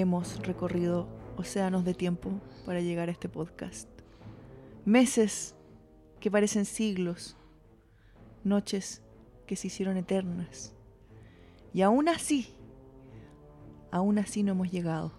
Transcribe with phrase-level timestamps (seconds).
[0.00, 2.30] hemos recorrido océanos de tiempo
[2.64, 3.88] para llegar a este podcast.
[4.84, 5.54] Meses
[6.20, 7.36] que parecen siglos,
[8.44, 9.02] noches
[9.46, 10.72] que se hicieron eternas.
[11.72, 12.54] Y aún así,
[13.90, 15.12] aún así no hemos llegado.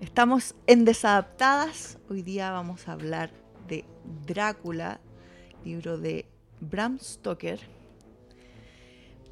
[0.00, 1.98] Estamos en Desadaptadas.
[2.10, 3.30] Hoy día vamos a hablar
[3.68, 3.84] de
[4.26, 5.00] Drácula,
[5.64, 6.26] libro de
[6.60, 7.60] Bram Stoker.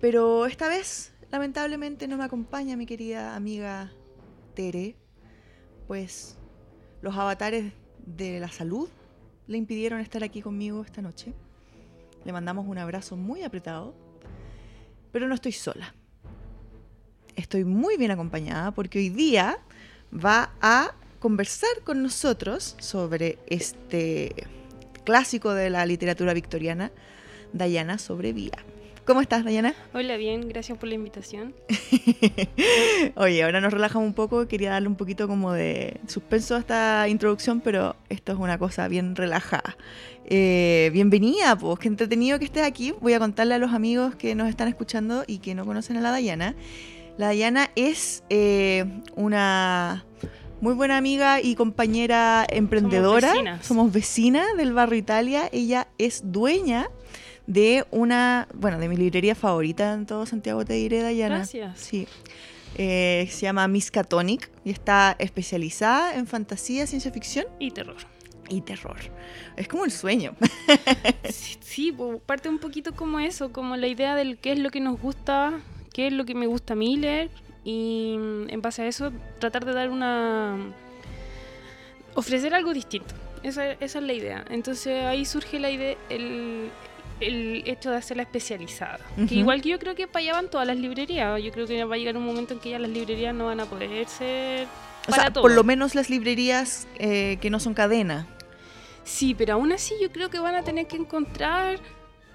[0.01, 3.92] Pero esta vez, lamentablemente, no me acompaña mi querida amiga
[4.55, 4.97] Tere,
[5.87, 6.37] pues
[7.03, 7.73] los avatares
[8.07, 8.89] de la salud
[9.47, 11.35] le impidieron estar aquí conmigo esta noche.
[12.25, 13.95] Le mandamos un abrazo muy apretado,
[15.12, 15.95] pero no estoy sola.
[17.37, 19.59] Estoy muy bien acompañada porque hoy día
[20.12, 24.47] va a conversar con nosotros sobre este
[25.05, 26.93] clásico de la literatura victoriana,
[27.53, 28.65] Dayana Sobrevía.
[29.06, 29.74] ¿Cómo estás, Dayana?
[29.92, 31.55] Hola, bien, gracias por la invitación.
[33.16, 37.06] Oye, ahora nos relajamos un poco, quería darle un poquito como de suspenso a esta
[37.08, 39.77] introducción, pero esto es una cosa bien relajada.
[40.25, 42.94] Eh, bienvenida, pues, qué entretenido que estés aquí.
[43.02, 46.00] Voy a contarle a los amigos que nos están escuchando y que no conocen a
[46.00, 46.55] la Dayana.
[47.19, 50.06] La Dayana es eh, una
[50.62, 53.34] muy buena amiga y compañera emprendedora.
[53.60, 55.50] Somos vecinas del barrio Italia.
[55.52, 56.88] Ella es dueña
[57.47, 61.37] de una, bueno, de mi librería favorita en todo Santiago, te diré, Dayana.
[61.37, 61.78] Gracias.
[61.78, 62.09] Sí.
[62.77, 67.97] Eh, se llama Miskatonic y está especializada en fantasía, ciencia ficción y terror.
[68.48, 68.97] Y terror.
[69.56, 70.34] Es como el sueño.
[71.31, 75.00] sí, parte un poquito como eso, como la idea del qué es lo que nos
[75.00, 75.61] gusta,
[75.92, 77.31] qué es lo que me gusta a mí leer
[77.65, 80.59] y mm, en base a eso tratar de dar una...
[82.15, 83.15] ofrecer algo distinto.
[83.42, 84.45] Esa, esa es la idea.
[84.50, 86.71] Entonces ahí surge la idea, el,
[87.20, 89.00] el hecho de hacerla especializada.
[89.28, 91.42] Que igual que yo creo que para allá van todas las librerías.
[91.42, 93.60] Yo creo que va a llegar un momento en que ya las librerías no van
[93.60, 94.66] a poder ser.
[95.08, 98.26] o sea, por lo menos las librerías eh, que no son cadena.
[99.04, 101.78] Sí, pero aún así yo creo que van a tener que encontrar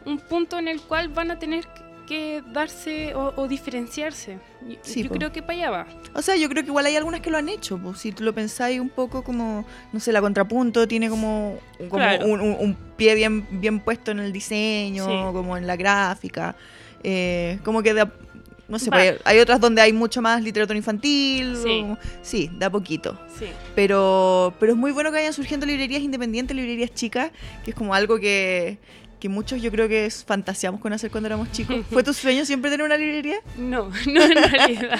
[0.05, 4.39] un punto en el cual van a tener que que darse o, diferenciarse.
[4.83, 5.87] yo creo que para allá va.
[6.15, 7.77] O sea, yo creo que igual hay algunas que lo han hecho.
[7.77, 12.77] Pues, si tú lo pensáis un poco como, no sé, la contrapunto tiene como, un,
[12.97, 16.55] pie bien, bien puesto en el diseño, como en la gráfica.
[17.03, 21.57] Eh, como que no sé, pues, hay, otras donde hay mucho más literatura infantil.
[21.61, 21.85] Sí,
[22.23, 23.19] sí da poquito.
[23.37, 23.45] Sí.
[23.75, 27.31] Pero, pero es muy bueno que vayan surgiendo librerías independientes, librerías chicas,
[27.63, 28.79] que es como algo que,
[29.19, 31.85] que muchos yo creo que fantaseamos con hacer cuando éramos chicos.
[31.91, 33.37] ¿Fue tu sueño siempre tener una librería?
[33.57, 34.99] No, no en realidad.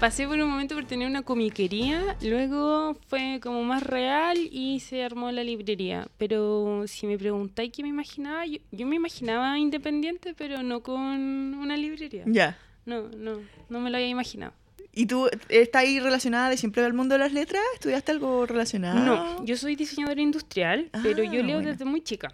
[0.00, 5.04] Pasé por un momento por tener una comiquería, luego fue como más real y se
[5.04, 6.08] armó la librería.
[6.18, 11.76] Pero si me preguntáis qué me imaginaba, yo, me imaginaba independiente, pero no con una
[11.76, 12.24] librería.
[12.26, 12.58] Ya.
[12.84, 14.54] No, no, no me lo había imaginado.
[14.94, 17.62] ¿Y tú estás ahí relacionada de siempre al mundo de las letras?
[17.74, 19.00] ¿Estudiaste algo relacionado?
[19.00, 22.30] No, yo soy diseñadora industrial, pero yo ah, leo desde muy chica.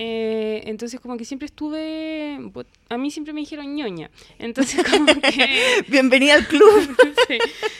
[0.00, 2.38] Eh, entonces como que siempre estuve,
[2.88, 5.82] a mí siempre me dijeron ñoña, entonces como que...
[5.88, 6.96] Bienvenida al club.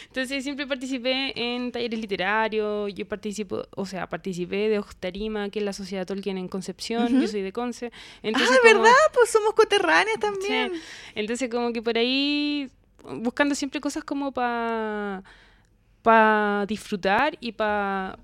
[0.08, 5.64] Entonces siempre participé en talleres literarios, yo participo, o sea, participé de Ojtarima, que es
[5.64, 7.92] la Sociedad Tolkien en Concepción, yo soy de Conce.
[8.24, 8.90] Entonces, ah, ¿verdad?
[9.14, 10.72] Pues somos coterráneas también.
[11.14, 12.68] Entonces como que por ahí,
[13.04, 15.22] buscando siempre cosas como para
[16.02, 18.18] pa disfrutar y para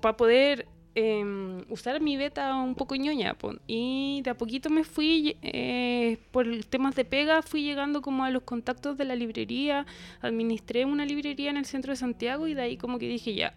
[0.00, 0.66] pa poder
[1.00, 3.36] Em, usar mi beta un poco ñoña.
[3.68, 8.30] Y de a poquito me fui, eh, por temas de pega, fui llegando como a
[8.30, 9.86] los contactos de la librería.
[10.22, 13.54] Administré una librería en el centro de Santiago y de ahí como que dije ya,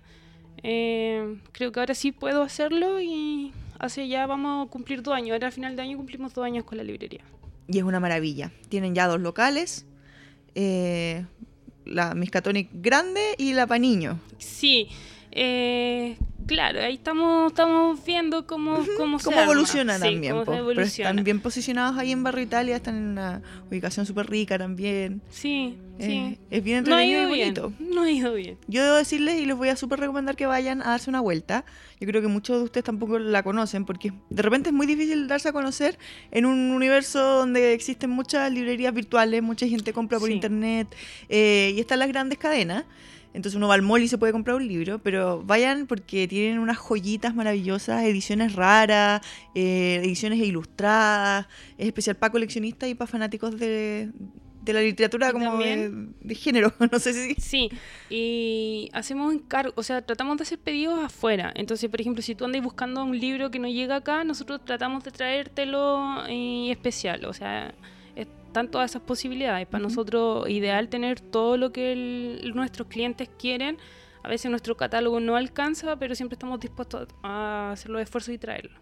[0.62, 5.31] eh, creo que ahora sí puedo hacerlo y hace ya vamos a cumplir dos años.
[5.31, 7.22] Ahora a final de año cumplimos dos años con la librería.
[7.68, 8.51] Y es una maravilla.
[8.69, 9.88] Tienen ya dos locales.
[10.53, 11.25] Eh,
[11.85, 14.19] la Miscatonic grande y la Paniño.
[14.38, 14.89] Sí,
[15.31, 20.36] eh, claro, ahí estamos, estamos viendo cómo, cómo, cómo evoluciona también.
[20.46, 25.22] Pero están bien posicionados ahí en Barrio Italia, están en una ubicación súper rica también.
[25.30, 26.38] Sí, eh, sí.
[26.50, 27.74] Es bien entretenido y bonito.
[27.80, 28.58] no ha ido bien.
[28.68, 31.66] Yo debo decirles y les voy a súper recomendar que vayan a darse una vuelta.
[32.00, 35.28] Yo creo que muchos de ustedes tampoco la conocen porque de repente es muy difícil
[35.28, 35.98] darse a conocer
[36.32, 40.88] en un universo donde existen muchas librerías virtuales, mucha gente compra por internet
[41.30, 42.86] eh, y están las grandes cadenas.
[43.33, 46.60] Entonces uno va al mall y se puede comprar un libro, pero vayan porque tienen
[46.60, 49.22] unas joyitas maravillosas, ediciones raras,
[49.56, 51.48] eh, ediciones ilustradas,
[51.78, 54.12] es especial para coleccionistas y para fanáticos de,
[54.62, 57.36] de la literatura como de, género, no sé si...
[57.36, 57.69] Sí,
[58.10, 61.51] y hacemos encargo, o sea, tratamos de hacer pedidos afuera.
[61.56, 65.04] Entonces, por ejemplo, si tú andas buscando un libro que no llega acá, nosotros tratamos
[65.04, 67.74] de traértelo en especial, o sea
[68.51, 69.65] están todas esas posibilidades.
[69.68, 73.77] Para nosotros ideal tener todo lo que nuestros clientes quieren.
[74.24, 78.38] A veces nuestro catálogo no alcanza, pero siempre estamos dispuestos a hacer los esfuerzos y
[78.38, 78.77] traerlo.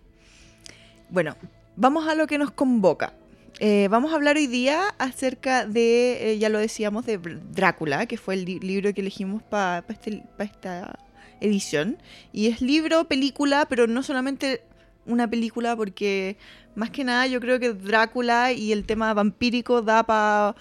[1.10, 1.38] Bueno,
[1.76, 3.14] vamos a lo que nos convoca.
[3.60, 8.18] Eh, vamos a hablar hoy día acerca de, eh, ya lo decíamos, de Drácula, que
[8.18, 10.98] fue el libro que elegimos para este, esta
[11.42, 11.98] edición.
[12.34, 14.62] Y es libro, película, pero no solamente
[15.06, 16.38] una película, porque
[16.76, 20.56] más que nada yo creo que Drácula y el tema vampírico da para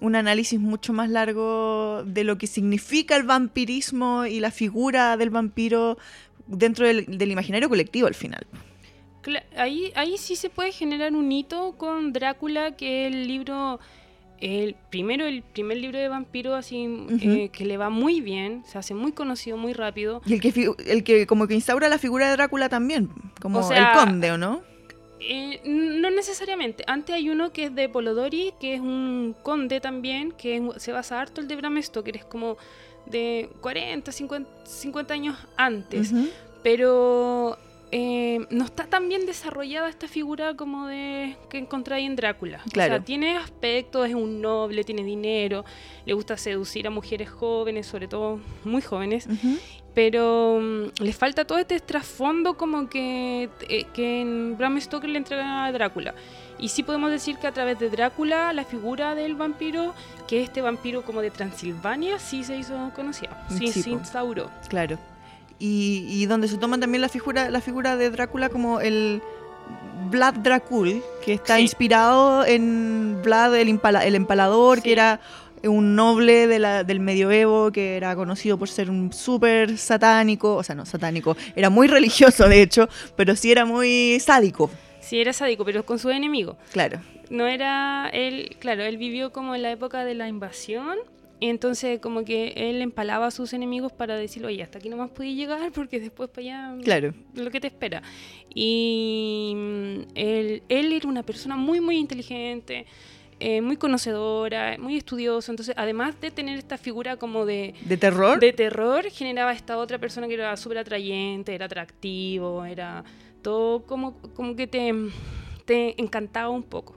[0.00, 5.30] un análisis mucho más largo de lo que significa el vampirismo y la figura del
[5.30, 5.96] vampiro
[6.46, 8.46] dentro del imaginario colectivo al final.
[9.56, 13.78] Ahí, ahí sí se puede generar un hito con Drácula, que es el libro,
[14.42, 16.88] el primero, el primer libro de vampiro así
[17.20, 20.20] eh, que le va muy bien, se hace muy conocido muy rápido.
[20.26, 23.08] Y el que, el que como que instaura la figura de Drácula también,
[23.40, 24.62] como el conde, ¿o no?
[25.20, 26.82] Eh, no necesariamente.
[26.88, 31.20] Antes hay uno que es de Polodori, que es un conde también, que se basa
[31.20, 32.56] harto el de Bram Stoker, es como
[33.06, 36.12] de 40, 50, 50 años antes.
[36.64, 37.58] Pero
[37.94, 42.62] eh, no está tan bien desarrollada esta figura como de que encontráis en Drácula.
[42.72, 42.94] Claro.
[42.94, 45.62] O sea, tiene aspectos, es un noble, tiene dinero,
[46.06, 49.28] le gusta seducir a mujeres jóvenes, sobre todo muy jóvenes,
[49.92, 55.18] pero mm, le falta todo este trasfondo como que, eh, que en Bram Stoker le
[55.18, 56.14] entrega a Drácula.
[56.58, 59.94] Y sí podemos decir que a través de Drácula, la figura del vampiro,
[60.26, 64.50] que este vampiro como de Transilvania, sí se hizo conocida, sí, sí se instauró.
[64.70, 64.98] Claro
[65.64, 69.22] y, donde se toma también la figura, la figura de Drácula como el
[70.10, 75.20] Vlad Dracul, que está inspirado en Vlad el, el empalador, que era
[75.62, 80.64] un noble de la, del medioevo que era conocido por ser un súper satánico, o
[80.64, 84.68] sea, no satánico, era muy religioso de hecho, pero sí era muy sádico.
[84.98, 86.56] Sí, era sádico, pero con su enemigo.
[86.72, 87.00] Claro.
[87.30, 90.98] No era él, claro, él vivió como en la época de la invasión
[91.48, 95.10] entonces, como que él empalaba a sus enemigos para decirle, oye, hasta aquí no más
[95.10, 97.14] podía llegar porque después para allá claro.
[97.34, 98.02] lo que te espera.
[98.54, 102.86] Y mm, él, él era una persona muy, muy inteligente,
[103.40, 105.50] eh, muy conocedora, muy estudioso.
[105.50, 107.74] Entonces, además de tener esta figura como de...
[107.84, 108.38] ¿De terror?
[108.38, 113.02] De terror, generaba esta otra persona que era súper atrayente, era atractivo, era
[113.42, 114.94] todo como, como que te,
[115.64, 116.94] te encantaba un poco.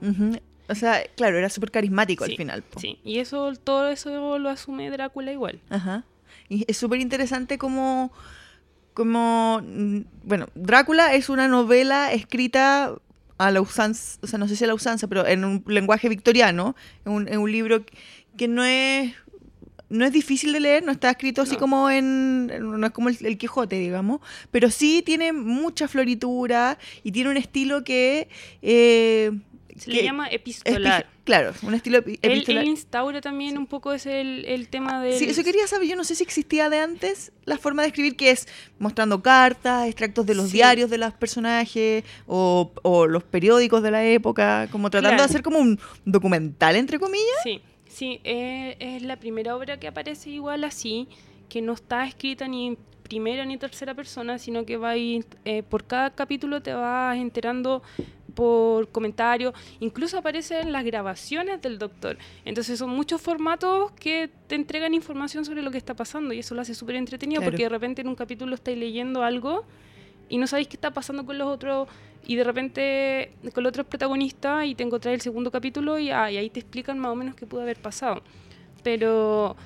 [0.68, 2.64] O sea, claro, era súper carismático al final.
[2.76, 5.60] Sí, y eso, todo eso lo asume Drácula igual.
[5.70, 6.04] Ajá.
[6.48, 8.12] Y es súper interesante como,
[8.94, 12.94] como, mm, bueno, Drácula es una novela escrita
[13.38, 16.08] a la usanza, o sea, no sé si a la usanza, pero en un lenguaje
[16.08, 16.74] victoriano,
[17.04, 17.84] en un, en un libro
[18.36, 19.14] que no es
[19.88, 22.46] no es difícil de leer, no está escrito así como en.
[22.46, 24.20] No es como el, Quijote, digamos,
[24.50, 28.28] pero sí tiene mucha floritura y tiene un estilo que
[28.62, 29.30] eh,
[29.76, 31.06] se le llama epistolar.
[31.24, 32.62] claro, un estilo epistolar.
[32.62, 35.18] Él, instaura también un poco ese el, tema de...
[35.18, 35.88] Sí, eso quería saber.
[35.88, 39.86] Yo no sé si existía de antes la forma de escribir que es mostrando cartas,
[39.86, 42.70] extractos de los diarios de los personajes o,
[43.08, 47.42] los periódicos de la época, como tratando de hacer como un documental, entre comillas.
[47.42, 48.20] Sí, sí.
[48.24, 51.08] Eh, es la primera obra que aparece igual así,
[51.48, 55.22] que no está escrita ni primera ni tercera persona, sino que va eh,
[55.68, 57.82] por cada capítulo te vas enterando
[58.36, 62.18] por comentarios, incluso aparecen las grabaciones del doctor.
[62.44, 66.54] Entonces son muchos formatos que te entregan información sobre lo que está pasando y eso
[66.54, 69.64] lo hace súper entretenido porque de repente en un capítulo estáis leyendo algo
[70.28, 71.88] y no sabéis qué está pasando con los otros
[72.26, 76.30] y de repente con los otros protagonistas y te encontrás el segundo capítulo y, ah,
[76.30, 78.22] y ahí te explican más o menos qué pudo haber pasado.
[78.82, 79.56] Pero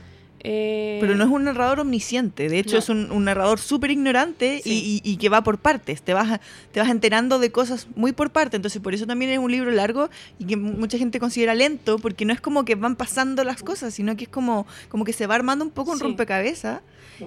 [0.42, 5.16] eh, Pero no es un narrador omnisciente, de hecho es un, narrador súper ignorante y,
[5.16, 6.40] que va por partes, te vas,
[6.72, 9.70] te vas enterando de cosas muy por partes, entonces por eso también es un libro
[9.70, 13.62] largo y que mucha gente considera lento, porque no es como que van pasando las
[13.62, 16.80] cosas, sino que es como, como que se va armando un poco un rompecabezas.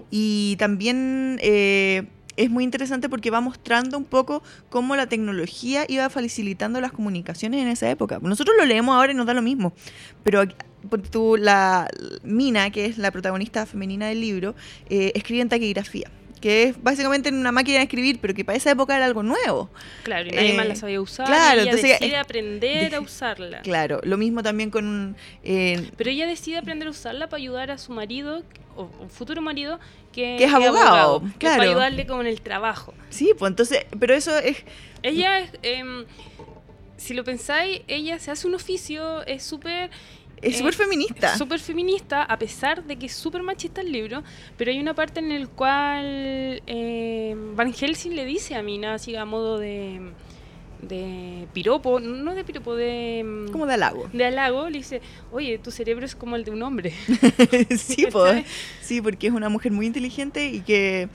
[0.09, 1.37] Y también...
[1.41, 6.91] Eh, es muy interesante porque va mostrando un poco cómo la tecnología iba facilitando las
[6.91, 8.19] comunicaciones en esa época.
[8.21, 9.73] Nosotros lo leemos ahora y nos da lo mismo,
[10.23, 10.43] pero
[11.11, 11.87] tú, la
[12.23, 14.55] Mina, que es la protagonista femenina del libro,
[14.89, 16.09] eh, escribe en taquigrafía
[16.43, 19.69] que es básicamente una máquina de escribir, pero que para esa época era algo nuevo.
[20.03, 21.25] Claro, y nadie más la sabía usar.
[21.25, 23.61] Claro, ella entonces decide aprender a usarla.
[23.61, 27.77] Claro, lo mismo también con eh, pero ella decide aprender a usarla para ayudar a
[27.77, 28.43] su marido,
[28.75, 29.79] o un futuro marido,
[30.11, 31.59] que, es abogado, claro.
[31.59, 32.93] para ayudarle con el trabajo.
[33.09, 34.57] Sí, pues entonces, pero eso es...
[35.01, 35.49] Ella es...
[35.61, 36.03] Em,
[36.97, 39.91] si lo pensáis, ella se hace un oficio, es súper
[40.43, 41.37] es súper feminista.
[41.37, 44.23] Súper feminista, a pesar de que es súper machista el libro,
[44.57, 49.15] pero hay una parte en la cual eh, Van Helsing le dice a Mina, así
[49.15, 50.01] a modo de,
[50.81, 53.23] de piropo, no de piropo, de...
[53.23, 54.09] mm, Como de halago.
[54.11, 56.93] de halago, le dice, oye, tu cerebro es como el de un hombre.
[57.77, 58.25] sí, po,
[58.81, 61.09] sí, porque es una mujer muy inteligente y que...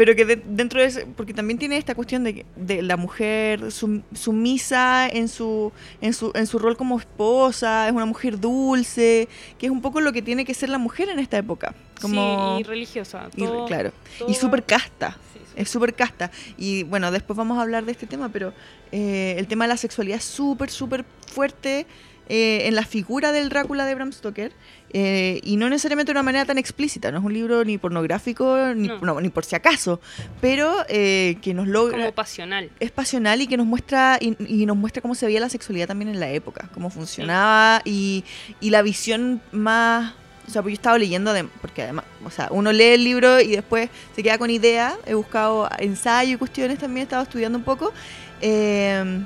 [0.00, 3.70] Pero que de- dentro de ese, porque también tiene esta cuestión de, de la mujer
[3.70, 9.28] sum- sumisa en su, en, su, en su rol como esposa, es una mujer dulce,
[9.58, 11.74] que es un poco lo que tiene que ser la mujer en esta época.
[12.00, 13.28] Como, Sí, y religiosa.
[13.36, 13.92] y- claro.
[14.18, 15.18] todo Y súper casta.
[15.34, 15.52] Sí, sí.
[15.56, 16.30] Es súper casta.
[16.56, 18.54] Y bueno, después vamos a hablar de este tema, pero
[18.92, 21.86] eh, el tema de la sexualidad es súper, súper fuerte
[22.30, 24.52] eh, en la figura del Drácula de Bram Stoker.
[24.92, 27.10] eh, y no necesariamente de una manera tan explícita.
[27.12, 28.98] No es un libro ni pornográfico, ni, No.
[29.00, 30.00] no, ni por si acaso.
[30.40, 31.98] Pero eh, que nos logra.
[31.98, 32.70] Como pasional.
[32.80, 35.86] Es pasional y que nos muestra y, y nos muestra cómo se veía la sexualidad
[35.88, 38.24] también en la época, cómo funcionaba y,
[38.60, 40.14] y la visión más...
[40.48, 43.40] O sea, pues yo estaba leyendo, de- porque además, o sea, uno lee el libro
[43.40, 44.96] y después se queda con idea.
[45.06, 47.92] He buscado ensayo y cuestiones también, he estado estudiando un poco.
[48.40, 49.20] Eh,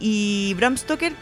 [0.00, 1.12] y Bram Stoker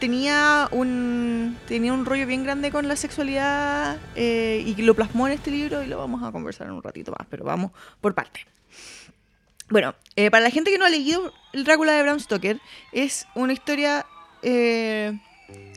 [0.00, 5.34] tenía un tenía un rollo bien grande con la sexualidad eh, y lo plasmó en
[5.34, 8.46] este libro y lo vamos a conversar en un ratito más, pero vamos por parte.
[9.68, 12.58] Bueno, eh, para la gente que no ha leído el Drácula de Bram Stoker,
[12.90, 14.06] es una historia
[14.42, 15.20] eh,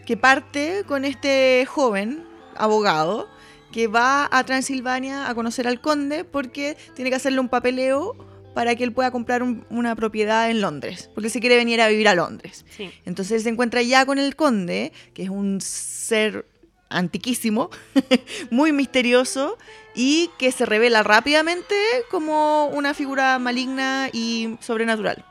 [0.06, 2.24] que parte con este joven
[2.56, 3.30] abogado
[3.72, 8.16] que va a Transilvania a conocer al conde porque tiene que hacerle un papeleo
[8.54, 11.88] para que él pueda comprar un- una propiedad en Londres, porque se quiere venir a
[11.88, 12.66] vivir a Londres.
[12.78, 12.92] Sí.
[13.06, 16.46] Entonces él se encuentra ya con el conde, que es un ser
[16.90, 17.70] antiquísimo,
[18.52, 19.58] muy misterioso
[19.96, 21.76] y que se revela rápidamente
[22.12, 25.26] como una figura maligna y sobrenatural.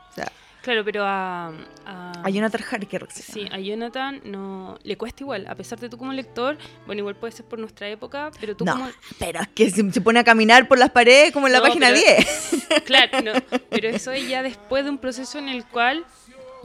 [0.63, 1.49] Claro, pero a...
[1.85, 3.05] a- a Jonathan Harker.
[3.11, 7.15] Sí, a Jonathan no le cuesta igual, a pesar de tú como lector, bueno, igual
[7.15, 8.87] puede ser por nuestra época, pero tú No, como...
[9.19, 11.65] pero es que se, se pone a caminar por las paredes como en la No,
[11.65, 12.67] página pero- 10.
[12.85, 13.33] Claro, no,
[13.69, 16.05] pero eso es ya después de un proceso en el cual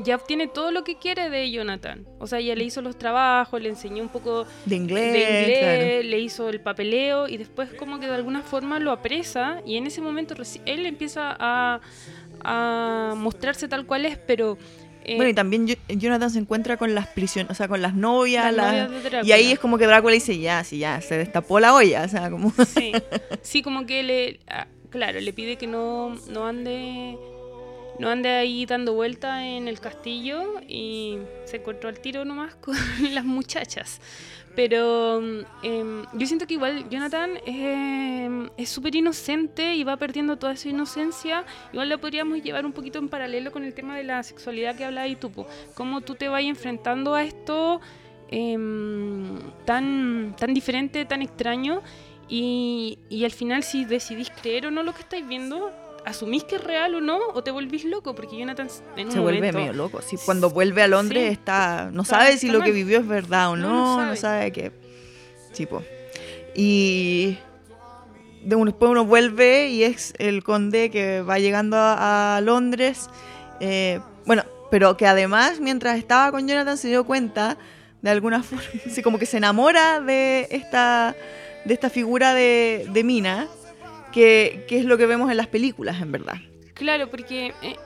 [0.01, 2.07] ya obtiene todo lo que quiere de Jonathan.
[2.21, 5.13] O sea, ya le hizo los trabajos, le enseñó un poco De inglés.
[5.13, 6.03] de inglés, claro.
[6.09, 9.89] le hizo el papeleo y después como que de alguna forma lo apresa y en
[9.89, 10.37] ese momento
[10.67, 11.81] él empieza a,
[12.45, 14.57] a mostrarse tal cual es, pero...
[15.05, 18.53] eh, Bueno, y también Jonathan se encuentra con las prisiones, o sea, con las novias.
[18.55, 21.75] Las novias y ahí es como que Drácula dice, ya, sí, ya, se destapó la
[21.75, 22.03] olla.
[22.05, 22.53] O sea, como...
[22.67, 22.93] Sí,
[23.43, 27.17] sí, como que le, ah, claro, le pide que no, no ande,
[27.99, 32.77] no ande ahí dando vuelta en el castillo y se encontró al tiro nomás con
[33.15, 34.01] las muchachas.
[34.59, 35.23] Pero
[35.63, 40.69] em, yo siento que igual Jonathan em, es súper inocente y va perdiendo toda esa
[40.69, 41.45] inocencia.
[41.73, 44.85] Igual la podríamos llevar un poquito en paralelo con el tema de la sexualidad que
[44.85, 45.31] hablabas y tú.
[45.31, 45.47] po.
[45.77, 47.81] Cómo tú te vas enfrentando a esto
[48.33, 51.81] em, tan, tan diferente, tan extraño.
[52.29, 55.71] Y, y al final si decidís creer o no lo que estáis viendo,
[56.09, 59.19] asumís que es real o no, o te volvís loco, porque Jonathan en un se
[59.21, 60.01] vuelve medio loco.
[60.03, 61.33] Sí, cuando vuelve a Londres Sí.
[61.33, 64.17] está no Está- sabe si lo que vivió es verdad o No, no, no no
[64.17, 64.53] sabe, sabe.
[64.53, 64.73] qué.
[65.53, 65.83] Sí, po.
[66.55, 67.39] Y
[68.43, 73.09] de un- después uno vuelve y es el conde que va llegando a, a Londres.
[73.61, 77.57] eh, bueno, pero que además mientras estaba con Jonathan se dio cuenta
[78.03, 81.17] de alguna forma, así como que se enamora de esta
[81.65, 83.49] de esta figura de, de Mina,
[84.13, 86.37] que, que es lo que vemos en las películas, en verdad.
[86.75, 87.77] Claro, porque eh,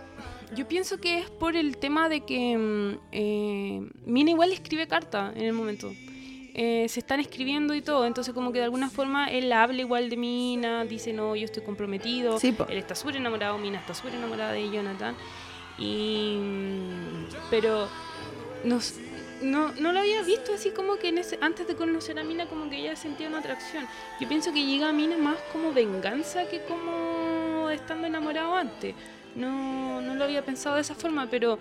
[0.55, 5.33] yo pienso que es por el tema de que mm, eh, Mina igual escribe carta
[5.35, 5.93] en el momento.
[6.55, 10.11] Eh, se están escribiendo y todo, entonces como que de alguna forma él habla igual
[10.11, 14.17] de Mina, dice no, yo estoy comprometido, Sí, él está súper enamorado, Mina está súper
[14.17, 15.15] enamorada de Jonathan,
[15.79, 16.37] y
[17.51, 17.89] pero
[18.65, 18.97] nos-
[19.43, 22.47] no, no lo había visto así como que en ese, antes de conocer a Mina
[22.47, 23.87] como que ella sentía una atracción.
[24.21, 28.95] Yo pienso que llega a Mina más como venganza que como estando enamorado antes.
[29.35, 31.59] No, no lo había pensado de esa forma, pero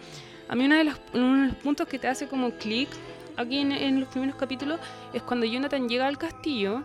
[0.47, 2.89] a mí uno de los, uno de los puntos que te hace como clic
[3.37, 4.79] aquí en, en los primeros capítulos
[5.13, 6.83] es cuando Jonathan llega al castillo.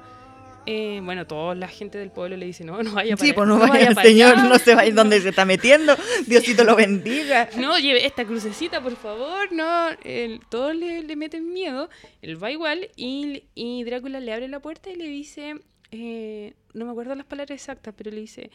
[0.66, 3.49] Eh, bueno, toda la gente del pueblo le dice, no, no vaya para Sí, pues
[3.49, 4.49] no vaya vaya, para señor, allá".
[4.49, 5.96] no se vaya donde se está metiendo.
[6.26, 7.49] Diosito lo bendiga.
[7.56, 9.52] No, lleve esta crucecita, por favor.
[9.52, 11.88] No, el- todos le, le meten miedo.
[12.23, 15.54] Él va igual y, y Drácula le abre la puerta y le dice,
[15.92, 18.50] eh, no me acuerdo las palabras exactas, pero le dice,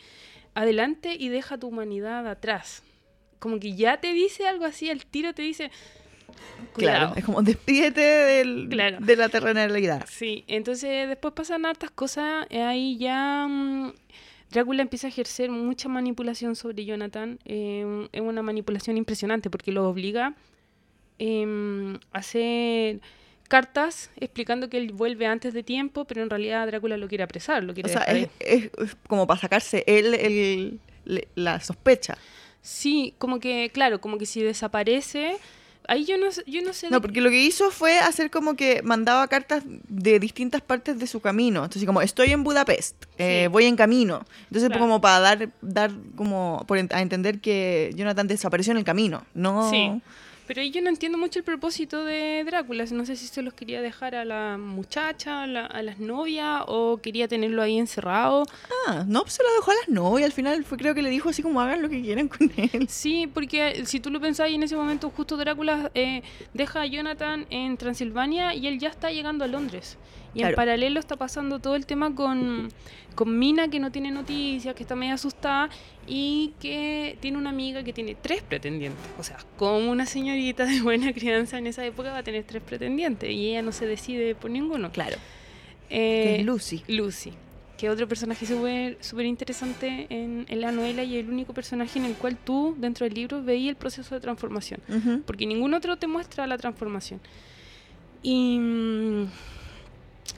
[0.53, 2.83] adelante y deja tu humanidad atrás.
[3.39, 5.71] Como que ya te dice algo así, al tiro te dice,
[6.73, 6.97] cuidado.
[7.07, 8.97] Claro, es como despídete del, Claro.
[8.99, 10.05] de la terrenalidad.
[10.09, 13.93] Sí, entonces después pasan hartas cosas, eh, ahí ya mm,
[14.51, 19.87] Drácula empieza a ejercer mucha manipulación sobre Jonathan, eh, es una manipulación impresionante porque lo
[19.87, 20.35] obliga
[21.19, 22.99] em, a hacer
[23.47, 27.63] cartas explicando que él vuelve antes de tiempo, pero en realidad Drácula lo quiere apresar,
[27.63, 28.71] lo O quiere sea, dejar- es,
[29.07, 30.79] como para sacarse él el-
[31.35, 32.17] la sospecha.
[32.61, 35.37] Sí, como que, claro, como que si desaparece,
[35.87, 36.89] ahí yo no, sé- yo no sé...
[36.89, 41.07] No, porque lo que hizo fue hacer como que mandaba cartas de distintas partes de
[41.07, 41.63] su camino.
[41.63, 43.47] Entonces, como estoy en Budapest, eh, Sí.
[43.47, 44.25] voy en camino.
[44.47, 44.81] Entonces, Claro.
[44.81, 49.25] como para dar, dar como por a entender que Jonathan desapareció en el camino.
[49.33, 49.69] No.
[49.69, 50.01] Sí.
[50.53, 52.83] Pero yo no entiendo mucho el propósito de Drácula.
[52.91, 56.63] No sé si se los quería dejar a la muchacha, a, la- a las novias,
[56.67, 58.43] o quería tenerlo ahí encerrado.
[58.85, 60.25] Ah, no, pues se lo dejó a las novias.
[60.25, 62.89] Al final fue, creo que le dijo así como hagan lo que quieran con él.
[62.89, 66.21] Sí, porque si tú lo pensás y en ese momento justo Drácula eh,
[66.53, 69.97] deja a Jonathan en Transilvania y él ya está llegando a Londres.
[70.33, 72.69] Y en paralelo está pasando todo el tema con,
[73.15, 75.69] con Mina que no tiene noticias, que está medio asustada
[76.07, 79.03] y que tiene una amiga que tiene tres pretendientes.
[79.19, 82.61] O sea, como una señorita de buena crianza en esa época va a tener tres
[82.63, 84.91] pretendientes y ella no se decide por ninguno.
[84.91, 85.17] Claro.
[85.89, 86.83] Eh, es Lucy.
[86.87, 87.33] Lucy,
[87.77, 92.05] que es otro personaje súper interesante en, en la novela y el único personaje en
[92.05, 94.79] el cual tú, dentro del libro, veías el proceso de transformación.
[95.25, 97.19] Porque ningún otro te muestra la transformación.
[98.23, 98.57] Y.
[98.59, 99.27] mm,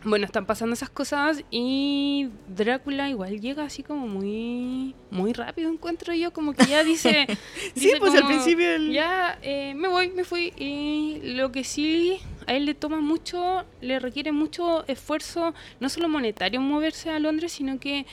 [0.05, 6.13] Bueno, están pasando esas cosas y Drácula igual llega así como muy muy rápido, encuentro
[6.13, 7.25] yo, como que ya dice...
[7.75, 10.51] Sí, dice pues al principio el- Ya, eh, me voy, me fui.
[10.57, 16.09] Y lo que sí a él le toma mucho, le requiere mucho esfuerzo, no solo
[16.09, 18.05] monetario moverse a Londres, sino que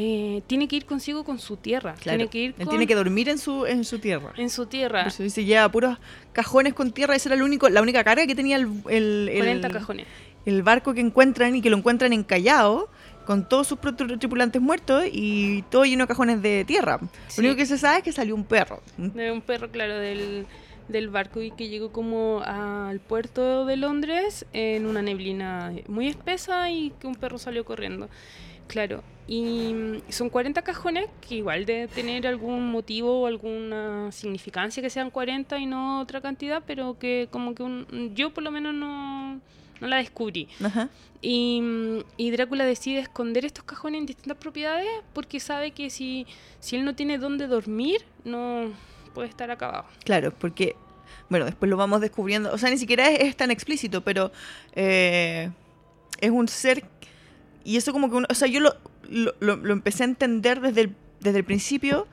[0.00, 1.94] eh, tiene que ir consigo con su tierra.
[2.00, 2.16] Claro.
[2.18, 4.32] Tiene que ir Él tiene que dormir en su, en su tierra.
[4.36, 5.00] en su tierra.
[5.02, 5.98] Por eso dice, lleva puros
[6.32, 7.16] cajones con tierra.
[7.16, 10.06] Esa era el único, la única carga que tenía el, el, el- 40 cajones.
[10.48, 12.88] El barco que encuentran y que lo encuentran en Callao
[13.26, 13.78] con todos sus
[14.18, 16.98] tripulantes muertos y todo lleno de cajones de tierra.
[17.28, 17.42] Sí.
[17.42, 18.80] Lo único que se sabe es que salió un perro.
[18.96, 20.46] Un perro, claro, del,
[20.88, 26.70] del barco y que llegó como al puerto de Londres en una neblina muy espesa
[26.70, 28.08] y que un perro salió corriendo.
[28.66, 34.82] Claro, y mm, son 40 cajones que igual de tener algún motivo o alguna significancia
[34.82, 38.50] que sean 40 y no otra cantidad, pero que como que un- yo por lo
[38.50, 39.40] menos no,
[39.80, 40.48] no la descubrí.
[40.62, 40.88] Ajá.
[41.20, 41.60] Y,
[42.16, 46.26] y Drácula decide esconder estos cajones en distintas propiedades porque sabe que si,
[46.60, 48.70] si él no tiene dónde dormir, no
[49.14, 49.84] puede estar acabado.
[50.04, 50.76] Claro, porque,
[51.28, 52.52] bueno, después lo vamos descubriendo.
[52.52, 54.30] O sea, ni siquiera es, es tan explícito, pero
[54.74, 55.50] eh,
[56.20, 56.84] es un ser.
[57.64, 58.26] Y eso, como que uno.
[58.30, 58.76] O sea, yo lo,
[59.08, 62.06] lo, lo- lo empecé a entender desde el, desde el principio.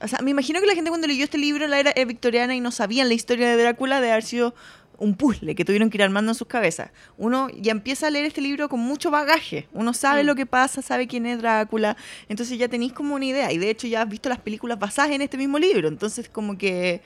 [0.00, 2.54] O sea, me imagino que la gente cuando leyó este libro la era eh, victoriana
[2.54, 4.54] y no sabían la historia de Drácula, de haber sido
[4.98, 6.90] un puzzle que tuvieron que ir armando en sus cabezas.
[7.16, 9.68] Uno ya empieza a leer este libro con mucho bagaje.
[9.72, 10.26] Uno sabe Mm.
[10.26, 11.96] lo que pasa, sabe quién es Drácula.
[12.28, 13.52] Entonces ya tenéis como una idea.
[13.52, 15.88] Y de hecho ya has visto las películas basadas en este mismo libro.
[15.88, 17.00] Entonces como que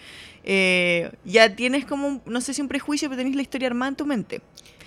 [0.44, 3.96] eh, ya tienes como, no sé si un prejuicio, pero tenéis la historia armada en
[3.96, 4.40] tu mente.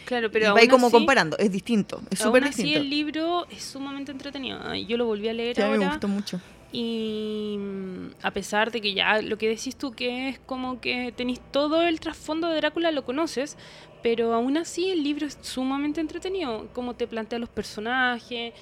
[0.05, 1.37] Claro, pero y vais como así- comparando.
[1.37, 2.01] Es distinto.
[2.11, 2.77] Es súper distinto.
[2.79, 4.73] el libro es sumamente entretenido.
[4.75, 6.39] Yo lo volví a leer Sí, a mí me ahora gustó mucho.
[6.77, 11.13] Y mm, a pesar de que ya lo que decís tú que es como que
[11.15, 13.57] tenéis todo el trasfondo de Drácula lo conoces,
[14.03, 18.53] pero aún así el libro es sumamente entretenido, como te plantea los personajes.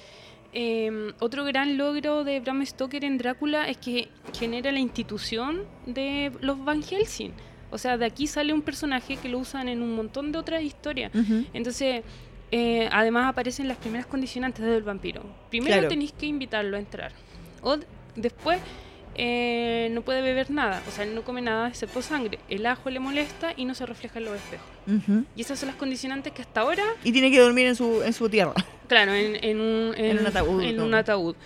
[0.52, 6.30] Eh, otro gran logro de Bram Stoker en Drácula es que genera la institución de
[6.40, 7.32] los Van Helsing.
[7.72, 10.62] O sea, de aquí sale un personaje que lo usan en un montón de otras
[10.62, 11.12] historias.
[11.12, 11.44] Ujú.
[11.52, 12.04] Entonces,
[12.52, 15.22] eh, además aparecen las primeras condicionantes del vampiro.
[15.50, 15.88] Primero Claro.
[15.88, 17.10] tenéis que invitarlo a entrar.
[17.62, 17.76] O
[18.16, 18.58] después
[19.16, 20.82] eh, no puede beber nada.
[20.88, 22.38] O sea, él no come nada excepto sangre.
[22.48, 24.66] El ajo le molesta y no se refleja en los espejos.
[25.36, 28.12] Y esas son las condicionantes que hasta ahora, Y tiene que dormir en su, en
[28.12, 28.54] su tierra.
[28.88, 30.84] claro, en, en un, En un ataúd, en ¿no?
[30.84, 31.36] un ataúd.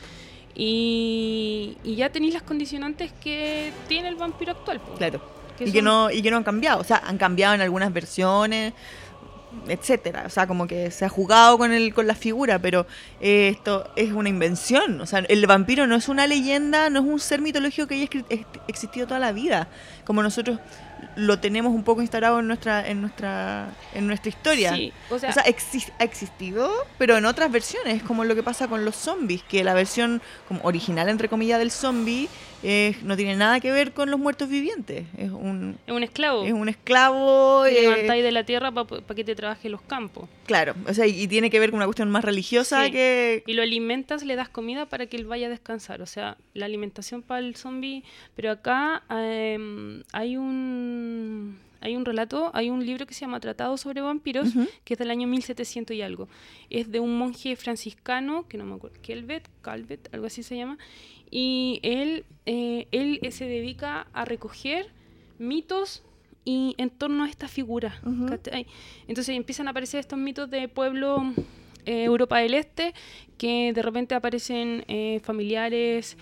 [0.61, 4.81] Y, y ya tenéis las condicionantes que tiene el vampiro actual.
[4.81, 5.20] po, Claro.
[5.57, 7.92] que y que no y que no han cambiado o sea han cambiado en algunas
[7.92, 8.72] versiones
[9.68, 10.24] etcétera.
[10.26, 12.86] O sea como que se ha jugado con el con la figura pero
[13.20, 15.00] eh, esto es una invención.
[15.00, 18.08] O sea el vampiro no es una leyenda no es un ser mitológico que haya
[18.68, 19.68] existido toda la vida.
[20.04, 20.58] Como nosotros
[21.16, 24.74] lo tenemos un poco instaurado en nuestra en nuestra en nuestra historia.
[24.74, 28.68] Sí, o sea, o sea, ha existido, pero en otras versiones, como lo que pasa
[28.68, 32.28] con los zombies, que la versión como original, entre comillas, del zombie
[32.62, 35.06] eh, no tiene nada que ver con los muertos vivientes.
[35.16, 36.44] Es un, es un esclavo.
[36.44, 37.62] es un esclavo.
[37.64, 40.28] Te eh, levantáis de la tierra para que te trabaje los campos.
[40.46, 42.90] claro, o sea, y, y tiene que ver con una cuestión más religiosa Sí.
[42.92, 43.42] que...
[43.46, 46.02] Y lo alimentas, le das comida para que él vaya a descansar.
[46.02, 48.02] O sea, la alimentación para el zombie.
[48.34, 53.76] Pero acá em, hay un hay un relato, hay un libro que se llama Tratado
[53.76, 54.48] sobre vampiros,
[54.84, 56.28] que es del año 1700 y algo.
[56.70, 60.76] Es de un monje franciscano, que no me acuerdo, Kelvet, Calvet, algo así se llama.
[61.30, 64.86] Y él, eh, él eh, se dedica a recoger
[65.38, 66.02] mitos
[66.44, 68.00] y en torno a esta figura.
[69.06, 71.34] Entonces empiezan a aparecer estos mitos de pueblo
[71.84, 72.94] eh, Europa del Este,
[73.36, 76.16] que de repente aparecen eh, familiares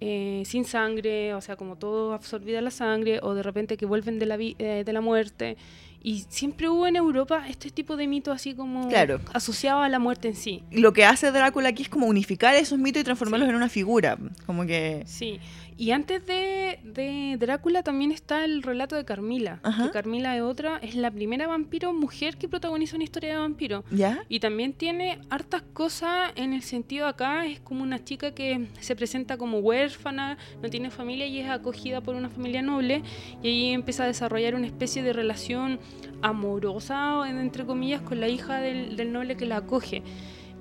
[0.00, 4.18] eh, sin sangre, o sea, como todo absorbida la sangre, o de repente que vuelven
[4.18, 5.56] de la, vi- de la muerte.
[6.02, 9.20] Y siempre hubo en Europa este tipo de mitos así como Claro.
[9.34, 10.62] asociados a la muerte en sí.
[10.70, 13.68] Y lo que hace Drácula aquí es como unificar esos mitos y transformarlos en una
[13.68, 14.16] figura.
[14.46, 15.02] Como que.
[15.06, 15.40] Sí.
[15.78, 19.60] Y antes de, de Drácula también está el relato de Carmila.
[19.62, 19.84] Ajá.
[19.84, 23.84] Que Carmila es otra, es la primera vampiro mujer que protagoniza una historia de vampiro.
[23.92, 24.24] ¿Ya?
[24.28, 28.96] Y también tiene hartas cosas en el sentido acá, es como una chica que se
[28.96, 33.04] presenta como huérfana, no tiene familia y es acogida por una familia noble
[33.40, 35.78] y ahí empieza a desarrollar una especie de relación
[36.22, 40.02] amorosa, entre comillas, con la hija del, del noble que la acoge.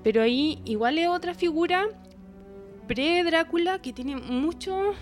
[0.03, 1.87] Pero ahí igual es otra figura
[2.87, 4.95] pre-Drácula que tiene muchos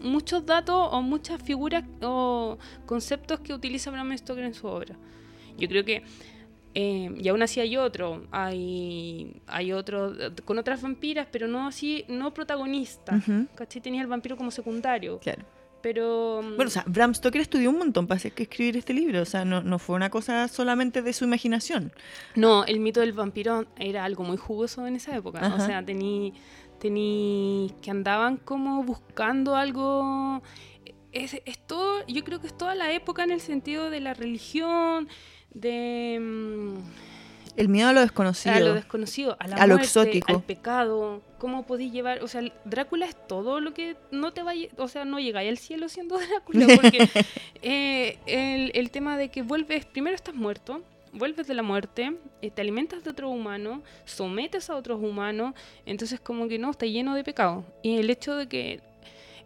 [0.00, 4.96] muchos datos o muchas figuras o conceptos que utiliza Bram Stoker en su obra.
[5.56, 6.04] Yo creo que
[6.74, 10.12] eh, y aún así hay otro, hay, hay otro
[10.44, 13.20] con otras vampiras, pero no así, no protagonista.
[13.54, 13.82] ¿Cachai?
[13.82, 15.18] Tenía el vampiro como secundario.
[15.18, 15.44] Claro.
[15.80, 16.40] Pero.
[16.42, 19.22] Bueno, o sea, Bram Stoker estudió un montón para escribir este libro.
[19.22, 21.92] O sea, no, no fue una cosa solamente de su imaginación.
[22.34, 25.38] no, el mito del vampiro era algo muy jugoso en esa época.
[25.38, 25.54] Ajá.
[25.56, 26.34] O sea, tení,
[26.78, 30.42] tení que andaban como buscando algo.
[31.12, 34.14] Es, es todo, yo creo que es toda la época en el sentido de la
[34.14, 35.08] religión,
[35.54, 36.18] de.
[36.20, 36.78] mm,
[37.56, 38.54] El miedo a lo desconocido.
[38.54, 40.32] A lo desconocido, a la A lo exótico.
[40.32, 41.22] al pecado.
[41.38, 42.22] ¿Cómo podéis llevar?
[42.22, 44.68] O sea, Drácula es todo lo que no te vaya.
[44.76, 46.66] O sea, no llegáis al cielo siendo Drácula.
[46.76, 47.08] Porque
[47.62, 49.86] eh, el, el tema de que vuelves.
[49.86, 50.82] Primero estás muerto.
[51.12, 55.54] Vuelves de la muerte, eh, te alimentas de otro humano, sometes a otros humanos,
[55.86, 57.64] entonces como que no, está lleno de pecado.
[57.82, 58.80] Y el hecho de que,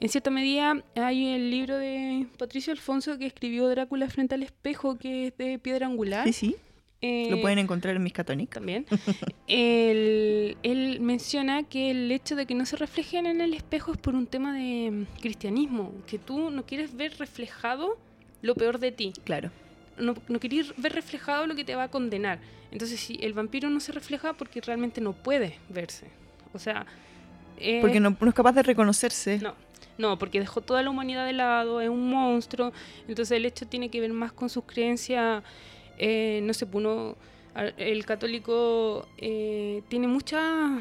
[0.01, 4.98] en cierta medida, hay el libro de Patricio Alfonso que escribió Drácula frente al espejo,
[4.98, 6.27] que es de piedra angular.
[6.27, 6.57] Sí, sí.
[7.05, 8.51] Lo Eh, pueden encontrar en Miskatonic.
[8.51, 8.87] también.
[9.48, 13.98] él, él menciona que el hecho de que no se reflejen en el espejo es
[13.98, 17.98] por un tema de cristianismo, que tú no quieres ver reflejado
[18.40, 19.51] lo peor de ti, Claro.
[19.98, 22.38] No, no quieres ver reflejado lo que te va a condenar.
[22.70, 26.07] Entonces, si el vampiro no se refleja porque realmente no puede verse.
[26.55, 26.87] O sea...
[27.59, 29.38] eh, Porque no, no es capaz de reconocerse.
[29.38, 29.55] no,
[29.98, 32.72] no, porque dejó toda la humanidad de lado, es un monstruo.
[33.07, 35.42] Entonces el hecho tiene que ver más con sus creencias,
[35.98, 37.16] eh, no sé, pues uno,
[37.76, 40.81] el católico eh, tiene mucha...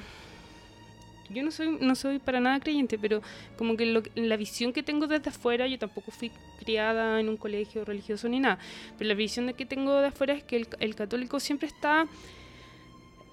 [1.34, 3.22] Yo no soy, no soy para nada creyente, pero
[3.58, 7.38] como que lo- la visión que tengo desde afuera, yo tampoco fui criada en un
[7.38, 8.60] colegio religioso ni nada,
[8.98, 12.06] pero la visión de que tengo de afuera es que el, el católico siempre está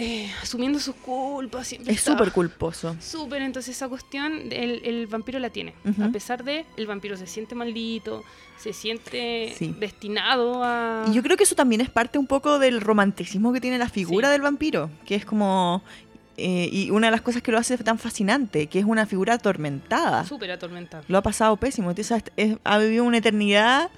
[0.01, 2.95] eh, asumiendo sus culpas, siempre Es súper culposo.
[3.01, 5.75] Súper, entonces esa cuestión el, el vampiro la tiene.
[6.01, 8.23] A pesar de, el vampiro se siente maldito,
[8.59, 9.75] se siente Sí.
[9.81, 11.05] destinado a...
[11.09, 13.89] Y yo creo que eso también es parte un poco del romanticismo que tiene la
[13.89, 14.33] figura Sí.
[14.33, 15.83] del vampiro, que es como...
[16.39, 19.35] eh, y una de las cosas que lo hace tan fascinante, que es una figura
[19.35, 20.25] atormentada.
[20.25, 21.05] Súper atormentado.
[21.09, 21.91] Lo ha pasado pésimo.
[22.37, 23.91] es- ha vivido una eternidad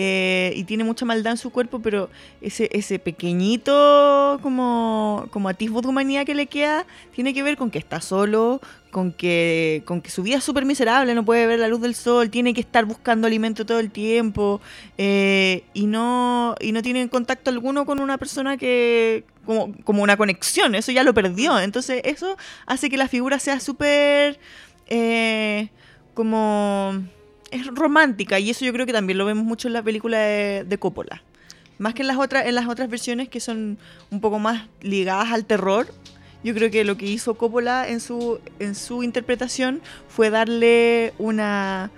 [0.00, 2.08] eh, y tiene mucha maldad en su cuerpo, pero
[2.40, 7.68] ese, ese pequeñito como, como atisbo de humanidad que le queda tiene que ver con
[7.72, 8.60] que está solo,
[8.92, 11.96] con que, con que su vida es súper miserable, no puede ver la luz del
[11.96, 14.60] sol, tiene que estar buscando alimento todo el tiempo
[14.98, 19.24] eh, y, no, y no tiene contacto alguno con una persona que...
[19.44, 21.58] Como, como una conexión, eso ya lo perdió.
[21.58, 24.38] Entonces eso hace que la figura sea súper...
[24.88, 25.70] eh,
[26.12, 26.92] como
[27.50, 30.64] es romántica y eso yo creo que también lo vemos mucho en la película de,
[30.64, 31.22] de Coppola.
[31.78, 33.78] Más que en las otras en las otras versiones que son
[34.10, 35.86] un poco más ligadas al terror
[36.44, 41.90] yo creo que lo que hizo Coppola en su en su interpretación fue darle una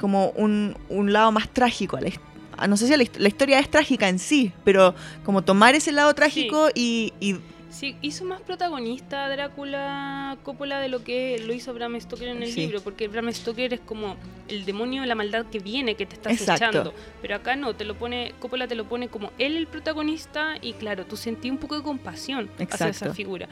[0.00, 2.20] como un, un lado más trágico a la his-
[2.56, 5.90] a- no sé si la, la historia es trágica en sí pero como tomar ese
[5.92, 7.36] lado trágico y, y
[7.76, 12.42] Sí, hizo más protagonista a Drácula Coppola de lo que lo hizo Bram Stoker en
[12.42, 12.60] el Sí.
[12.60, 14.16] libro, porque Bram Stoker es como
[14.48, 16.94] el demonio de la maldad que viene, que te está acechando.
[17.20, 20.72] Pero acá no, te lo pone, Coppola te lo pone como él el protagonista y
[20.72, 23.46] claro, tú sentí un poco de compasión hacia esa figura.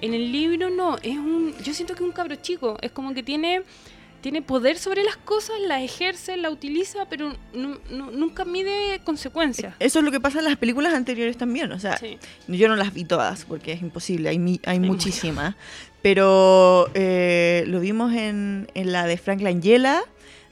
[0.00, 3.12] En el libro no, es un, yo siento que es un cabro chico, es como
[3.12, 3.62] que tiene
[4.24, 9.74] tiene poder sobre las cosas, la ejerce, la utiliza, pero nu- nu- nunca mide consecuencias.
[9.78, 12.16] eso es lo que pasa en las películas anteriores también o sea Sí.
[12.48, 15.54] Yo no las vi todas porque es imposible, hay, mi- hay Hay muchísimas.
[16.00, 20.02] Pero eh, lo vimos en, en la de Frank Langella,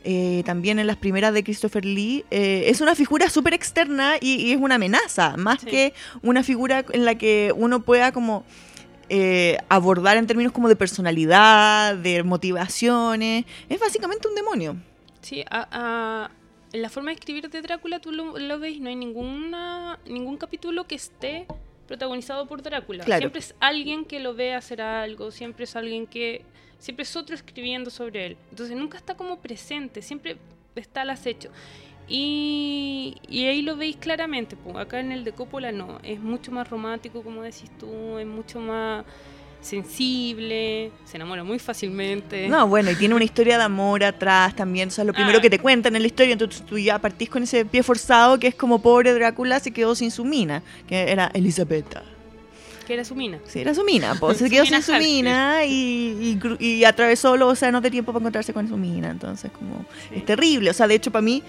[0.04, 2.24] eh, también en las primeras de Christopher Lee.
[2.30, 5.66] Eh, es una figura súper externa y, y es una amenaza, más Sí.
[5.66, 8.44] que una figura en la que uno pueda como
[9.14, 13.44] eh, abordar en términos como de personalidad, de motivaciones.
[13.68, 14.76] Es básicamente un demonio.
[15.20, 16.30] Sí, a-
[16.72, 20.86] la forma de escribir de Drácula tú lo, lo ves, no hay ninguna, ningún capítulo
[20.86, 21.46] que esté
[21.86, 23.04] protagonizado por Drácula.
[23.04, 23.20] Claro.
[23.20, 26.42] Siempre es alguien que lo ve hacer algo, siempre es alguien que...
[26.78, 28.36] Siempre es otro escribiendo sobre él.
[28.50, 30.38] Entonces nunca está como presente, siempre
[30.74, 31.50] está al acecho.
[32.14, 34.54] Y, y ahí lo veis claramente.
[34.56, 35.98] pues, Acá en el de Coppola no.
[36.02, 38.18] Es mucho más romántico, como decís tú.
[38.18, 39.04] Es mucho más
[39.62, 40.90] sensible.
[41.04, 42.48] Se enamora muy fácilmente.
[42.48, 44.88] No, bueno, y tiene una historia de amor atrás también.
[44.88, 45.40] O sea, lo primero Ah.
[45.40, 48.48] que te cuentan en la historia, entonces tú ya partís con ese pie forzado que
[48.48, 52.02] es como pobre Drácula se quedó sin su mina, que era Elisabetta.
[52.86, 53.38] Que era su mina.
[53.46, 57.52] Sí, era su mina, pues se quedó sin su mina y, y y atravesó los
[57.52, 59.10] océanos de tiempo para encontrarse con su mina.
[59.10, 60.16] Entonces, como, Sí.
[60.16, 60.68] es terrible.
[60.70, 61.44] O sea, de hecho, para mí,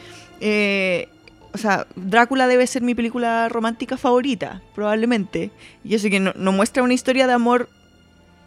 [0.45, 1.07] eh,
[1.53, 5.51] o sea, Drácula debe ser mi película romántica favorita, probablemente.
[5.83, 7.69] Y eso que no, muestra una historia de amor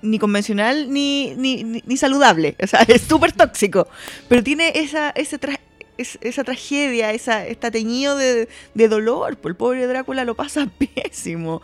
[0.03, 2.55] ni convencional ni, ni, ni- saludable.
[2.63, 3.89] O sea, es súper tóxico.
[4.29, 5.39] Pero tiene esa, ese
[5.97, 9.37] esa tragedia, esa, está teñido de, de dolor.
[9.39, 11.63] Pues el pobre Drácula lo pasa pésimo.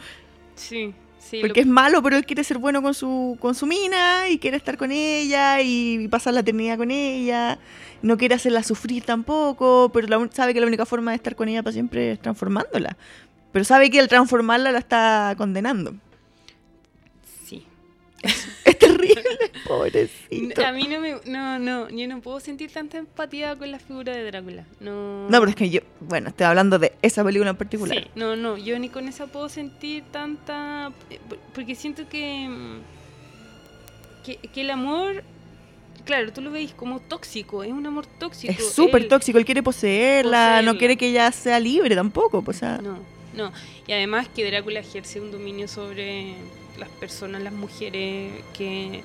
[0.55, 0.95] Sí,
[1.33, 1.41] sí.
[1.41, 4.39] Porque lo- es malo, pero él quiere ser bueno con su, con su mina y
[4.39, 7.59] quiere estar con ella y pasar la eternidad con ella.
[8.03, 11.49] No quiere hacerla sufrir tampoco, pero la sabe que la única forma de estar con
[11.49, 12.97] ella para siempre es transformándola.
[13.53, 15.95] Pero sabe que al transformarla la está condenando.
[17.47, 17.67] Sí.
[19.03, 20.65] Es terrible, pobrecito.
[20.67, 21.17] A mí no me.
[21.27, 21.89] No, no.
[21.91, 24.65] Yo no puedo sentir tanta empatía con la figura de Drácula.
[24.81, 25.29] No.
[25.29, 27.99] No, pero es que yo, bueno, estoy hablando de esa película en particular.
[27.99, 30.93] Sí, no, no, yo ni con esa puedo sentir tanta...
[31.11, 32.79] eh, por- Porque siento que, mm,
[34.25, 35.23] que, que el amor,
[36.05, 38.53] claro, tú lo veis como tóxico, es un amor tóxico.
[38.53, 42.43] Es súper tóxico, él quiere poseerla, no quiere que ella sea libre tampoco.
[42.43, 42.99] Pues, o sea, No,
[43.35, 43.53] no.
[43.87, 46.35] Y además que Drácula ejerce un dominio sobre
[46.79, 49.03] las personas, las mujeres, que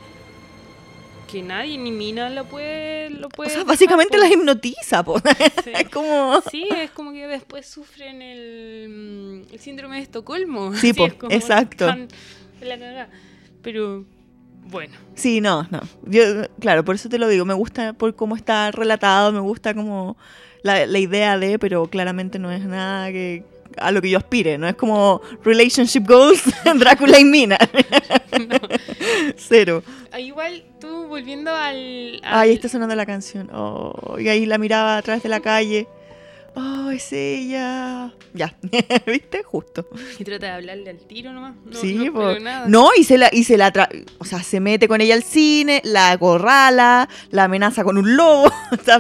[1.28, 3.50] que nadie, ni Mina la puede, lo o puede...
[3.50, 5.04] sea, dejar, básicamente las hipnotiza.
[5.04, 5.20] po.
[5.64, 5.72] Sí.
[5.74, 6.42] es como...
[6.50, 10.74] Sí, es como que después sufren el, mm, el síndrome de Estocolmo.
[10.74, 11.88] Sí, po, es como exacto.
[12.62, 13.10] la.
[13.62, 14.06] Pero
[14.70, 15.82] bueno, Sí, no, no.
[16.06, 16.24] Yo,
[16.60, 17.46] claro, por eso te lo digo.
[17.46, 20.18] Me gusta por cómo está relatado, me gusta como
[20.64, 23.44] la, la idea de, pero claramente no es nada que
[23.78, 24.58] a lo que yo aspire.
[24.58, 26.44] No es como relationship goals,
[26.80, 27.58] Drácula y Mina.
[29.38, 29.84] Cero.
[30.12, 32.20] ah, igual tú volviendo al...
[32.24, 33.50] al- Ahí está sonando la canción.
[33.54, 35.88] Oh, y ahí la miraba a través de la calle.
[36.60, 38.12] Oh, es ella.
[38.34, 38.56] Ya,
[39.06, 39.44] ¿viste?
[39.44, 39.88] Justo.
[40.18, 41.54] Y trata de hablarle al tiro nomás.
[41.66, 42.68] No, sí, no nada.
[42.68, 45.22] No, y se la, y se la tra- o sea, se mete con ella al
[45.24, 48.52] cine, la acorrala, la amenaza con un lobo.
[48.72, 48.98] O sea,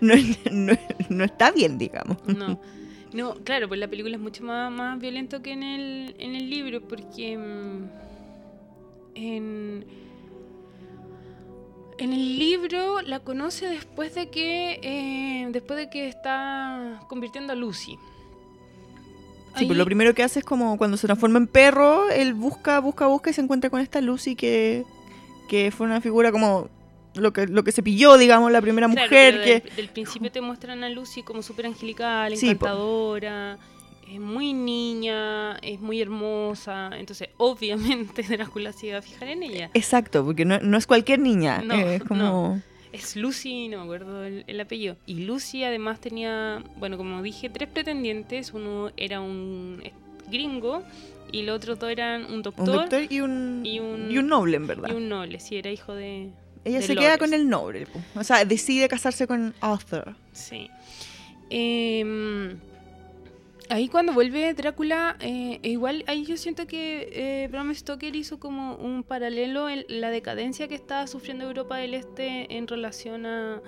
[0.00, 0.14] no,
[0.50, 0.72] no
[1.08, 2.18] no está bien, digamos.
[2.26, 2.60] No.
[3.12, 6.48] No, claro, pues la película es mucho más, más violento que en el, en el
[6.48, 7.88] libro, porque mm,
[9.16, 9.84] en,
[11.98, 17.56] en el libro la conoce después de que eh, después de que está convirtiendo a
[17.56, 17.92] Lucy.
[19.56, 22.34] Sí, pues Ahí- lo primero que hace es como cuando se transforma en perro, él
[22.34, 24.84] busca, busca, busca y se encuentra con esta Lucy que,
[25.48, 26.68] que fue una figura como
[27.14, 29.60] lo que, lo que se pilló, digamos, la primera Claro, mujer que...
[29.60, 32.52] del, del principio te muestran a Lucy como súper angelical, Sí, po.
[32.66, 33.58] encantadora,
[34.12, 36.90] es muy niña, es muy hermosa.
[36.98, 39.70] Entonces, obviamente, Drácula se iba a fijar en ella.
[39.74, 41.62] Exacto, porque no, no es cualquier niña.
[41.64, 42.60] No, eh, es como...
[42.92, 44.96] Es Lucy, no me acuerdo el, el apellido.
[45.06, 48.52] Y Lucy además tenía, bueno, como dije, tres pretendientes.
[48.52, 49.80] Uno era un
[50.28, 50.82] gringo
[51.30, 54.26] y los otros dos eran un doctor, Un doctor y un, y un- y un
[54.26, 54.88] noble, en verdad.
[54.90, 55.38] y un noble.
[55.38, 56.30] Sí, era hijo de...
[56.64, 57.86] Ella se queda con el noble.
[58.14, 60.14] O sea, decide casarse con Arthur.
[60.32, 60.68] Sí.
[61.48, 62.58] Em,
[63.68, 68.76] ahí cuando vuelve Drácula, eh, igual ahí yo siento que eh, Bram Stoker hizo como
[68.76, 73.60] un paralelo en la decadencia que estaba sufriendo Europa del Este en relación a...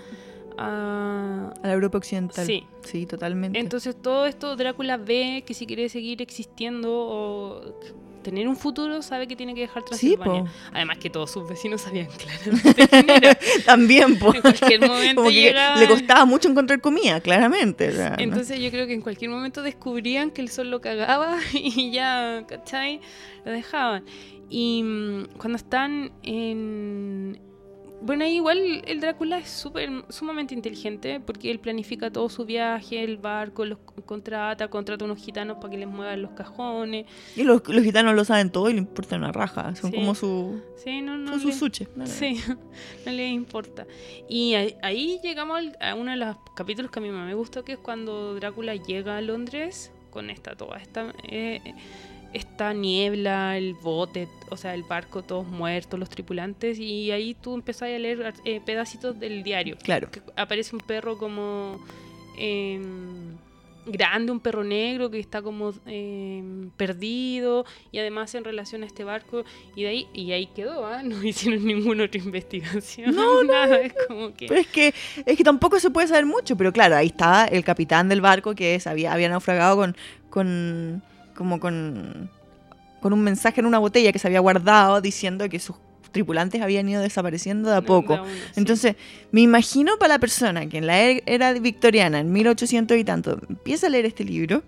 [0.58, 2.46] a- A la Europa Occidental.
[2.46, 2.64] Sí.
[2.84, 3.58] Sí, totalmente.
[3.58, 7.80] Entonces todo esto Drácula ve que si quiere seguir existiendo o
[8.22, 10.44] tener un futuro, sabe que tiene que dejar sí, Transilvania.
[10.44, 10.48] po.
[10.72, 13.38] Además que todos sus vecinos sabían claramente quién era.
[13.66, 14.34] También, po.
[14.34, 17.88] En cualquier momento llegaban- le costaba mucho encontrar comida, claramente.
[17.88, 18.16] o sea, ¿no?
[18.22, 22.44] Entonces yo creo que en cualquier momento descubrían que el sol lo cagaba y ya,
[22.48, 23.00] ¿cachai?
[23.44, 24.04] Lo dejaban.
[24.48, 27.38] Y mm, cuando están en...
[28.04, 33.02] Bueno, ahí igual el Drácula es súper, sumamente inteligente porque él planifica todo su viaje,
[33.04, 37.06] el barco, los contrata, contrata unos gitanos para que les muevan los cajones.
[37.36, 39.74] Y los, los gitanos lo saben todo y le importa una raja.
[39.76, 39.96] Son Sí.
[39.96, 41.30] como su, Sí, no, no.
[41.30, 41.88] son sus le- suches.
[41.94, 42.06] No, no.
[42.06, 42.40] Sí,
[43.06, 43.86] no les importa.
[44.28, 47.34] Y ahí, ahí llegamos al- a uno de los capítulos que a mí más me
[47.34, 51.60] gustó, que es cuando Drácula llega a Londres con esta toda esta, eh,
[52.32, 57.54] esta niebla, el bote, o sea, el barco, todos muertos, los tripulantes, y ahí tú
[57.54, 59.76] empezás a leer eh, pedacitos del diario.
[59.82, 60.10] Claro.
[60.10, 61.78] Que aparece un perro como...
[62.38, 63.36] em,
[63.86, 66.42] grande, un perro negro que está como eh,
[66.76, 71.02] perdido y además en relación a este barco y de ahí y ahí quedó, ¿ah?
[71.04, 74.94] no hicieron ninguna otra investigación, No, no, nada, es como que Pero es que,
[75.26, 78.54] es que tampoco se puede saber mucho, pero claro, ahí estaba el capitán del barco
[78.54, 79.96] que sabía, había naufragado con,
[80.30, 81.02] con
[81.34, 82.30] como con,
[83.00, 85.76] con un mensaje en una botella que se había guardado diciendo que sus
[86.12, 88.16] tripulantes habían ido desapareciendo de a de- poco.
[88.18, 88.52] de sí.
[88.56, 88.96] Entonces,
[89.30, 93.40] me imagino para la persona que en la e- era victoriana, en 1800 y tanto,
[93.48, 94.62] empieza a leer este libro,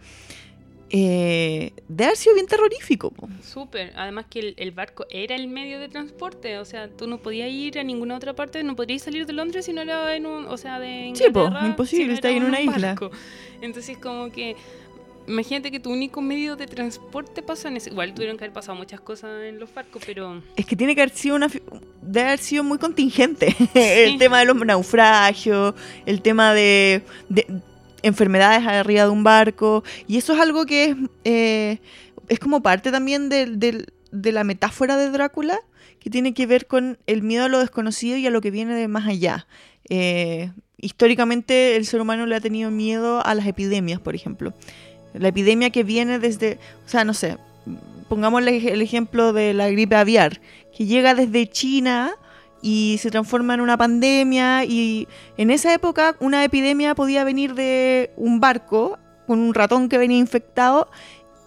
[0.91, 3.13] eh, debe haber sido bien terrorífico.
[3.43, 3.93] Súper.
[3.97, 6.59] Además que el, el barco era el medio de transporte.
[6.59, 9.65] O sea, tú no podías ir a ninguna otra parte, no podías salir de Londres
[9.67, 10.47] si no era en un...
[10.47, 12.97] O sea, de Sí, po, imposible, si no está en una un isla.
[13.61, 14.57] Entonces como que...
[15.27, 17.91] Imagínate que tu único medio de transporte pasa en ese...
[17.91, 20.43] Igual tuvieron que haber pasado muchas cosas en los barcos, pero...
[20.57, 21.49] Es que tiene que haber sido una
[22.03, 23.55] debe haber sido muy contingente.
[23.75, 25.75] el tema de los naufragios,
[26.07, 27.47] el tema de, de
[28.03, 29.83] enfermedades arriba de un barco.
[30.07, 31.79] Y eso es algo que es, eh,
[32.29, 33.59] es como parte también del-
[34.13, 35.59] de la metáfora de Drácula,
[36.01, 38.75] que tiene que ver con el miedo a lo desconocido y a lo que viene
[38.75, 39.47] de más allá.
[39.89, 44.53] Eh, históricamente el ser humano le ha tenido miedo a las epidemias, por ejemplo.
[45.15, 47.39] La epidemia que viene desde, o sea, no sé,
[48.09, 50.41] pongamos el ej- el ejemplo de la gripe aviar,
[50.77, 52.13] que llega desde China
[52.63, 58.11] y se transforma en una pandemia y en esa época una epidemia podía venir de
[58.17, 60.89] un barco con un ratón que venía infectado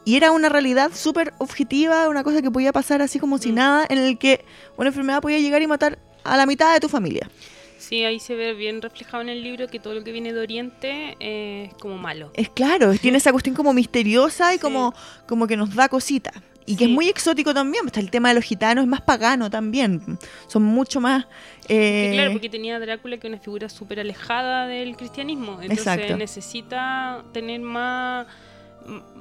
[0.05, 3.55] y era una realidad súper objetiva, una cosa que podía pasar así como si Mm.
[3.55, 4.45] nada, en el que
[4.77, 7.29] una enfermedad podía llegar y matar a la mitad de tu familia.
[7.77, 10.39] Sí, ahí se ve bien reflejado en el libro que todo lo que viene de
[10.39, 12.31] Oriente eh, es como malo.
[12.33, 14.61] Es claro, tiene esa cuestión como misteriosa y Sí.
[14.61, 14.93] como,
[15.27, 16.31] como que nos da cosita.
[16.69, 19.49] Y que es muy exótico también, está el tema de los gitanos, es más pagano
[19.49, 20.01] también.
[20.47, 21.25] Son mucho más...
[21.69, 25.61] Eh, claro, porque tenía Drácula que es una figura súper alejada del cristianismo.
[25.61, 26.17] Entonces Exacto.
[26.17, 28.27] necesita tener más...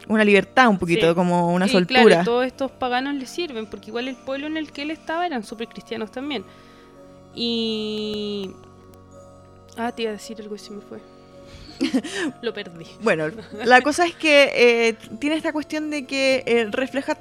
[0.08, 1.14] una libertad un poquito, Sí.
[1.14, 2.02] como una y soltura.
[2.02, 5.24] claro, todos estos paganos le sirven, porque igual el pueblo en el que él estaba
[5.24, 6.44] eran súper cristianos también.
[7.36, 8.50] Y...
[9.76, 10.98] Ah, te iba a decir algo y se me fue.
[12.42, 12.86] Lo perdí.
[13.02, 13.28] Bueno,
[13.64, 17.18] la cosa es que eh, tiene esta cuestión de que eh, refleja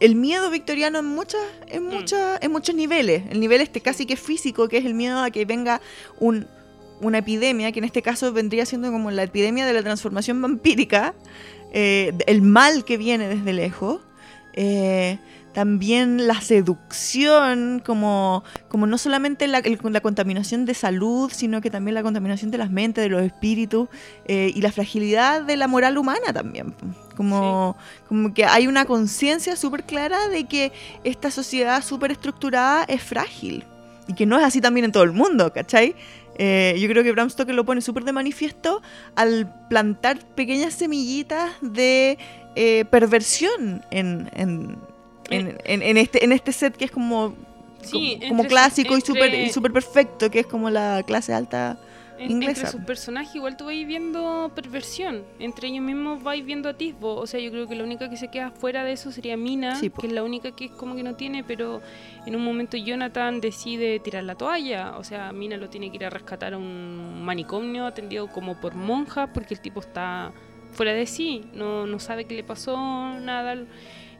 [0.00, 1.90] el miedo victoriano en muchas, en Mm.
[1.94, 3.22] muchas, en muchos niveles.
[3.30, 5.82] El nivel este casi que físico, que es el miedo a que venga
[6.18, 6.46] un,
[7.02, 11.14] una epidemia, que en este caso vendría siendo como la epidemia de la transformación vampírica,
[11.72, 14.00] eh, el mal que viene desde lejos.
[14.54, 15.18] eh,
[15.54, 21.70] también la seducción, como, como no solamente la, el- la contaminación de salud, sino que
[21.70, 23.88] también la contaminación de las mentes, de los espíritus,
[24.26, 26.74] eh, y la fragilidad de la moral humana también.
[27.16, 27.76] Como,
[28.08, 30.72] como que hay una conciencia súper clara de que
[31.04, 33.64] esta sociedad súper estructurada es frágil.
[34.06, 35.94] Y que no es así también en todo el mundo, ¿cachai?
[36.36, 38.82] Eh, yo creo que Bram Stoker lo pone súper de manifiesto
[39.14, 42.18] al plantar pequeñas semillitas de
[42.56, 44.76] eh, perversión en, en,
[45.30, 47.34] en- en- en este, en este set que es como,
[47.82, 51.32] Sí, como, como entre- clásico y súper y súper perfecto, que es como la clase
[51.34, 51.78] alta.
[52.16, 52.60] En- inglesa.
[52.60, 55.24] Entre sus personajes igual tú vais viendo perversión.
[55.40, 57.16] Entre ellos mismos vais viendo atisbo.
[57.16, 59.74] O sea, yo creo que la única que se queda fuera de eso sería Mina,
[59.80, 61.82] Sí, que es la única que es como que no tiene, pero
[62.24, 64.96] en un momento Jonathan decide tirar la toalla.
[64.96, 68.76] O sea, Mina lo tiene que ir a rescatar a un manicomio atendido como por
[68.76, 70.30] monjas porque el tipo está
[70.72, 72.76] fuera de sí, no, no sabe qué le pasó,
[73.20, 73.56] nada.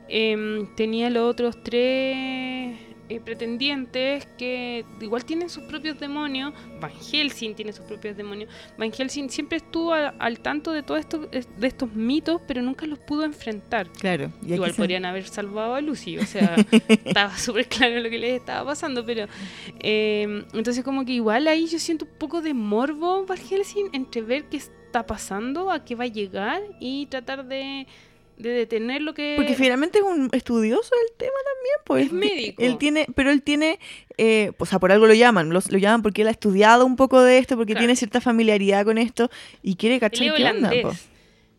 [0.09, 2.79] Em, tenía los otros tres
[3.11, 6.53] eh, pretendientes que igual tienen sus propios demonios.
[6.81, 8.51] Van Helsing tiene sus propios demonios.
[8.79, 12.87] Van Helsing siempre estuvo a- al tanto de todos estos, de estos mitos, pero nunca
[12.87, 13.89] los pudo enfrentar.
[13.91, 14.33] Claro.
[14.43, 16.55] y Igual se- podrían haber salvado a Lucy, o sea,
[17.05, 19.27] estaba súper claro lo que les estaba pasando, pero
[19.81, 24.23] eh, entonces como que igual ahí yo siento un poco de morbo Van Helsing entre
[24.23, 27.87] ver qué está pasando, a qué va a llegar y tratar de,
[28.37, 29.35] de detener lo que...
[29.37, 32.07] Porque finalmente es un estudioso del tema también, pues.
[32.07, 32.63] Es médico.
[32.63, 33.79] Él tiene, pero él tiene,
[34.19, 36.97] eh, o sea, por algo lo llaman, lo, lo llaman porque él ha estudiado un
[36.97, 37.83] poco de esto, porque Claro.
[37.83, 39.31] tiene cierta familiaridad con esto
[39.63, 40.93] y quiere cachar qué onda, po.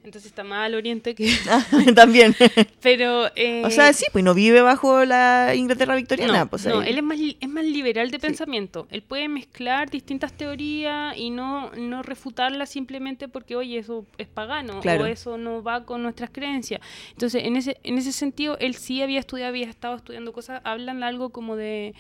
[0.06, 1.32] Entonces está más al oriente que...
[1.96, 2.36] También.
[2.82, 3.28] Pero...
[3.36, 6.98] eh, o sea, sí, pues no vive bajo la Inglaterra victoriana, No, pues no, él
[6.98, 8.88] es más, es más liberal de pensamiento.
[8.92, 14.80] Él puede mezclar distintas teorías y no, no refutarlas simplemente porque, oye, eso es pagano
[14.82, 15.04] Claro.
[15.04, 16.82] o eso no va con nuestras creencias.
[17.12, 21.04] Entonces, en ese, en ese sentido, él sí había estudiado, había estado estudiando cosas, hablan
[21.04, 21.94] algo como de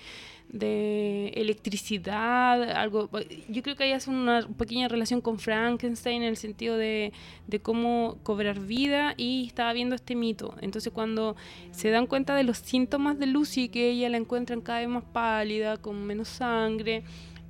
[0.49, 3.09] de electricidad, algo
[3.49, 7.11] yo creo que ahí hace una pequeña relación con Frankenstein en el sentido de,
[7.47, 10.55] de cómo cobrar vida y estaba viendo este mito.
[10.61, 11.35] Entonces cuando
[11.71, 15.03] se dan cuenta de los síntomas de Lucy, que ella la encuentran cada vez más
[15.03, 17.03] pálida, con menos sangre,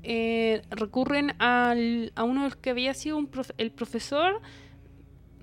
[0.03, 4.41] eh, recurren al, a uno que había sido un el profesor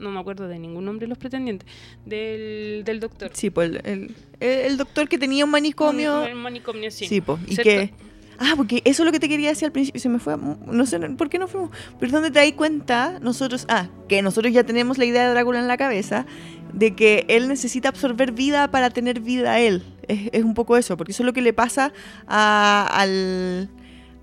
[0.02, 1.66] no me acuerdo de ningún nombre de los pretendientes,
[2.04, 3.30] del, del doctor.
[3.32, 6.22] Sí, pues el, el- el doctor que tenía un manicomio.
[6.24, 7.06] Un- un manicomio, sí.
[7.06, 7.40] Sí, pues.
[7.46, 7.92] Y que.
[8.38, 10.00] Ah, porque eso es lo que te quería decir al principio.
[10.00, 10.36] Se me fue.
[10.36, 11.70] No sé por qué no fuimos.
[12.00, 13.66] Pero es donde te das cuenta, nosotros.
[13.68, 16.26] Ah, que nosotros ya tenemos la idea de Drácula en la cabeza.
[16.72, 19.84] De que él necesita absorber vida para tener vida a él.
[20.08, 20.96] Es, es un poco eso.
[20.96, 21.92] Porque eso es lo que le pasa
[22.26, 23.68] a- al.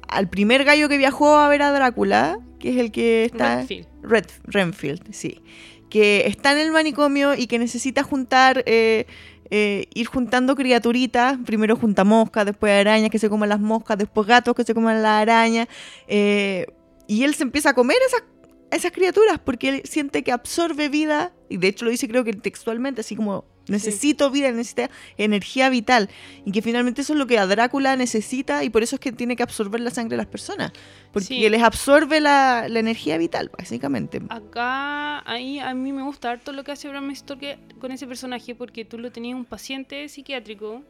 [0.10, 2.40] Al primer gallo que viajó a ver a Drácula.
[2.60, 3.58] Que es el que está.
[3.58, 3.88] Redfield.
[4.02, 5.42] Red, Renfield, sí.
[5.90, 9.06] Que está en el manicomio y que necesita juntar, eh,
[9.50, 11.38] eh, ir juntando criaturitas.
[11.46, 15.02] Primero junta moscas, después arañas que se comen las moscas, después gatos que se comen
[15.02, 15.68] las arañas.
[16.08, 16.68] eh,
[17.08, 18.22] y él se empieza a comer esas,
[18.70, 21.34] esas criaturas porque él siente que absorbe vida.
[21.50, 26.10] Y de hecho lo dice creo que textualmente, así como necesito vida, necesita energía vital.
[26.46, 29.12] Y que finalmente eso es lo que a Drácula necesita y por eso es que
[29.12, 30.72] tiene que absorber la sangre de las personas.
[31.14, 31.50] Porque Sí.
[31.50, 34.22] les absorbe la, la energía vital, básicamente.
[34.30, 38.56] Acá, ahí a mí me gusta harto lo que hace Bram Stoker con ese personaje
[38.56, 40.84] porque tú lo tenías un paciente psiquiátrico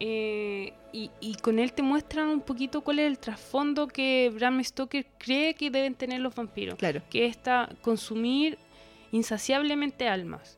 [0.00, 4.62] eh, y, y con él te muestran un poquito cuál es el trasfondo que Bram
[4.62, 6.76] Stoker cree que deben tener los vampiros.
[6.78, 7.02] Claro.
[7.10, 8.58] que es esta- consumir
[9.12, 10.57] insaciablemente almas.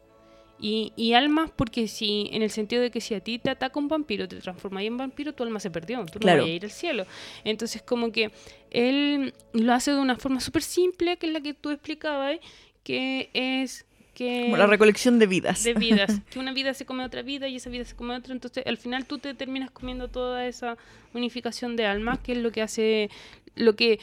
[0.60, 3.78] Y, y almas porque si, en el sentido de que si a ti te ataca
[3.78, 6.38] un vampiro, te transformas en vampiro, tu alma se perdió, tú Claro.
[6.38, 7.06] no vas a ir al cielo.
[7.44, 8.30] Entonces como que
[8.70, 12.38] él lo hace de una forma súper simple, que es la que tú explicabas,
[12.84, 14.42] que es que...
[14.42, 15.64] Como la recolección de vidas.
[15.64, 18.34] de vidas, que una vida se come otra vida y esa vida se come otra,
[18.34, 20.76] entonces al final tú te terminas comiendo toda esa
[21.14, 23.08] unificación de almas, que es lo que hace,
[23.54, 23.98] lo que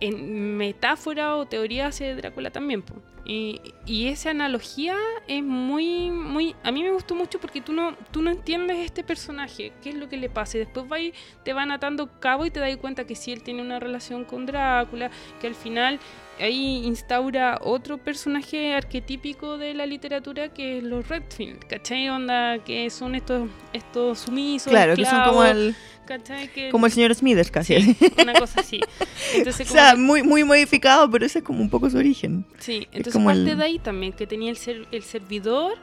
[0.00, 2.82] en metáfora o teoría hace Drácula también.
[3.24, 4.96] Y, y esa analogía
[5.28, 9.04] es muy, muy, a mí me gustó mucho porque tú no, tú no entiendes este
[9.04, 11.12] personaje, qué es lo que le pasa, y después va y
[11.44, 14.46] te van atando cabo y te das cuenta que sí, él tiene una relación con
[14.46, 16.00] Drácula, que al final
[16.42, 22.08] ahí instaura otro personaje arquetípico de la literatura que es los Redfield, ¿cachai?
[22.08, 25.74] Onda, que son estos, estos sumisos, Claro, que son como el,
[26.06, 26.48] ¿cachai?
[26.48, 27.80] Que- como el señor Smithers casi.
[27.80, 28.80] Sí, una cosa así.
[29.34, 32.44] Entonces, o sea, que- muy, muy modificado, pero ese es como un poco su origen.
[32.58, 35.74] sí, entonces como parte el- de ahí también, que tenía el, ser- el servidor,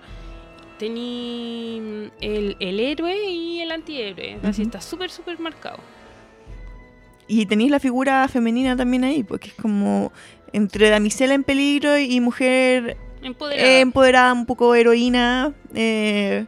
[0.79, 4.37] tenía mm, el, el héroe y el antihéroe.
[4.43, 4.69] Así Ujú.
[4.69, 5.79] está súper, súper marcado.
[7.29, 10.13] Y tenéis la figura femenina también ahí, porque es como
[10.53, 13.67] entre damisela en peligro y mujer Empoderado.
[13.69, 16.45] eh, empoderada, un poco heroína, eh,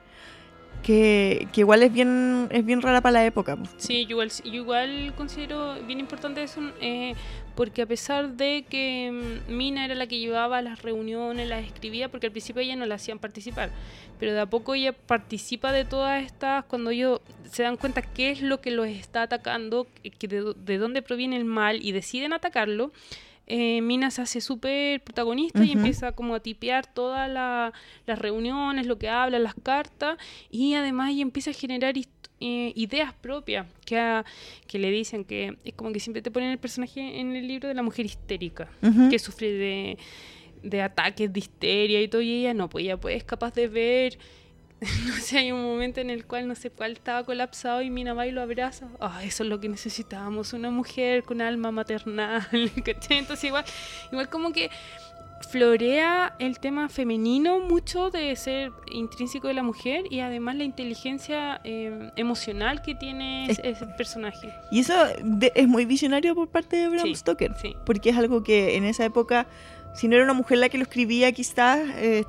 [0.84, 3.58] que, que igual es bien, es bien rara para la época.
[3.78, 7.16] Sí, yo igual, yo igual considero bien importante eso, eh,
[7.56, 9.12] porque a pesar de que
[9.48, 12.86] mm, Mina era la que llevaba las reuniones, las escribía, porque al principio ella no
[12.86, 13.72] la hacían participar,
[14.20, 17.20] pero de a poco ella participa de todas estas, cuando ellos
[17.52, 19.86] se dan cuenta qué es lo que los está atacando,
[20.18, 22.92] que- de, de dónde proviene el mal y deciden atacarlo.
[23.50, 27.74] Eh, Mina se hace súper protagonista y empieza como a tipear todas la-
[28.06, 30.18] las reuniones, lo que habla, las cartas,
[30.52, 31.96] y además ella empieza a generar
[32.42, 34.24] eh, ideas propias que, a-
[34.68, 37.68] que le dicen que es como que siempre te ponen el personaje en el libro
[37.68, 38.70] de la mujer histérica,
[39.10, 39.98] que sufre de,
[40.64, 43.68] de ataques de histeria y todo, y ella no, pues ella pues, es capaz de
[43.68, 44.18] ver,
[45.08, 48.14] no sé, hay un momento en el cual no sé cuál estaba colapsado y Mina
[48.14, 52.48] va y lo abraza, ah, eso es lo que necesitábamos, una mujer con alma maternal,
[52.86, 53.18] ¿cachai?
[53.18, 53.66] Entonces igual,
[54.12, 54.70] igual como que
[55.50, 61.62] florea el tema femenino mucho de ser intrínseco de la mujer y además la inteligencia
[61.64, 64.54] eh, emocional que tiene Es- ese, ese personaje.
[64.70, 67.74] Y eso de- es muy visionario por parte de Bram Sí, Stoker, Sí.
[67.86, 69.48] porque es algo que en esa época,
[69.96, 72.24] si no era una mujer la que lo escribía, quizás, eh,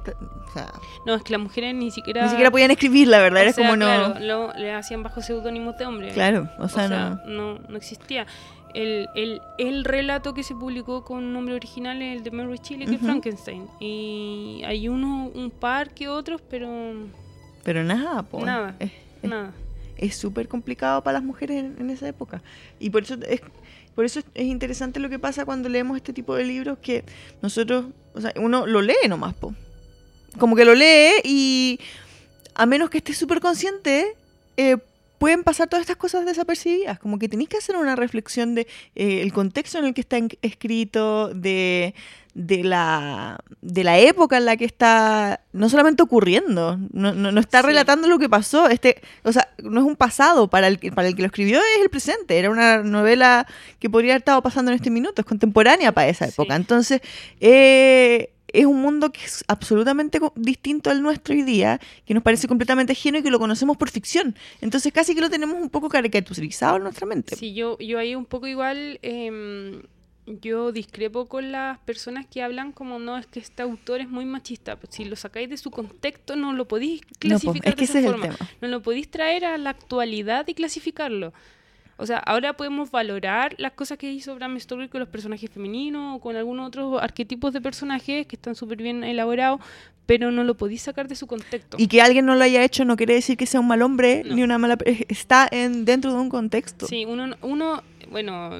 [0.48, 0.72] o sea,
[1.06, 2.22] No, es que las mujeres ni siquiera...
[2.24, 4.18] ni siquiera podían escribir, la verdad, o era sea, como no...
[4.18, 6.08] lo- le hacían bajo seudónimos de hombre.
[6.12, 7.20] Claro, o O sea, no...
[7.26, 8.26] no, no existía.
[8.74, 12.86] El, el, el relato que se publicó con nombre original es el de Mary Shelley,
[12.86, 13.00] que es.
[13.00, 13.66] Frankenstein.
[13.80, 16.68] Y hay uno, un par que otros, pero
[17.64, 18.76] Pero nada, po, Nada.
[19.22, 19.52] nada.
[20.00, 22.42] Es súper complicado para las mujeres en, esa época.
[22.78, 23.40] Y por eso es,
[23.94, 27.04] por eso es interesante lo que pasa cuando leemos este tipo de libros que
[27.42, 29.54] nosotros, o sea, uno lo lee nomás, po.
[30.38, 31.80] Como que lo lee y
[32.54, 34.16] a menos que estés súper consciente,
[34.56, 34.76] eh,
[35.20, 36.98] pueden pasar todas estas cosas desapercibidas.
[36.98, 38.62] Como que tenéis que hacer una reflexión de
[38.96, 41.94] eh, el contexto en el que está escrito, de,
[42.32, 47.40] de, la, de la época en la que está no solamente ocurriendo, no, no, no
[47.40, 47.66] está Sí.
[47.66, 48.68] relatando lo que pasó.
[48.70, 51.58] Este, o sea, no es un pasado para el, que- para el que lo escribió,
[51.58, 52.38] es el presente.
[52.38, 53.46] Era una novela
[53.78, 56.32] que podría haber estado pasando en este minuto, es contemporánea para esa Sí.
[56.32, 56.56] época.
[56.56, 57.02] Entonces,
[57.40, 62.48] eh, es un mundo que es absolutamente distinto al nuestro hoy día, que nos parece
[62.48, 64.34] completamente ajeno y que lo conocemos por ficción.
[64.60, 67.36] Entonces, casi que lo tenemos un poco caricaturizado en nuestra mente.
[67.36, 69.82] Sí, yo, yo ahí un poco igual, em,
[70.26, 74.24] yo discrepo con las personas que hablan como no, es que este autor es muy
[74.24, 74.76] machista.
[74.76, 77.98] Pues si lo sacáis de su contexto, no lo podéis clasificar es que de esa
[77.98, 78.36] ese es el forma.
[78.36, 78.50] tema.
[78.60, 81.32] No lo podéis traer a la actualidad y clasificarlo.
[82.00, 86.16] O sea, ahora podemos valorar las cosas que hizo Bram Stoker con los personajes femeninos
[86.16, 89.60] o con algunos otros arquetipos de personajes que están súper bien elaborados,
[90.06, 91.76] pero no lo podéis sacar de su contexto.
[91.78, 94.22] Y que alguien no lo haya hecho no quiere decir que sea un mal hombre
[94.24, 94.34] No.
[94.34, 94.76] ni una mala...
[94.76, 96.86] pe- Está en, dentro de un contexto.
[96.86, 98.50] Sí, uno, uno bueno,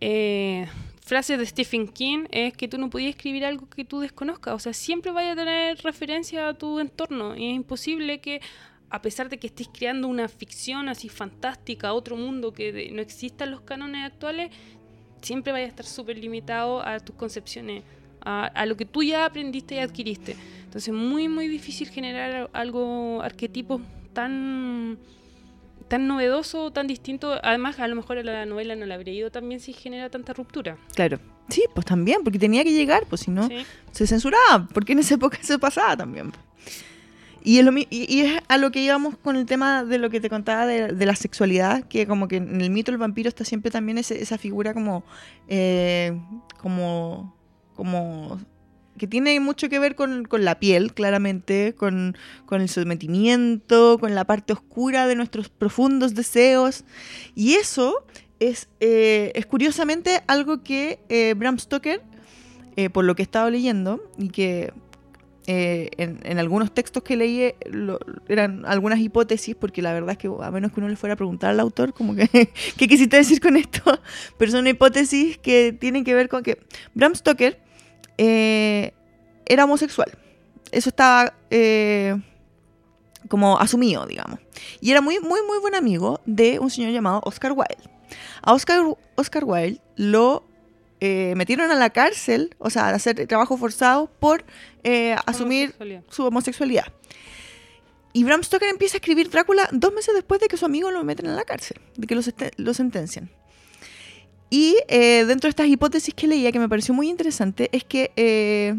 [0.00, 0.66] eh,
[1.04, 4.58] frase de Stephen King es que tú no podías escribir algo que tú desconozcas, o
[4.58, 8.40] sea, siempre vaya a tener referencia a tu entorno y es imposible que
[8.92, 13.00] a pesar de que estés creando una ficción así fantástica, otro mundo que de- no
[13.02, 14.50] exista en los cánones actuales,
[15.22, 17.82] siempre vaya a estar súper limitado a tus concepciones,
[18.24, 20.36] a, a lo que tú ya aprendiste y adquiriste.
[20.64, 23.80] Entonces, muy, muy difícil generar algo, arquetipos
[24.12, 24.98] tan
[25.88, 27.38] tan novedoso, tan distinto.
[27.42, 30.32] Además, a lo mejor a la novela no la habría ido también si genera tanta
[30.32, 30.78] ruptura.
[30.94, 31.18] Claro.
[31.50, 33.56] Sí, pues también, porque tenía que llegar, pues si no, ¿sí?
[33.90, 36.32] se censuraba, porque en esa época se pasaba también.
[37.44, 41.06] Y es, a lo que íbamos con el tema de lo que te contaba de,
[41.06, 44.74] la sexualidad, que como que en el mito del vampiro está siempre también esa figura
[44.74, 45.04] como,
[45.48, 46.18] eh,
[46.58, 47.34] como,
[47.74, 48.40] como
[48.96, 52.16] que tiene mucho que ver con, la piel, claramente, con,
[52.46, 56.84] con el sometimiento, con la parte oscura de nuestros profundos deseos.
[57.34, 58.06] Y eso
[58.38, 62.02] es, eh, curiosamente algo que eh, Bram Stoker,
[62.92, 64.72] por lo que he estado leyendo, y que
[65.46, 70.18] eh, en, algunos textos que leí eh, lo- eran algunas hipótesis, porque la verdad es
[70.18, 73.40] que a menos que uno le fuera a preguntar al autor, como ¿qué quisiste decir
[73.40, 73.82] con esto?
[74.38, 76.58] Pero son hipótesis que tienen que ver con que
[76.94, 77.60] Bram Stoker
[78.18, 78.92] eh,
[79.46, 80.16] era homosexual.
[80.70, 81.34] Eso estaba
[83.28, 84.38] como asumido, digamos.
[84.80, 87.90] Y era muy, muy, muy buen amigo de un señor llamado Oscar Wilde.
[88.42, 88.80] A Oscar,
[89.16, 90.44] Oscar Wilde lo
[91.04, 94.44] eh, metieron a la cárcel, o sea, a hacer trabajo forzado por
[94.84, 96.02] eh, asumir Homosexualidad.
[96.08, 96.86] su homosexualidad.
[98.12, 101.02] Y Bram Stoker empieza a escribir Drácula dos meses después de que su amigo lo
[101.02, 102.22] meten en la cárcel, de que lo,
[102.58, 103.30] lo sentencian.
[104.48, 108.12] Y eh, dentro de estas hipótesis que leía, que me pareció muy interesante, es que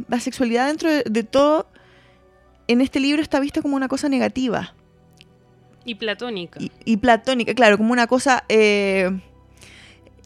[0.07, 1.67] la sexualidad dentro de, de todo
[2.67, 4.75] en este libro está vista como una cosa negativa
[5.83, 6.59] Y platónica.
[6.61, 8.45] y, y platónica, claro, como una cosa...
[8.47, 9.09] eh,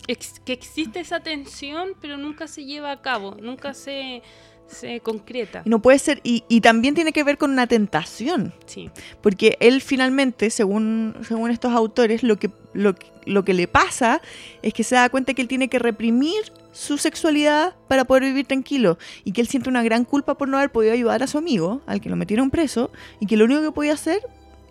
[0.08, 4.22] Ex- que existe esa tensión, pero nunca se lleva a cabo, nunca se,
[4.68, 5.64] se concreta.
[5.66, 8.54] y no puede ser, y, y también tiene que ver con una tentación.
[8.66, 8.90] Sí,
[9.22, 14.22] Porque él finalmente, según, según estos autores, lo que, lo, que- lo que le pasa
[14.62, 16.42] es que se da cuenta que él tiene que reprimir
[16.72, 20.58] su sexualidad para poder vivir tranquilo y que él siente una gran culpa por no
[20.58, 23.62] haber podido ayudar a su amigo, al que lo metieron preso, y que lo único
[23.62, 24.22] que podía hacer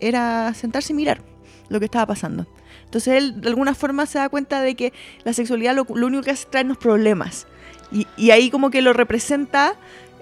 [0.00, 1.20] era sentarse y mirar
[1.68, 2.46] lo que estaba pasando.
[2.86, 4.92] Entonces él de alguna forma se da cuenta de que
[5.24, 7.46] la sexualidad lo, único que hace es traernos problemas.
[7.92, 9.74] Y, ahí como que lo representa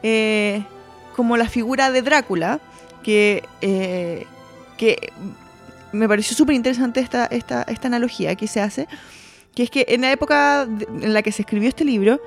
[0.02, 0.64] eh,
[1.16, 2.60] como la figura de Drácula,
[3.02, 4.26] que, eh,
[4.76, 5.12] que
[5.92, 8.88] me pareció súper interesante esta, esta, esta analogía que se hace,
[9.54, 12.20] que es que en la época en la que se escribió este libro,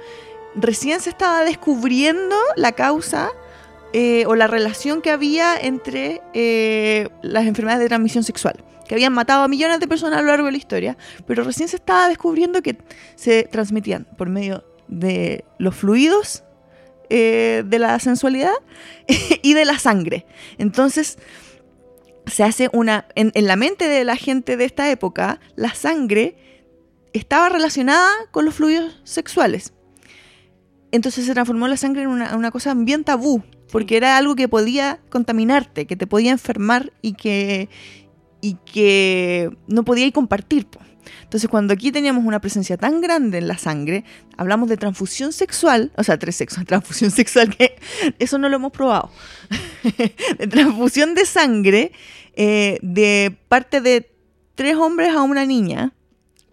[0.55, 3.29] recién se estaba descubriendo la causa
[3.93, 6.21] eh, o la relación que había entre
[7.21, 10.45] las enfermedades de transmisión sexual, que habían matado a millones de personas a lo largo
[10.45, 12.77] de la historia, pero recién se estaba descubriendo que
[13.15, 16.43] se transmitían por medio de los fluidos
[17.09, 18.53] eh, de la sensualidad
[19.41, 20.25] y de la sangre.
[20.57, 21.17] Entonces,
[22.25, 23.07] se hace una.
[23.15, 26.35] En, en la mente de la gente de esta época, la sangre
[27.13, 29.73] estaba relacionada con los fluidos sexuales.
[30.91, 34.47] Entonces se transformó la sangre en una, una cosa bien tabú, porque era algo que
[34.47, 37.69] podía contaminarte, que te podía enfermar y que,
[38.41, 40.67] y que no podíais compartir.
[41.23, 44.05] Entonces, cuando aquí teníamos una presencia tan grande en la sangre,
[44.37, 47.75] hablamos de transfusión sexual, o sea, tres sexos, transfusión sexual, que
[48.19, 49.11] eso no lo hemos probado.
[50.37, 51.91] de transfusión de sangre
[52.35, 54.09] eh, de parte de
[54.55, 55.91] tres hombres a una niña.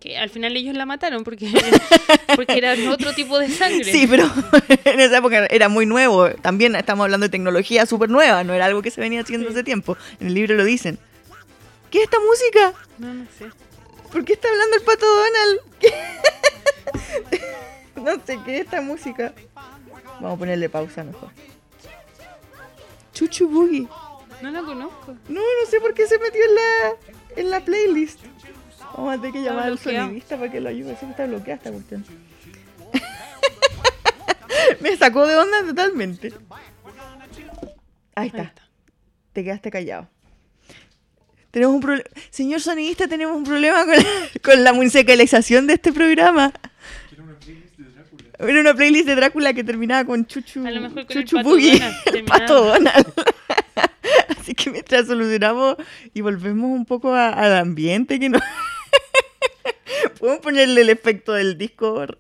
[0.01, 1.49] que al final ellos la mataron porque,
[2.37, 3.85] porque era otro tipo de sangre.
[3.85, 4.30] Sí, pero
[4.85, 6.30] en esa época era muy nuevo.
[6.30, 9.62] También estamos hablando de tecnología súper nueva, no era algo que se venía haciendo hace
[9.62, 9.97] tiempo.
[10.20, 10.99] En el libro lo dicen.
[11.95, 12.74] ¿Qué es esta música?
[12.99, 13.53] No, no sé.
[14.11, 15.61] ¿Por qué está hablando el pato Donald?
[18.18, 19.32] no sé qué es esta música.
[20.20, 21.30] Vamos a ponerle pausa mejor.
[23.12, 23.86] Chuchu Boogie.
[24.42, 25.12] No la conozco.
[25.28, 26.97] No, no sé por qué se metió en la,
[27.36, 28.18] en la playlist.
[28.97, 30.97] Vamos a tener que llamar al sonidista para que lo ayude.
[30.97, 32.05] Siempre está bloqueada esta cuestión.
[34.80, 36.34] Me sacó de onda totalmente.
[38.16, 38.40] Ahí está.
[38.40, 38.68] Ahí está.
[39.32, 40.09] Te quedaste callado.
[41.55, 42.05] Tenemos un problema.
[42.30, 44.05] Señor sonidista, tenemos un problema con la,
[44.42, 46.52] con la musicalización de este programa.
[47.09, 47.78] ¿Quiere una playlist
[48.40, 50.66] Era una playlist de Drácula que terminaba con Chuchu.
[50.66, 53.12] A lo mejor con el Chuchu Pato Boogie, Donald, el pato Donald.
[54.40, 55.76] Así que mientras solucionamos
[56.12, 58.40] y volvemos un poco a- al ambiente que no.
[60.18, 62.05] Podemos ponerle el efecto del disco.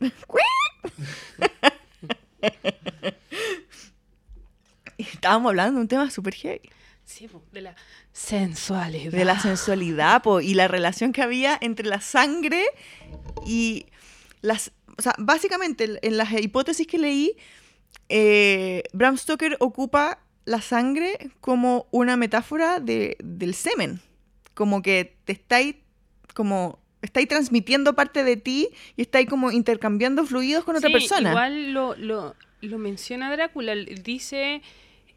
[4.96, 6.70] Estábamos hablando de un tema súper heavy.
[7.04, 7.74] Sí, de la
[8.14, 9.10] sensualidad.
[9.12, 12.64] de la sensualidad po, y la relación que había entre la sangre
[13.44, 13.86] y
[14.40, 14.70] las...
[14.96, 17.36] O sea, básicamente en las hipótesis que leí,
[18.08, 24.00] eh, Bram Stoker ocupa la sangre como una metáfora de, del semen.
[24.54, 25.74] Como que te estáis
[26.32, 31.30] como estáis transmitiendo parte de ti y estáis como intercambiando fluidos con otra Sí, persona.
[31.30, 33.74] Igual lo, lo, lo menciona Drácula.
[33.74, 34.62] Dice,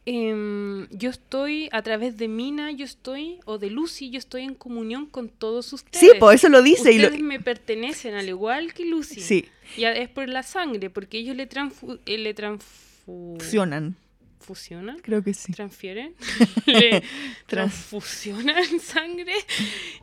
[0.10, 4.54] em, yo estoy, a través de Mina, yo estoy, o de Lucy, yo estoy en
[4.56, 6.00] comunión con todos ustedes.
[6.00, 6.94] sí, pues eso lo dice.
[6.94, 9.20] Y lo- Ustedes me pertenecen, al igual que Lucy.
[9.20, 9.46] sí,
[9.76, 13.96] Y es por la sangre, porque ellos le, transfu eh, le transfu- funcionan.
[14.40, 15.52] fusionan, Creo que sí.
[15.52, 16.16] transfieren,
[16.68, 17.04] le Trans-
[17.48, 19.34] transfusionan sangre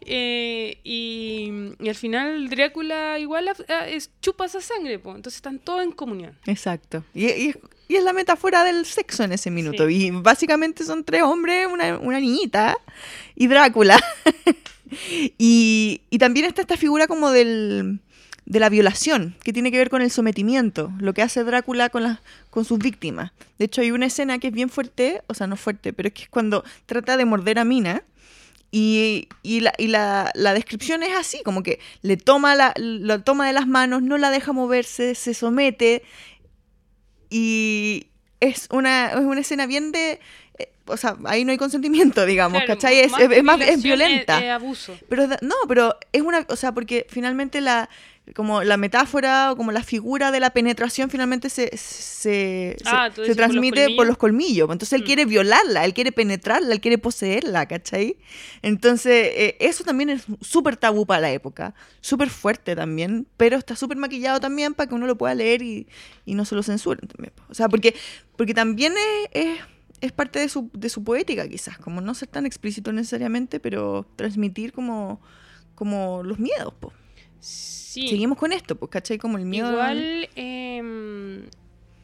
[0.03, 1.51] eh, y,
[1.81, 5.11] y al final Drácula igual a- a- es, chupa esa sangre, po.
[5.17, 6.37] entonces están todos en comunión.
[6.47, 7.05] Exacto.
[7.15, 7.59] Y, y es-
[7.89, 9.87] y es la metáfora del sexo en ese minuto.
[9.89, 10.07] Sí.
[10.07, 12.77] Y básicamente son tres hombres, una, una niñita
[13.35, 13.99] y Drácula.
[15.39, 18.01] y, y también está esta figura como del,
[18.47, 22.03] de la violación, que tiene que ver con el sometimiento, lo que hace Drácula con,
[22.05, 22.19] las
[22.51, 23.33] con sus víctimas.
[23.59, 26.15] De hecho, hay una escena que es bien fuerte, o sea, no fuerte, pero es
[26.15, 28.03] que es cuando trata de morder a Mina.
[28.77, 33.23] Y, y la, y la- la descripción es así, como que le toma, la, lo
[33.23, 36.03] toma de las manos, no la deja moverse, se somete
[37.31, 38.07] y
[38.41, 40.21] es una, es una escena bien de...
[40.59, 43.01] eh, o sea, ahí no hay consentimiento, digamos, Claro, ¿cachai?
[43.01, 44.45] Es, que es- es más, es violenta.
[44.45, 44.97] Es, abuso.
[45.09, 47.89] Pero no, pero es una, o sea, porque finalmente la
[48.35, 53.17] como la metáfora o como la figura de la penetración finalmente se, se, Ah, se-
[53.17, 54.71] se dices por los transmite por los colmillos.
[54.71, 55.05] Entonces él Mm.
[55.05, 58.17] quiere violarla, él quiere penetrarla, él quiere poseerla, ¿cachai?
[58.63, 63.77] Entonces eh, eso también es súper tabú para la época, súper fuerte también, pero está
[63.77, 65.87] súper maquillado también para que uno lo pueda leer y,
[66.25, 67.33] y no se lo censuren también.
[67.51, 67.95] O sea, porque,
[68.37, 68.95] porque también
[69.33, 69.59] es, es,
[70.01, 74.07] es parte de su, de su poética quizás, como no ser tan explícito necesariamente, pero
[74.17, 75.21] transmitir como,
[75.75, 76.73] como los miedos.
[76.81, 76.93] Po.
[77.45, 78.09] Sí.
[78.09, 79.19] Seguimos con esto, pues, ¿cachai?
[79.19, 79.71] Como el miedo.
[79.71, 81.43] Igual em,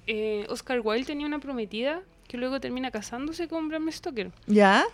[0.07, 4.31] eh, Oscar Wilde tenía una prometida que luego termina casándose con Bram Stoker.
[4.47, 4.85] ¿Ya?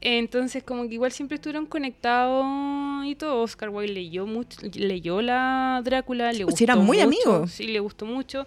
[0.00, 3.42] Entonces, como que igual siempre estuvieron conectados y todo.
[3.42, 7.52] Oscar Wilde leyó mucho, leyó la Drácula, le pues, gustó eran muy mucho, amigos.
[7.52, 8.46] Sí, le gustó mucho.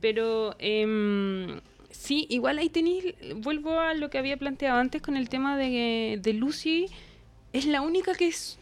[0.00, 5.28] Pero em, sí, igual ahí tenéis, vuelvo a lo que había planteado antes con el
[5.28, 6.86] tema de, de Lucy.
[7.52, 8.58] Es la única que es,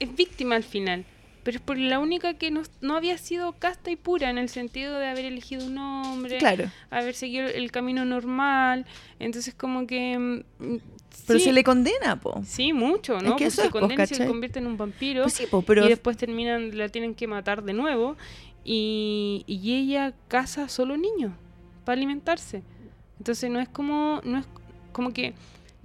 [0.00, 1.04] es víctima al final.
[1.42, 4.48] Pero es por la única que no, no había sido casta y pura en el
[4.48, 6.64] sentido de haber elegido un hombre Claro.
[6.90, 8.84] haber seguido el camino normal.
[9.20, 10.18] Entonces, como que.
[10.18, 10.76] mm,
[11.28, 12.42] Pero sí, se le condena, po.
[12.44, 13.36] Sí, mucho, Es ¿no?
[13.36, 15.22] que Pues eso se es, pues, condena y se convierte en un vampiro.
[15.22, 15.86] Pues sí, po, pero.
[15.86, 18.16] Y después terminan, la tienen que matar de nuevo.
[18.64, 21.30] Y, y ella caza solo niños
[21.84, 22.64] para alimentarse.
[23.18, 24.20] Entonces, no es como.
[24.24, 24.46] No es
[24.90, 25.32] como que.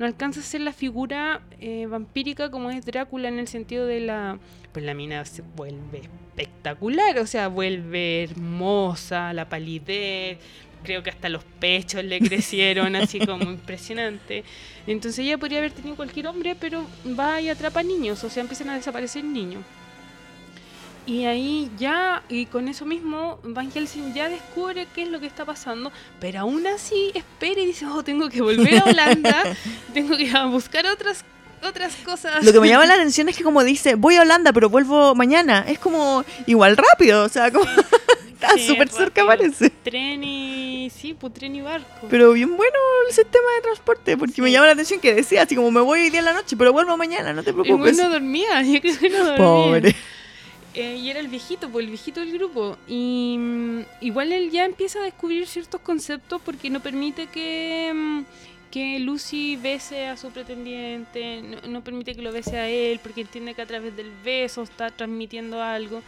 [0.02, 3.99] No alcanza a ser la figura eh, vampírica como es Drácula en el sentido de
[3.99, 4.39] la.
[4.72, 10.39] Pues la mina se vuelve espectacular, o sea, vuelve hermosa, la palidez,
[10.84, 14.43] creo que hasta los pechos le crecieron así como impresionante.
[14.88, 18.70] Entonces ella podría haber tenido cualquier hombre, pero va y atrapa niños, o sea, empiezan
[18.70, 19.64] a desaparecer niños.
[21.06, 25.26] Y ahí ya, y con eso mismo, Van Helsing ya descubre qué es lo que
[25.26, 29.43] está pasando, pero aún así espera y dice, oh, tengo que volver a Holanda,
[29.93, 31.26] tengo que ir a buscar otras,
[31.64, 32.45] otras cosas.
[32.45, 35.16] Lo que me llama la atención es que como dice, voy a Holanda, pero vuelvo
[35.16, 35.66] mañana.
[35.68, 37.66] Es como igual rápido, o sea, como
[38.34, 39.52] está Sí, súper es cerca rápido.
[39.52, 39.70] parece.
[39.84, 40.91] Tren y...
[40.95, 42.08] Sí, pues tren y barco.
[42.12, 42.78] Pero bien bueno
[43.08, 44.41] el sistema de transporte, porque Sí.
[44.41, 46.56] me llama la atención que decía así como me voy hoy día en la noche,
[46.56, 47.80] pero vuelvo mañana, no te preocupes.
[47.80, 49.38] güey no dormía, yo creo que no dormía.
[49.38, 49.95] Pobre.
[50.74, 52.78] Eh, y era el viejito, pues el viejito del grupo.
[52.88, 58.22] Y mm, igual él ya empieza a descubrir ciertos conceptos porque no permite que, mm,
[58.72, 63.22] que Lucy bese a su pretendiente, no, no permite que lo bese a él porque
[63.22, 66.02] entiende que a través del beso está transmitiendo algo.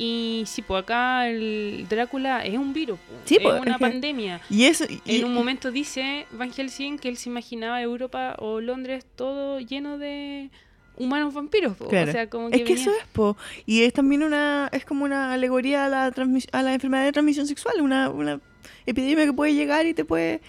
[0.00, 3.76] Y sí, pues acá el Drácula es un virus, pues, Sí, es pues, una es
[3.78, 4.40] que- pandemia.
[4.48, 8.60] Y eso y- En un momento dice Van Helsing que él se imaginaba Europa o
[8.60, 10.50] Londres todo lleno de
[10.98, 11.76] humanos vampiros.
[11.88, 12.10] Claro.
[12.10, 13.36] O sea, como que es que venía- eso es, po.
[13.66, 17.12] Y es también una, es como una alegoría a la, transmis- a la enfermedad de
[17.12, 18.40] transmisión sexual, una, una
[18.86, 20.40] epidemia que puede llegar y te puede,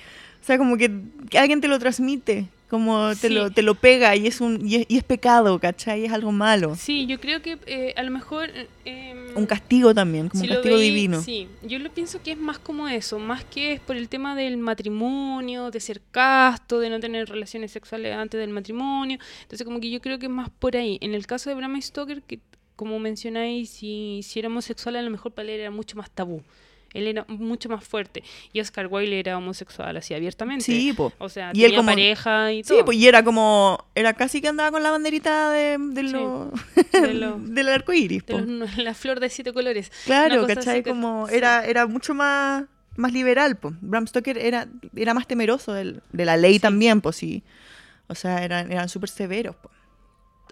[0.42, 0.92] o sea, como que
[1.38, 3.34] alguien te lo transmite, Como te, Sí.
[3.34, 6.06] lo, te lo pega y es, un, y es, y es pecado, ¿cachai?
[6.06, 6.76] Es algo malo.
[6.76, 8.52] Sí, yo creo que eh, a lo mejor...
[8.86, 11.20] eh, Un castigo también, como si un castigo veis, divino.
[11.22, 14.36] Sí, yo lo pienso que es más como eso, más que es por el tema
[14.36, 19.18] del matrimonio, de ser casto, de no tener relaciones sexuales antes del matrimonio.
[19.42, 20.98] Entonces, como que yo creo que es más por ahí.
[21.02, 22.40] En el caso de Bram Stoker, que
[22.76, 26.44] como mencionáis, si, si era homosexual, a lo mejor para él era mucho más tabú.
[26.94, 28.24] Él era mucho más fuerte.
[28.52, 30.66] Y Oscar Wilde era homosexual, así abiertamente.
[30.66, 31.14] Sí, po.
[31.20, 32.86] O sea, Y él como- pareja y Sí, todo.
[32.86, 36.52] pues y era como, era casi que andaba con la banderita de, de Sí, lo-
[36.94, 38.26] de lo- del arco iris.
[38.26, 39.92] de los- la flor de siete colores.
[40.06, 40.84] Claro, ¿cachai?
[40.84, 41.36] que- Como sí.
[41.36, 42.64] era, era mucho más,
[42.96, 43.76] más liberal, pues.
[43.82, 47.44] Bram Stoker era, era más temeroso del- de la ley también, pues sí.
[48.08, 49.70] O sea, eran, eran súper severos, po.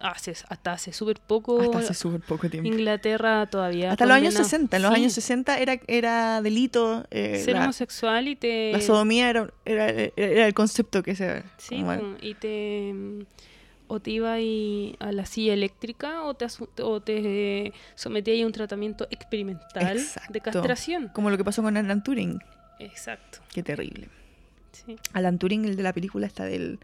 [0.01, 1.59] Hace, hasta hace súper poco.
[1.61, 2.67] Hasta hace súper poco tiempo.
[2.69, 3.91] Inglaterra todavía.
[3.91, 4.77] Hasta los años condena- 60.
[4.77, 7.05] En los Sí, años 60 era, era delito.
[7.09, 8.71] eh, Ser la, homosexual y te.
[8.71, 11.43] la sodomía era, era, era el concepto que se...
[11.57, 12.93] Sí, como- y te.
[13.89, 16.45] O te iba ahí a la silla eléctrica o te,
[16.83, 20.39] o te sometías a un tratamiento experimental de Exacto.
[20.43, 21.07] castración.
[21.13, 22.39] como lo que pasó con Alan Turing.
[22.79, 23.39] Exacto.
[23.53, 24.09] Qué terrible.
[24.73, 24.97] Sí.
[25.13, 26.79] Alan Turing, el de la película, está del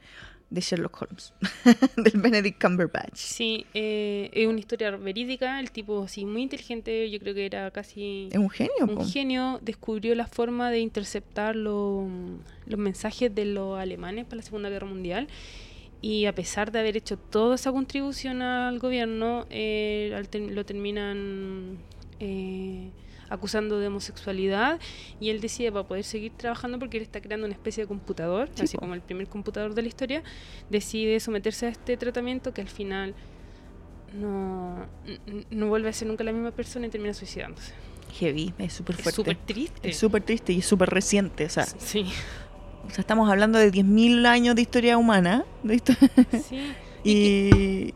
[0.54, 1.34] de Sherlock Holmes.
[1.98, 3.16] del Benedict Cumberbatch.
[3.16, 5.60] Sí, eh, es una historia verídica.
[5.60, 7.10] El tipo, así, muy inteligente.
[7.10, 8.30] Yo creo que era casi.
[8.32, 9.02] Es un genio, po.
[9.02, 12.08] un genio descubrió la forma de interceptar lo-
[12.68, 15.28] los mensajes de los alemanes para la Segunda Guerra Mundial
[16.02, 21.78] y a pesar de haber hecho toda esa contribución al gobierno, eh, lo terminan
[22.20, 22.90] eh,
[23.30, 24.80] acusando de homosexualidad
[25.20, 28.50] y él decide para poder seguir trabajando porque él está creando una especie de computador,
[28.56, 30.24] Sí, así como el primer computador de la historia,
[30.70, 33.14] decide someterse a este tratamiento que al final
[34.14, 34.86] no,
[35.50, 37.74] no vuelve a ser nunca la misma persona y termina suicidándose.
[38.20, 39.16] Heavy, es súper Es fuerte.
[39.16, 39.90] súper triste.
[39.90, 41.46] Es súper triste y es súper reciente.
[41.46, 42.06] O sea, Sí,
[42.86, 45.46] o sea, estamos hablando de 10.000 años de historia humana.
[45.64, 45.80] de
[46.48, 46.74] sí.
[47.04, 47.94] y,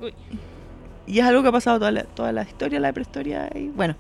[1.06, 3.50] y es algo que ha pasado toda la, toda la historia, la prehistoria.
[3.54, 3.96] Y bueno,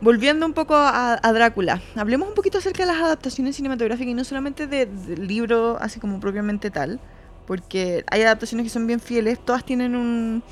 [0.00, 4.24] volviendo un poco a, Drácula, hablemos un poquito acerca de las adaptaciones cinematográficas y no
[4.24, 7.00] solamente de- del libro así como propiamente tal,
[7.46, 10.42] porque hay adaptaciones que son bien fieles, todas tienen un.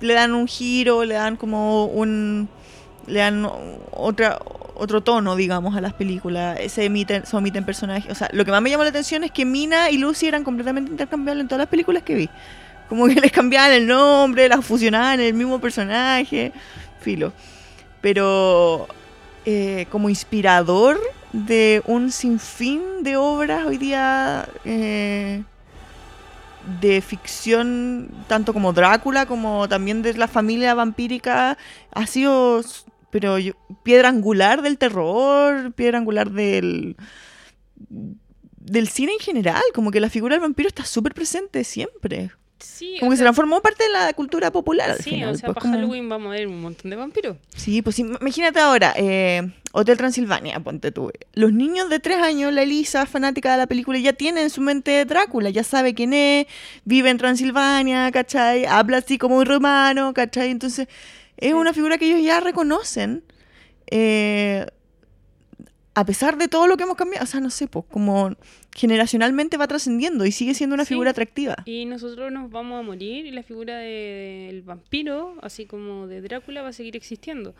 [0.00, 2.48] le dan un giro, le dan como un.
[3.06, 3.48] le dan
[3.92, 4.38] otra,
[4.74, 6.58] otro tono, digamos, a las películas.
[6.70, 8.10] Se emiten, se omiten personajes.
[8.12, 10.44] O sea, lo que más me llamó la atención es que Mina y Lucy eran
[10.44, 12.28] completamente intercambiables en todas las películas que vi.
[12.88, 16.52] Como que les cambiaban el nombre, las fusionaban en el mismo personaje.
[17.00, 17.32] Filo.
[18.06, 18.86] Pero
[19.46, 20.96] eh, como inspirador
[21.32, 25.42] de un sinfín de obras hoy día eh,
[26.80, 31.58] de ficción, tanto como Drácula, como también de la familia vampírica,
[31.90, 32.62] ha sido,
[33.10, 33.38] pero
[33.82, 36.94] piedra angular del terror, piedra angular del
[37.80, 42.30] del cine en general, como que la figura del vampiro está súper presente siempre.
[42.58, 45.34] Sí, Como que se sea, transformó parte de la cultura popular al sí, final.
[45.34, 47.36] o sea, pues, para como- Halloween vamos a ver un montón de vampiros.
[47.54, 51.12] Sí, pues im- imagínate ahora, eh, Hotel Transilvania, ponte tú.
[51.34, 54.62] Los niños de tres años, la Elisa, fanática de la película, ya tiene en su
[54.62, 56.46] mente Drácula, ya sabe quién es,
[56.84, 58.64] vive en Transilvania, ¿cachai?
[58.64, 60.50] Habla así como un romano, ¿cachai?
[60.50, 60.88] Entonces,
[61.36, 61.52] es Sí.
[61.52, 63.22] una figura que ellos ya reconocen.
[63.90, 64.66] eh,
[65.98, 68.36] a pesar de todo lo que hemos cambiado, o sea, no sé, pues como
[68.76, 70.90] generacionalmente va trascendiendo y sigue siendo una Sí.
[70.90, 71.56] figura atractiva.
[71.64, 76.20] Y nosotros nos vamos a morir y la figura de- del vampiro, así como de
[76.20, 77.54] Drácula, va a seguir existiendo.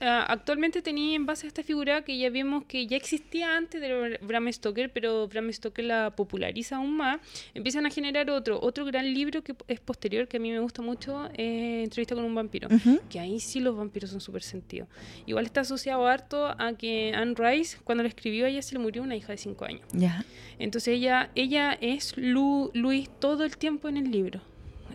[0.00, 3.80] Ah, Actualmente tenía en base a esta figura que ya vimos que ya existía antes
[3.80, 7.20] de Br- Bram Stoker, pero Bram Stoker la populariza aún más.
[7.54, 10.82] Empiezan a generar otro, otro gran libro que es posterior, que a mí me gusta
[10.82, 12.68] mucho, es Entrevista con un vampiro.
[13.08, 14.88] Que ahí sí los vampiros son súper sentidos.
[15.26, 18.80] Igual está asociado harto a que Anne Rice, cuando lo escribió, a ella se le
[18.80, 19.82] murió una hija de 5 años.
[19.92, 20.24] Ya.
[20.58, 24.40] Entonces ella, ella es Lu- Luis todo el tiempo en el libro.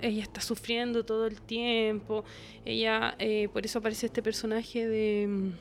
[0.02, 2.24] Ella está sufriendo todo el tiempo.
[2.66, 5.52] Ella, eh, por eso aparece este personaje de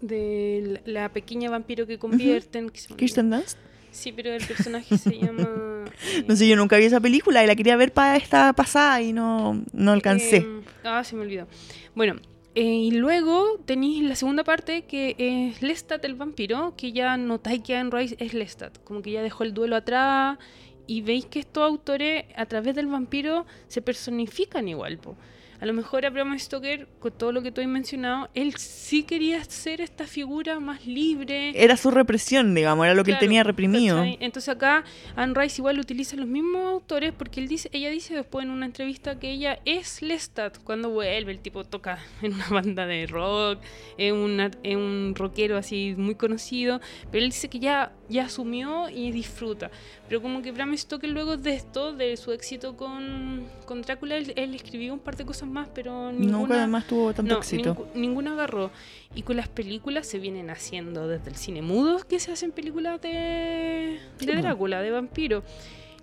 [0.00, 2.68] de la pequeña vampiro que convierten.
[2.70, 2.98] que se me olvidó.
[2.98, 3.58] Kirsten Dunst.
[3.90, 5.48] Sí, pero el personaje se llama.
[5.86, 9.00] eh, No sé, yo nunca vi esa película y la quería ver para esta pasada
[9.00, 10.38] y no, no alcancé.
[10.38, 11.46] Eh, ah, se me olvidó.
[11.94, 12.16] Bueno,
[12.56, 17.62] eh, y luego tenéis la segunda parte que es Lestat el vampiro, que ya notáis
[17.62, 20.38] que Anne Rice es Lestat, como que ya dejó el duelo atrás
[20.86, 24.98] y veis que estos autores a través del vampiro se personifican igual.
[24.98, 25.16] po.
[25.60, 29.02] A lo mejor a Bram Stoker, con todo lo que tú has mencionado, él sí
[29.04, 31.52] quería ser esta figura más libre.
[31.54, 33.96] Era su represión, digamos, era lo que él Claro, tenía reprimido.
[33.96, 34.18] ¿cachai?
[34.20, 34.84] Entonces acá
[35.16, 38.66] Anne Rice igual utiliza los mismos autores porque él dice, ella dice después en una
[38.66, 43.60] entrevista que ella es Lestat cuando vuelve, el tipo toca en una banda de rock,
[43.96, 46.80] es, una- es un rockero así muy conocido,
[47.10, 49.70] pero él dice que ya, ya asumió y disfruta.
[50.08, 54.32] Pero como que Bram Stoker luego de esto, de su éxito con, con Drácula, él,
[54.36, 56.38] él escribió un par de cosas más, pero ninguna...
[56.38, 57.74] Nunca además tuvo tanto No, éxito.
[57.74, 58.70] ningú- ninguna agarró.
[59.14, 63.00] Y con las películas se vienen haciendo desde el cine mudo que se hacen películas
[63.00, 64.36] de, de.
[64.36, 65.42] Drácula, de vampiro.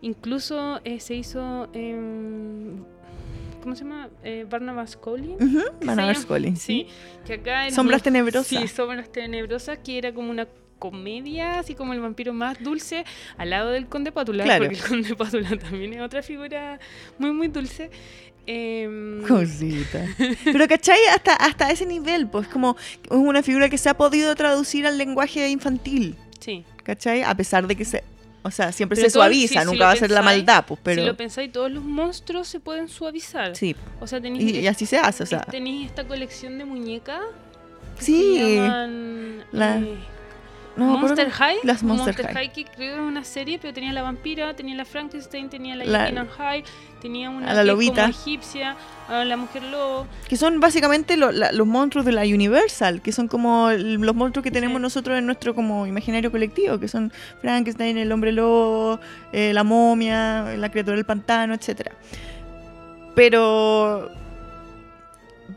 [0.02, 1.70] Incluso eh, se hizo.
[1.74, 2.84] em,
[3.62, 4.10] ¿Cómo se llama?
[4.24, 5.40] Eh, Barnabas Collins.
[5.42, 6.24] Ujú, ¿Qué Van se a ver llama?
[6.26, 6.88] Scully, Sí,
[7.26, 8.48] que acá Sombras Tenebrosas.
[8.48, 10.48] Sí, Sombras Tenebrosas, que era como una
[10.80, 13.06] comedia, así como el vampiro más dulce,
[13.38, 14.66] al lado del Conde Pátula, Claro.
[14.66, 16.80] porque el Conde Pátula también es otra figura
[17.20, 17.92] muy, muy dulce.
[18.54, 20.06] Em, Cosita.
[20.44, 21.00] Pero ¿cachai?
[21.14, 24.98] Hasta, hasta ese nivel, pues como es una figura que se ha podido traducir al
[24.98, 26.66] lenguaje infantil, sí.
[26.84, 27.24] ¿cachai?
[27.24, 28.04] A pesar de que se...
[28.44, 30.80] O sea, siempre Pero se todo- suaviza, sí, nunca va a ser la maldad, pues,
[30.84, 31.02] pero...
[31.04, 33.56] Si lo pensáis, todos los monstruos se pueden suavizar.
[33.56, 35.42] Sí, O sea, tenéis, y, y así se hace, o sea...
[35.42, 37.22] tenéis esta colección de muñecas.
[38.00, 38.36] que Sí.
[38.40, 39.96] Se llaman, La- eh,
[40.82, 41.58] No, Monster High.
[41.64, 42.52] Las Monster, High.
[42.52, 45.86] que creo que es una serie, pero tenía la vampira, tenía la Frankenstein, tenía la,
[45.86, 46.64] La- Jekyll Hyde,
[47.02, 48.02] tenía una a la lobita.
[48.04, 48.76] como egipcia,
[49.10, 50.08] a la mujer lobo.
[50.28, 54.44] Que son básicamente lo- la- los monstruos de la Universal, que son como los monstruos
[54.44, 54.82] que tenemos Sí.
[54.84, 57.12] nosotros en nuestro como imaginario colectivo, que son
[57.42, 59.00] Frankenstein, el hombre lobo,
[59.34, 61.92] eh, la momia, la criatura del pantano, etcétera.
[63.16, 64.10] Pero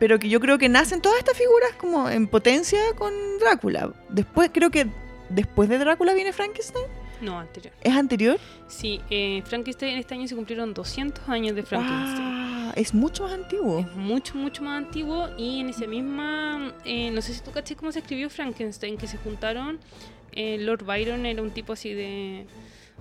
[0.00, 3.90] pero que yo creo que nacen todas estas figuras como en potencia con Drácula.
[4.08, 4.88] Después creo que
[5.28, 6.86] después de Drácula viene Frankenstein.
[7.20, 7.72] No, anterior.
[7.82, 8.38] ¿Es anterior?
[8.68, 12.26] Sí, eh, Frankenstein este año se cumplieron 200 años de Frankenstein.
[12.26, 13.80] Ah, es mucho más antiguo.
[13.80, 17.76] Es mucho, mucho más antiguo y en esa misma, eh, no sé si tú caché
[17.76, 19.78] cómo se escribió Frankenstein, que se juntaron,
[20.32, 22.46] eh, Lord Byron era un tipo así de,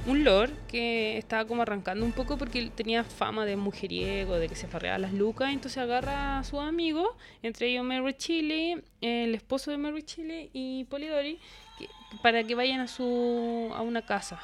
[0.06, 4.56] un lord que estaba como arrancando un poco porque tenía fama de mujeriego, de que
[4.56, 7.08] se farreaba las lucas, entonces agarra a sus amigos,
[7.42, 11.40] entre ellos Mary Shelley, el esposo de Mary Shelley y Polidori,
[11.78, 11.90] que-
[12.22, 14.40] para que vayan a, su, a una casa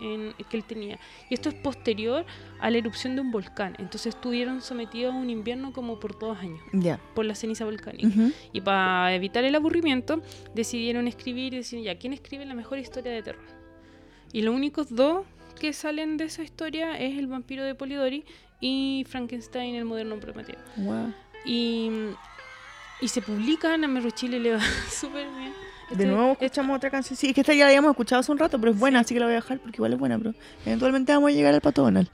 [0.00, 0.98] en- que él tenía.
[1.30, 2.26] Y esto es posterior
[2.60, 3.74] a la erupción de un volcán.
[3.78, 6.98] Entonces estuvieron sometidos a un invierno como por dos años Ya.
[7.14, 8.08] por la ceniza volcánica.
[8.52, 10.20] Y para evitar el aburrimiento,
[10.54, 13.44] decidieron escribir y decir, ya, ¿quién escribe la mejor historia de terror?
[14.32, 15.24] Y los únicos dos
[15.60, 18.24] que salen de esa historia es el vampiro de Polidori
[18.60, 20.58] y Frankenstein, el moderno Prometeo.
[21.44, 21.88] Y,
[23.00, 24.60] y se publican, a Mary Chile le va
[24.90, 25.52] súper bien.
[25.96, 27.16] De nuevo escuchamos otra canción.
[27.16, 29.14] Sí, es que esta ya la habíamos escuchado hace un rato, pero es buena, así
[29.14, 30.34] que la voy a dejar porque igual es buena, pero
[30.66, 32.08] eventualmente vamos a llegar al Pato Donald.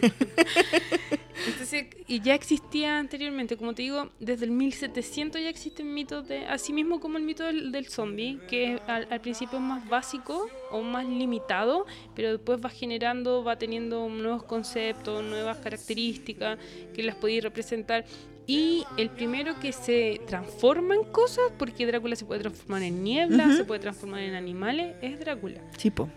[1.46, 6.46] Entonces, y ya existía anteriormente, como te digo, desde el 1700 ya existen mitos de,
[6.46, 10.48] así mismo como el mito del, del zombie, que al, al principio es más básico
[10.70, 16.58] o más limitado, pero después va generando, va teniendo nuevos conceptos, nuevas características
[16.94, 18.04] que las podéis representar.
[18.46, 23.50] Y el primero que se transforma en cosas, porque Drácula se puede transformar en niebla,
[23.56, 25.60] se puede transformar en animales, es Drácula.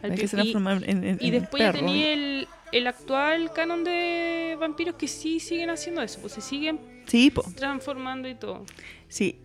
[0.03, 3.51] Al hay que se transforma en, en, Y en después ya tenía el, el actual
[3.53, 8.65] canon de vampiros que sí siguen haciendo eso, pues se siguen Sí, transformando y todo.
[9.07, 9.39] sí.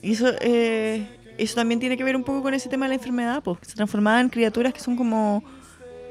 [0.00, 1.06] Y eso, eh,
[1.38, 3.58] eso también tiene que ver un poco con ese tema de la enfermedad, pues.
[3.62, 5.44] Se transformaban en criaturas que son como...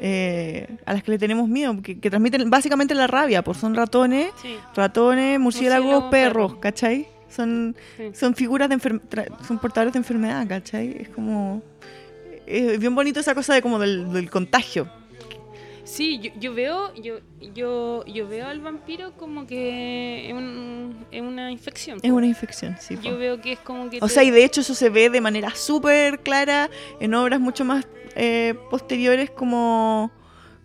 [0.03, 3.75] eh, a las que le tenemos miedo, que, que transmiten básicamente la rabia, pues son
[3.75, 6.59] ratones, Sí, ratones, murciélagos, Murciélago, perros, perro.
[6.59, 7.07] ¿cachai?
[7.29, 8.09] Son, sí.
[8.13, 8.77] son figuras de
[9.47, 10.97] son portadores de enfermedad, ¿cachai?
[11.01, 11.61] Es como...
[12.47, 14.89] Es bien bonito esa cosa de como del, del contagio.
[15.83, 17.19] Sí, yo, yo veo, yo,
[17.53, 21.99] yo, yo veo al vampiro como que es, un- es una infección.
[22.01, 22.95] Es una infección, sí.
[22.97, 23.03] po.
[23.03, 25.09] Yo veo que es como que O te- sea, y de hecho eso se ve
[25.09, 27.85] de manera súper clara en obras mucho más
[28.15, 30.11] eh, posteriores como,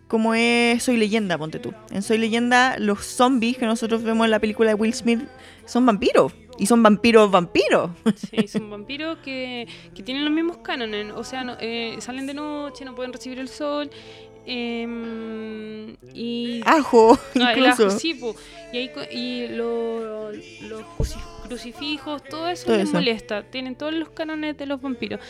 [0.08, 1.72] como es Soy Leyenda, ponte tú.
[1.90, 5.20] En Soy Leyenda los zombies que nosotros vemos en la película de Will Smith
[5.64, 6.32] son vampiros.
[6.58, 7.90] Y son vampiros vampiros.
[8.30, 11.12] Sí, son vampiros que, que tienen los mismos cánones.
[11.14, 13.90] O sea, no- eh, salen de noche, no pueden recibir el sol.
[14.46, 17.86] em, y Ajo, Ah, el incluso.
[17.88, 18.34] ajo, sí, po.
[18.72, 22.94] y, ahí y lo- los cruci- crucifijos, todo eso Todo les eso.
[22.94, 23.42] molesta.
[23.42, 25.20] Tienen todos los cánones de los vampiros.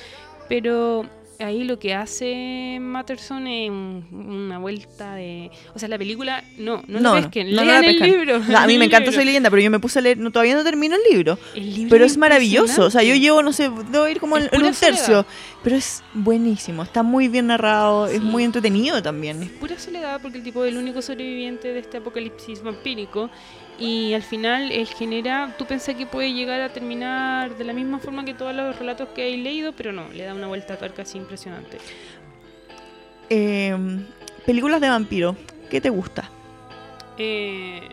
[0.48, 1.06] Pero
[1.38, 5.50] ahí lo que hace Matterson es un- una vuelta de...
[5.74, 7.98] O sea, la película, no, no, No, la no, pesquen, no, no lean la el
[8.00, 8.40] libro.
[8.56, 9.12] A mí me encanta.
[9.12, 11.38] Soy Leyenda, pero yo me puse a leer, no, todavía no termino el libro.
[11.54, 12.84] El libro Pero es maravilloso.
[12.86, 15.04] O sea, yo llevo, no sé, debo ir como Es en, un tercio.
[15.04, 15.26] soledad.
[15.62, 16.82] Pero es buenísimo.
[16.82, 18.06] Está muy bien narrado.
[18.06, 19.48] Es muy entretenido también.
[19.60, 23.30] pura soledad porque el tipo es el único sobreviviente de este apocalipsis vampírico
[23.78, 27.98] y al final él genera, tú pensás que puede llegar a terminar de la misma
[27.98, 30.78] forma que todos los relatos que hay leído, pero no, le da una vuelta a
[30.78, 31.78] tuerca así impresionante.
[33.28, 33.76] Eh,
[34.46, 35.36] películas de vampiro,
[35.70, 36.30] ¿qué te gusta?
[37.18, 37.88] Eh,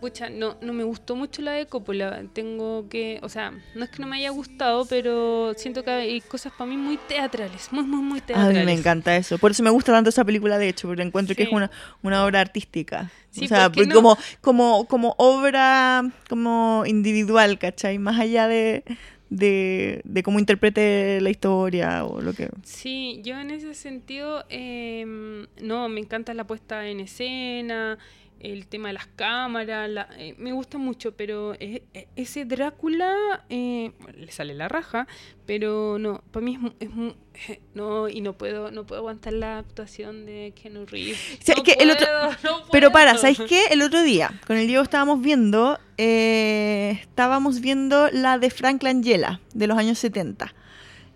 [0.00, 2.22] pucha, no, no me gustó mucho la de Coppola.
[2.32, 6.20] Tengo que, o sea, no es que no me haya gustado, pero siento que hay
[6.20, 8.58] cosas para mí muy teatrales, muy, muy, muy A teatrales.
[8.58, 9.38] mí me encanta eso.
[9.38, 11.70] Por eso me gusta tanto esa película, de hecho, porque encuentro que es una,
[12.02, 13.10] una obra artística.
[13.30, 13.94] Sí, o sea, ¿por qué porque no?
[13.94, 17.98] como, como, como obra como individual, ¿cachai?
[17.98, 18.84] Más allá de,
[19.30, 22.48] de, de cómo interprete la historia o lo que...
[22.64, 27.98] Sí, yo en ese sentido, em, no, me encanta la puesta en escena,
[28.40, 31.82] el tema de las cámaras, la- eh, me gusta mucho, pero e-
[32.16, 35.06] ese Drácula eh, le sale la raja,
[35.46, 40.26] pero no, para mí es, es no y no puedo no puedo aguantar la actuación
[40.26, 41.18] de Keanu Reeves.
[41.48, 42.06] No el otro-
[42.44, 43.16] no Pero para.
[43.16, 43.66] ¿sabéis qué?
[43.70, 49.40] El otro día, con el Diego estábamos viendo, eh, estábamos viendo la de Frank Langella,
[49.54, 50.54] de los años 70.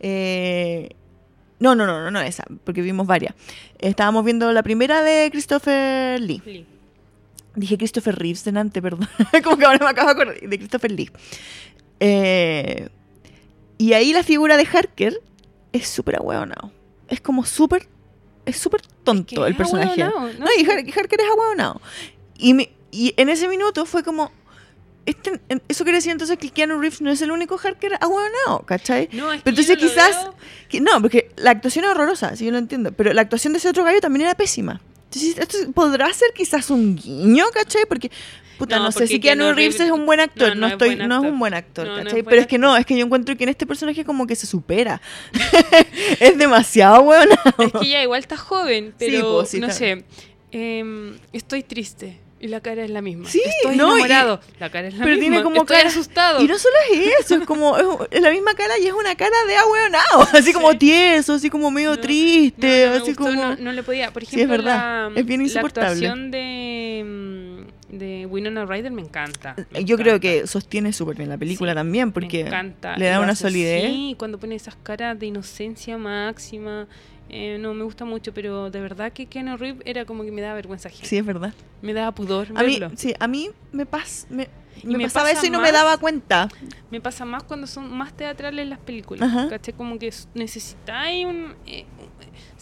[0.01, 0.91] Eh,
[1.61, 3.35] no, no, no, no, no esa, porque vimos varias.
[3.79, 6.43] Estábamos viendo la primera de Christopher Lee.
[6.45, 6.67] Lee.
[7.55, 9.09] Dije Christopher Reeves delante, perdón.
[9.45, 11.11] Como que ahora me acabo de acordar de Christopher Lee.
[12.01, 12.89] Eh,
[13.79, 15.21] y ahí la figura de Harker
[15.73, 16.73] es súper ahueonado.
[17.09, 17.89] Es como súper.
[18.47, 20.03] Es súper tonto Que el es personaje.
[20.03, 21.81] ahueonao, No, y Har- Harker es ahueonado.
[22.39, 24.33] Y, me- y en ese minuto fue como.
[25.05, 29.09] Este, eso quiere decir entonces que Keanu Reeves no es el único Harker ahueonado, ¿cachai?
[29.13, 30.35] No, es que Pero yo entonces no lo quizás- veo-
[30.69, 32.93] Que- no, porque la actuación es horrorosa, sí, yo lo entiendo.
[32.93, 34.81] Pero la actuación de ese otro gallo también era pésima.
[35.15, 37.83] Entonces, esto podrá ser quizás un guiño, ¿cachai?
[37.89, 38.11] Porque,
[38.59, 40.49] puta, no, No, sé si Keanu Keanu Reeves Reeves- es un buen actor.
[40.51, 42.23] no, No, no es estoy, no es un buen actor, No, no es ¿cachai?
[42.23, 44.35] buen Pero es que no, es que yo encuentro que en este personaje como que
[44.37, 45.01] se supera.
[46.21, 47.35] es demasiado bueno.
[47.59, 50.05] Es que ya igual está joven, Sí, pero po, sí, no está- sé.
[50.51, 53.29] em, estoy triste y la cara es la misma.
[53.29, 54.41] Sí, estoy no, y- enamorado.
[54.61, 55.31] la cara es la pero misma.
[55.31, 56.43] tiene como estoy cara- asustado.
[56.43, 59.15] Y no solo es eso, es como, es, es la misma cara y es una
[59.15, 60.29] cara de ahueonado.
[60.35, 63.31] Así como tieso, así como medio No, triste, No, así como...
[63.57, 64.11] no, le podía.
[64.13, 65.11] Por Sí, es ejemplo, verdad.
[65.11, 65.91] la, Es bien la insoportable.
[66.07, 69.55] actuación de, mm, de Winona Ryder me encanta.
[69.71, 72.45] me Yo creo que sostiene súper bien la película Sí, también, porque
[72.97, 73.85] le da una solidez.
[73.93, 76.89] Sí, cuando pone esas caras de inocencia máxima.
[77.33, 80.43] Eh, no, me gusta mucho, pero de verdad que Keanu Reeves era como que me
[80.43, 80.91] daba vergüenza.
[80.91, 81.55] Sí, es verdad.
[81.81, 82.97] Me daba pudor A mí, verlo.
[82.97, 84.49] sí, a mí me, pas, me,
[84.85, 86.49] me me pasaba pasa eso y no me daba cuenta.
[86.91, 89.49] Me pasa más cuando son más teatrales las películas.
[89.49, 89.73] ¿Cachai?
[89.75, 91.87] Como que necesitáis un, eh,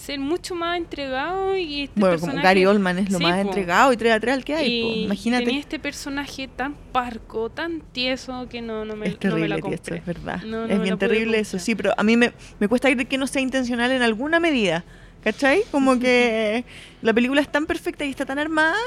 [0.00, 3.34] ser mucho más entregado y este Bueno, como personaje- Gary Oldman es lo Sí, más
[3.34, 3.40] po.
[3.48, 5.44] entregado y teatral que hay, imagínate.
[5.44, 9.48] tenía este personaje tan parco, tan tieso que no, no me, es no me terrible,
[9.48, 9.96] la compré.
[9.98, 10.42] es verdad.
[10.42, 13.26] No, es bien terrible eso, sí, pero a mí me, me cuesta creer que no
[13.26, 14.84] sea intencional en alguna medida.
[15.22, 15.64] ¿Cachai?
[15.70, 16.64] Como que
[17.02, 18.78] la película es tan perfecta y está tan armada,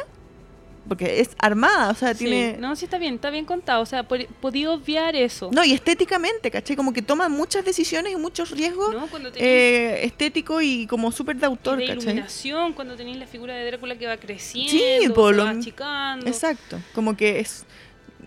[0.88, 2.57] porque es armada, o sea, Sí, tiene...
[2.59, 3.81] No, sí está bien, está bien contado.
[3.81, 5.49] O sea, por- podía obviar eso.
[5.53, 6.75] No, y estéticamente, ¿cachai?
[6.75, 9.07] Como que toma muchas decisiones y muchos riesgos ¿no?
[9.36, 12.01] Eh, estéticos y como súper de autor, de ¿cachai?
[12.03, 15.51] iluminación, cuando tenéis la figura de Drácula que va creciendo, Sí, se po, lo- va
[15.51, 16.27] achicando.
[16.27, 17.65] Exacto, como que es,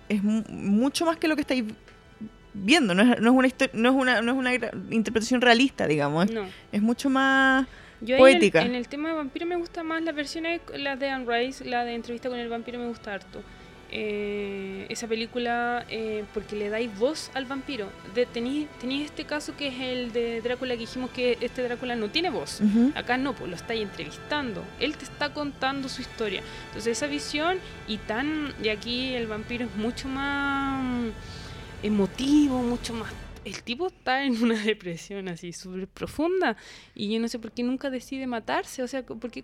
[0.09, 1.65] es mu- mucho más que lo que estáis
[2.55, 4.55] viendo, no es, no es una no es una no es una
[4.91, 6.47] interpretación realista, digamos, No.
[6.73, 7.67] es mucho más
[8.07, 8.63] Yo Poética.
[8.63, 11.65] En, en el tema de vampiro me gusta más las versiones, las de Anne Rice,
[11.65, 13.43] la de entrevista con el vampiro me gusta harto.
[13.93, 17.89] Eh, esa película eh, porque le dais voz al vampiro.
[18.33, 22.31] Tenéis este caso que es el de Drácula que dijimos que este Drácula no tiene
[22.31, 22.61] voz.
[22.95, 24.65] Acá no, pues lo estáis entrevistando.
[24.81, 26.43] Él te está contando su historia.
[26.69, 28.53] Entonces esa visión y tan...
[28.63, 31.09] Y aquí el vampiro es mucho más mm,
[31.85, 33.13] emotivo, mucho más...
[33.47, 36.57] El tipo está en una depresión así súper profunda
[36.95, 39.43] y yo no sé por qué nunca decide matarse, o sea, por qué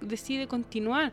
[0.00, 1.12] decide continuar.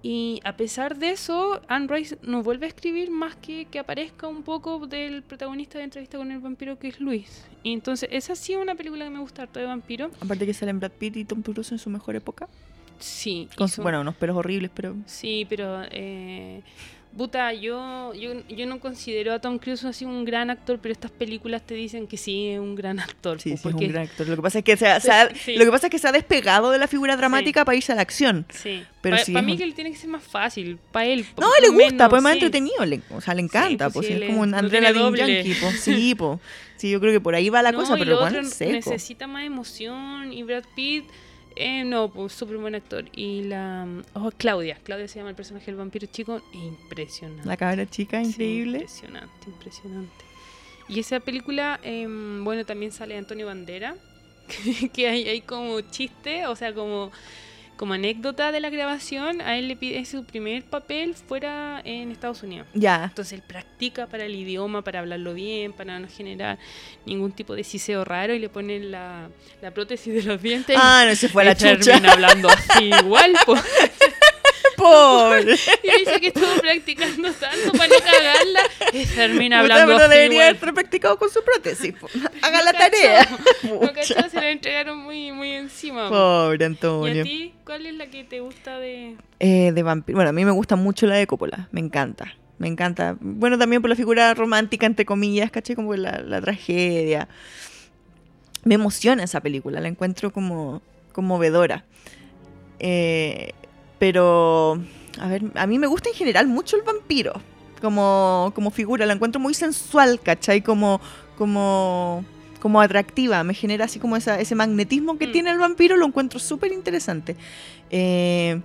[0.00, 4.28] Y a pesar de eso, Anne Rice no vuelve a escribir más que que aparezca
[4.28, 7.44] un poco del protagonista de entrevista con el vampiro que es Luis.
[7.64, 10.10] Y entonces, esa sí es una película que me gusta harto de vampiro.
[10.20, 12.48] aparte que salen Brad Pitt y Tom Cruise en su mejor época,
[13.00, 16.62] Sí, con hizo- bueno, unos pelos horribles, pero Sí, pero eh,
[17.10, 21.10] Buta, yo, yo, yo no considero a Tom Cruise así un gran actor, pero estas
[21.10, 23.40] películas te dicen que sí es un gran actor.
[23.40, 24.28] sí, po, sí es porque- un gran actor.
[24.28, 25.56] Lo que pasa es que se ha, se ha- Sí.
[25.56, 27.94] lo que pasa es que se ha despegado de la figura dramática para irse a
[27.96, 28.46] la acción.
[28.50, 31.24] Sí, Pero para sí mí un- que tiene que ser más fácil, para él.
[31.34, 32.38] po, No, le lo gusta, menos, pues es más sí.
[32.38, 35.54] entretenido, le- o sea, le encanta, pues pues, sí, es le- como un adrenaline yankee,
[35.60, 36.38] pues, sí, pues.
[36.76, 38.72] Sí, yo creo que por ahí va la No, cosa, pero lo otro es seco.
[38.90, 41.06] necesita más emoción y Brad Pitt,
[41.58, 43.04] eh, no, pues súper buen actor.
[43.14, 43.86] Y la...
[44.14, 47.46] Oh, Claudia, Claudia se llama el personaje del vampiro chico, impresionante.
[47.46, 48.78] La cabra chica, Sí, increíble.
[48.78, 50.24] impresionante, impresionante.
[50.88, 53.94] Y esa película, em, bueno, también sale Antonio Bandera,
[54.94, 57.12] que hay, hay como chiste, o sea, como
[57.78, 62.42] como anécdota de la grabación, a él le pide su primer papel fuera en Estados
[62.42, 62.66] Unidos.
[62.74, 63.04] Ya.
[63.04, 66.58] Entonces él practica para el idioma, para hablarlo bien, para no generar
[67.06, 69.30] ningún tipo de siseo raro y le ponen la,
[69.62, 70.76] la prótesis de los dientes.
[70.78, 71.78] Ah, no se fue y la chucha.
[71.78, 73.54] termina hablando así igual, po.
[75.82, 78.60] Y dice que estuvo practicando tanto para no cagarla
[78.92, 80.56] y termina Puta, hablando pero así debería igual.
[80.62, 81.94] haber practicado con su prótesis.
[82.42, 82.90] Haga la cachó.
[82.90, 83.28] tarea.
[83.80, 86.08] No cachó, se la entregaron muy, muy encima.
[86.08, 86.14] po.
[86.14, 87.22] Pobre ¿Y Antonio.
[87.22, 89.16] a ti cuál es la que te gusta de...?
[89.40, 90.16] Eh, de vampiro.
[90.16, 91.68] Bueno, a mí me gusta mucho la de Coppola.
[91.72, 92.34] Me encanta.
[92.58, 93.16] Me encanta.
[93.20, 95.76] Bueno, también por la figura romántica, entre comillas, ¿caché?
[95.76, 97.28] Como la, la tragedia.
[98.64, 99.80] Me emociona esa película.
[99.80, 100.82] La encuentro como
[101.12, 101.84] conmovedora.
[102.80, 103.52] Eh,
[103.98, 104.80] pero,
[105.20, 107.32] a ver, a mí me gusta en general mucho el vampiro.
[107.80, 109.06] Como, como figura.
[109.06, 110.62] La encuentro muy sensual, ¿cachai?
[110.62, 111.00] Como,
[111.36, 112.24] como,
[112.60, 113.44] como atractiva.
[113.44, 115.32] Me genera así como esa, ese magnetismo que Mm.
[115.32, 115.96] tiene el vampiro.
[115.96, 117.36] Lo encuentro súper interesante.
[117.90, 118.60] Eh,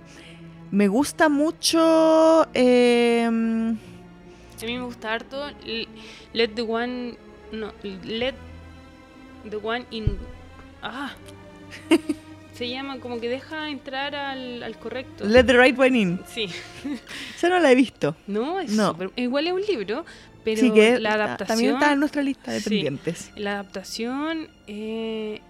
[0.72, 2.48] me gusta mucho.
[2.54, 3.78] eh, A mí
[4.78, 5.48] me gusta harto
[6.32, 7.16] Let the One...
[7.52, 8.34] No, Let
[9.48, 10.18] the One in...
[10.82, 11.12] Ah.
[12.54, 15.24] Se llama como que deja entrar al, al correcto.
[15.24, 16.20] Let the Right One In.
[16.26, 16.46] Sí.
[17.36, 18.16] Esa no la he visto.
[18.26, 18.92] No, es No.
[18.94, 20.04] súper- Igual es un libro,
[20.44, 21.48] pero sí que la adaptación...
[21.48, 22.70] también está en nuestra lista de Sí.
[22.70, 23.32] pendientes.
[23.36, 25.40] La adaptación eh,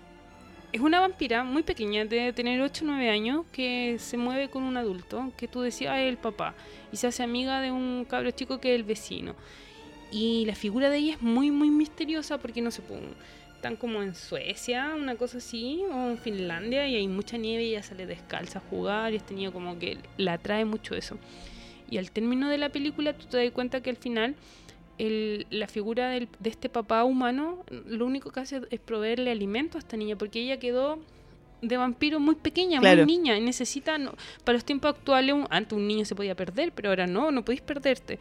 [0.72, 4.62] es una vampira muy pequeña, de tener 8 o 9 años, que se mueve con
[4.62, 6.54] un adulto, que tú decías "Ah, es el papá,
[6.90, 9.34] y se hace amiga de un cabro chico que es el vecino.
[10.10, 12.88] Y la figura de ella es muy, muy misteriosa porque no se sé,
[13.64, 17.68] están como en Suecia, una cosa así, o en Finlandia, y hay mucha nieve y
[17.70, 21.16] ella sale descalza a jugar, y es tenido como que la atrae mucho eso.
[21.90, 24.34] Y al término de la película tú te das cuenta que al final
[24.98, 29.78] el- la figura del- de este papá humano lo único que hace es proveerle alimento
[29.78, 30.98] a esta niña, porque ella quedó
[31.62, 33.04] de vampiro muy pequeña, Claro.
[33.06, 36.34] muy niña, y necesita, no- para los tiempos actuales, un- antes un niño se podía
[36.34, 38.18] perder, pero ahora no, no podéis perderte.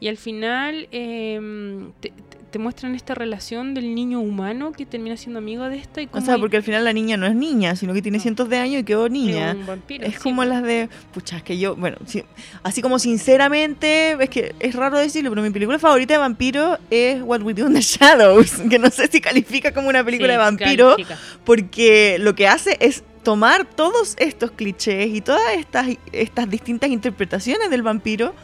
[0.00, 5.18] Y al final em, te, te- te muestran esta relación del niño humano que termina
[5.18, 7.34] siendo amigo de esta y O como sea, porque al final la niña no es
[7.34, 8.22] niña, sino que tiene No.
[8.22, 9.54] cientos de años y quedó niña.
[9.54, 10.06] un vampiro.
[10.06, 10.48] Es sí, como pues.
[10.48, 10.88] las de.
[11.12, 11.76] Pucha, es que yo.
[11.76, 12.24] Bueno, sí,
[12.62, 14.16] así como sinceramente.
[14.18, 17.66] Es que es raro decirlo, pero mi película favorita de vampiro es What We Do
[17.66, 18.52] in the Shadows.
[18.70, 20.90] Que no sé si califica como una película Sí, de vampiro.
[20.92, 21.18] califica.
[21.44, 27.68] porque lo que hace es tomar todos estos clichés y todas estas, estas distintas interpretaciones
[27.70, 28.34] del vampiro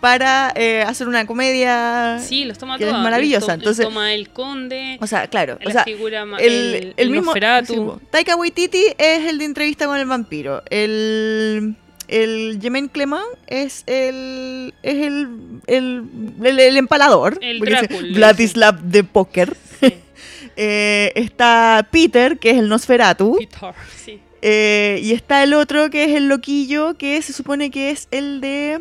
[0.00, 2.18] para eh, hacer una comedia.
[2.20, 5.26] Sí, los toma que es maravillosa, El to- el entonces- toma el conde, O sea,
[5.28, 5.58] claro.
[5.60, 7.32] la o sea, figura el, mismo.
[7.34, 7.74] Sí.
[8.10, 10.62] Taika Waititi es el de entrevista con el vampiro.
[10.70, 11.74] El.
[12.08, 14.72] El Jemaine Clement es el.
[14.82, 15.28] Es el.
[15.66, 16.04] El,
[16.42, 17.38] el, empalador.
[17.42, 19.54] El Drácula, Vladislav de Póker.
[19.80, 19.92] Sí,
[20.60, 23.36] Eh, está Peter, que es el Nosferatu.
[23.38, 23.74] Peter,
[24.04, 24.18] sí.
[24.42, 28.40] Eh, y está el otro que es el loquillo, que se supone que es el
[28.40, 28.80] de.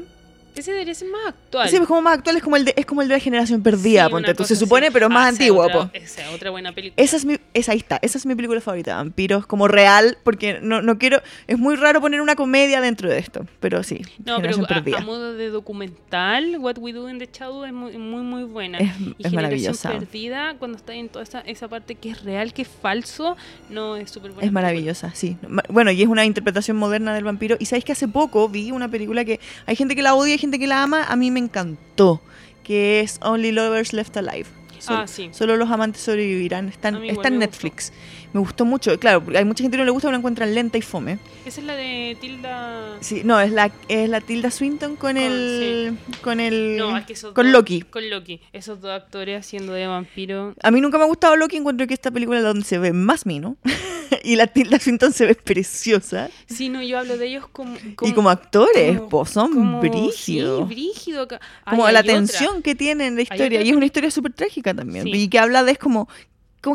[0.57, 1.69] Ese debería ser más actual.
[1.69, 3.61] Sí, es como más actual, es como el de, es como el de la generación
[3.63, 4.43] perdida, Sí, ponte tú.
[4.43, 4.63] Se así.
[4.63, 5.89] supone, pero es Ah, más es antiguo, otra- po.
[5.93, 7.03] Esa es otra buena película.
[7.03, 10.59] Esa es mi, esa ahí está, esa es mi película favorita, vampiros, como real, porque
[10.61, 14.37] no, no quiero, es muy raro poner una comedia dentro de esto, pero sí, No,
[14.41, 14.97] pero generación a, perdida.
[14.97, 18.77] a modo de documental, What We Do in the Shadow es muy, muy, muy buena.
[18.79, 18.95] Es- y es
[19.29, 19.91] Generación maravillosa.
[19.91, 23.35] Perdida, cuando está en toda esa, esa parte que es real, que es falso,
[23.69, 24.45] no es súper buena.
[24.45, 25.37] Es maravillosa, sí.
[25.69, 27.57] Bueno, y es una interpretación moderna del vampiro.
[27.59, 30.31] Y sabéis que hace poco vi una película que hay gente que la odia y
[30.33, 31.03] hay gente que la ama.
[31.03, 32.21] A mí me encantó,
[32.63, 34.45] que es Only Lovers Left Alive.
[34.79, 35.29] Solo, Ah, sí.
[35.33, 36.69] solo los amantes sobrevivirán.
[36.69, 36.95] Está, en-
[37.27, 38.99] en me gustó mucho.
[38.99, 41.19] Claro, hay mucha gente que no le gusta, pero la encuentran lenta y fome.
[41.45, 42.97] Esa es la de Tilda.
[42.99, 45.97] Sí, no, es la, es la Tilda Swinton con Con- el.
[46.21, 46.77] Con el.
[46.77, 47.81] No, es que esos con dos- Loki.
[47.83, 48.41] Con Loki.
[48.53, 50.53] Esos dos actores haciendo de vampiro.
[50.61, 52.93] A mí nunca me ha gustado Loki, encuentro que esta película es donde se ve
[52.93, 53.55] más mino.
[54.23, 56.29] y la Tilda Swinton se ve preciosa.
[56.47, 57.75] Sí, no, yo hablo de ellos como.
[58.01, 60.67] y como actores, como- po, son como- brígidos.
[60.69, 61.27] Sí, brígido.
[61.65, 62.03] como la otra.
[62.13, 63.61] tensión que tiene en la historia.
[63.61, 65.05] Y es una historia súper trágica también.
[65.05, 65.11] Sí.
[65.13, 66.07] Y que habla de es como,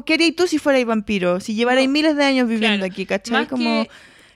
[0.06, 1.40] ¿qué harías tú si fuerais vampiro?
[1.40, 3.42] Si llevarais No, miles de años viviendo claro, aquí, ¿cachai?
[3.42, 3.86] más Como,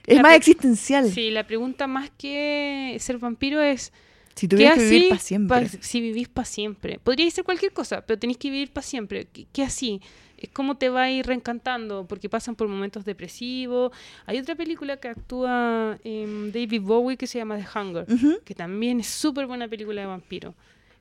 [0.05, 1.05] es más existencial.
[1.09, 3.91] Sí, la pregunta más que ser vampiro es.
[4.35, 5.69] Si ¿Qué tuvieras que vivir para siempre.
[5.69, 6.99] pa- si vivís para siempre?
[6.99, 9.27] Podría ser cualquier cosa, pero tenéis que vivir para siempre.
[9.31, 10.01] ¿Qué, qué así?
[10.37, 13.91] Es como te va a ir reencantando, porque pasan por momentos depresivos.
[14.25, 18.07] Hay otra película que actúa em, David Bowie que se llama The Hunger,
[18.43, 20.55] que también es súper buena película de vampiro.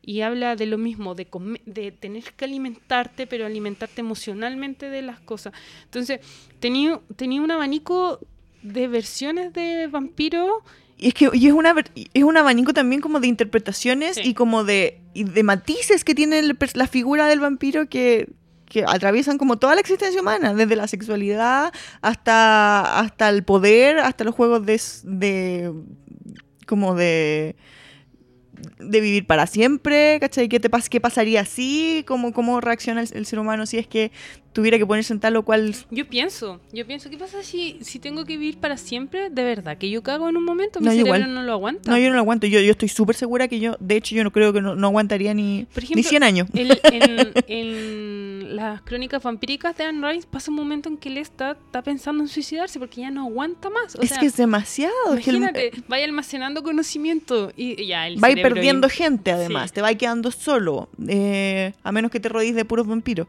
[0.07, 1.27] Y habla de lo mismo, de,
[1.93, 5.53] tener que alimentarte, pero alimentarte emocionalmente de las cosas.
[5.85, 6.21] Entonces,
[6.61, 8.21] tenía, tenía un abanico
[8.63, 10.63] de versiones de vampiro
[10.97, 11.75] Y es que y es, una,
[12.15, 14.23] es un abanico también como de interpretaciones Sí.
[14.25, 18.29] y como de, y de matices que tiene el la figura del vampiro que
[18.67, 21.73] que atraviesan como toda la existencia humana, desde la sexualidad
[22.03, 25.73] hasta, hasta el poder, hasta los juegos de, de
[26.67, 27.57] como de
[28.79, 30.49] de vivir para siempre, ¿cachai?
[30.49, 32.05] ¿Qué, te pas qué pasaría así?
[32.07, 34.13] ¿Cómo, cómo reacciona el, ser humano si es que
[34.57, 35.75] tuviera que ponerse en tal o cual...
[35.91, 39.29] Yo pienso, yo pienso, ¿qué pasa si, si tengo que vivir para siempre?
[39.29, 41.91] De verdad, que yo cago en un momento, mi no, cerebro no lo aguanta.
[41.91, 44.25] No, yo no lo aguanto, yo, yo estoy súper segura que yo, de hecho, yo
[44.25, 46.49] no creo que no, aguantaría ni, ni 100 años.
[46.55, 51.83] en, las crónicas vampíricas de Anne Rice pasa un momento en que él está, está
[51.83, 53.95] pensando en suicidarse porque ya no aguanta más.
[54.01, 54.95] es que es demasiado.
[55.13, 60.89] Imagínate, vaya almacenando conocimiento y ya el Va perdiendo gente además, te va quedando solo,
[61.07, 63.27] eh, a menos que te rodees de puros vampiros.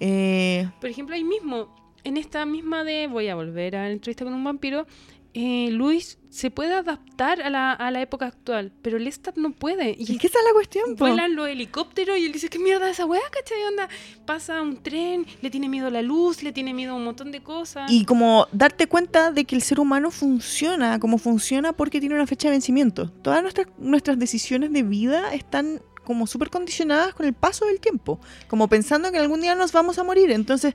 [0.00, 4.24] Eh, Por ejemplo, ahí mismo, en esta misma de, voy a volver a la entrevista
[4.24, 4.86] con un vampiro,
[5.34, 9.94] eh, Luis se puede adaptar a la, a la, época actual, pero Lestat no puede.
[9.98, 10.96] ¿Y, qué está la cuestión?
[10.96, 13.62] Vuelan los helicópteros y él dice, ¿qué mierda esa weá, cachai?
[13.64, 13.88] Onda,
[14.26, 17.30] pasa un tren, le tiene miedo a la luz, le tiene miedo a un montón
[17.30, 17.90] de cosas.
[17.90, 22.26] Y como darte cuenta de que el ser humano funciona como funciona porque tiene una
[22.26, 23.10] fecha de vencimiento.
[23.10, 28.18] Todas nuestras, nuestras decisiones de vida están como súper condicionadas con el paso del tiempo,
[28.46, 30.30] como pensando que algún día nos vamos a morir.
[30.30, 30.74] Entonces,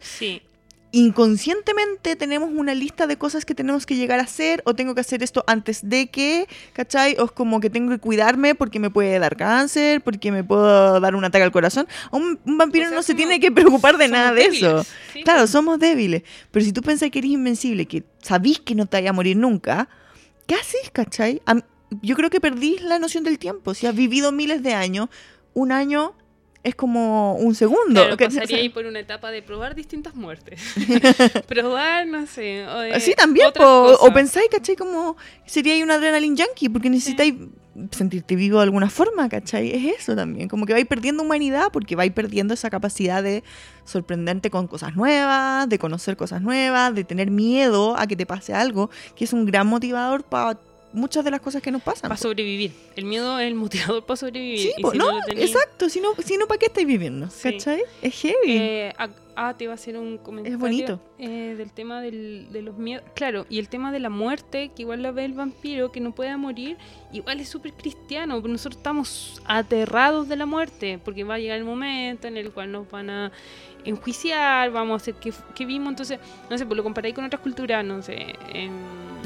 [0.91, 5.01] inconscientemente tenemos una lista de cosas que tenemos que llegar a hacer, o tengo que
[5.01, 7.15] hacer esto antes de que, ¿cachai?
[7.17, 10.99] O es como que tengo que cuidarme porque me puede dar cáncer, porque me puedo
[10.99, 11.87] dar un ataque al corazón.
[12.11, 14.85] Un, vampiro no se tiene que preocupar de nada de eso.
[15.23, 16.21] Claro, somos débiles.
[16.51, 19.35] Pero si tú pensás que eres invencible, que sabís que no te vaya a morir
[19.35, 19.89] nunca,
[20.45, 21.41] ¿qué haces, cachai?
[22.01, 23.73] Yo creo que perdís la noción del tiempo.
[23.73, 25.09] Si has vivido miles de años,
[25.53, 26.15] un año
[26.63, 28.01] es como un segundo.
[28.01, 30.61] Claro, pasaría ahí por una etapa de probar distintas muertes.
[31.47, 32.65] probar, no sé.
[32.65, 33.49] O sí, también.
[33.59, 34.75] o pensáis, ¿cachai?
[34.75, 37.35] Como sería ahí un adrenaline junkie, porque necesitáis
[37.91, 39.71] sentirte vivo de alguna forma, ¿cachai?
[39.71, 40.47] Es eso también.
[40.47, 43.43] Como que vais perdiendo humanidad porque vais perdiendo esa capacidad de
[43.83, 48.53] sorprenderte con cosas nuevas, de conocer cosas nuevas, de tener miedo a que te pase
[48.53, 50.59] algo, que es un gran motivador para
[50.93, 52.07] muchas de las cosas que nos pasan.
[52.07, 52.71] Para sobrevivir.
[52.95, 54.59] El miedo es el motivador para sobrevivir.
[54.59, 55.89] Sí, no, exacto.
[55.89, 57.27] Si no, si no ¿para qué estáis viviendo?
[57.41, 57.83] ¿Cachai?
[58.01, 58.57] Es heavy.
[58.57, 58.93] Eh,
[59.35, 60.55] ah, te iba a hacer un comentario.
[60.55, 61.01] Es bonito.
[61.17, 63.03] Eh, del tema del, de los miedos.
[63.15, 66.13] Claro, y el tema de la muerte, que igual lo ve el vampiro, que no
[66.13, 66.77] puede morir,
[67.11, 68.39] igual es súper cristiano.
[68.39, 72.71] Nosotros estamos aterrados de la muerte, porque va a llegar el momento en el cual
[72.71, 73.31] nos van a
[73.85, 77.41] enjuiciar, vamos a hacer que, que vimos, entonces, no sé, pues lo comparáis con otras
[77.41, 78.71] culturas, no sé, en,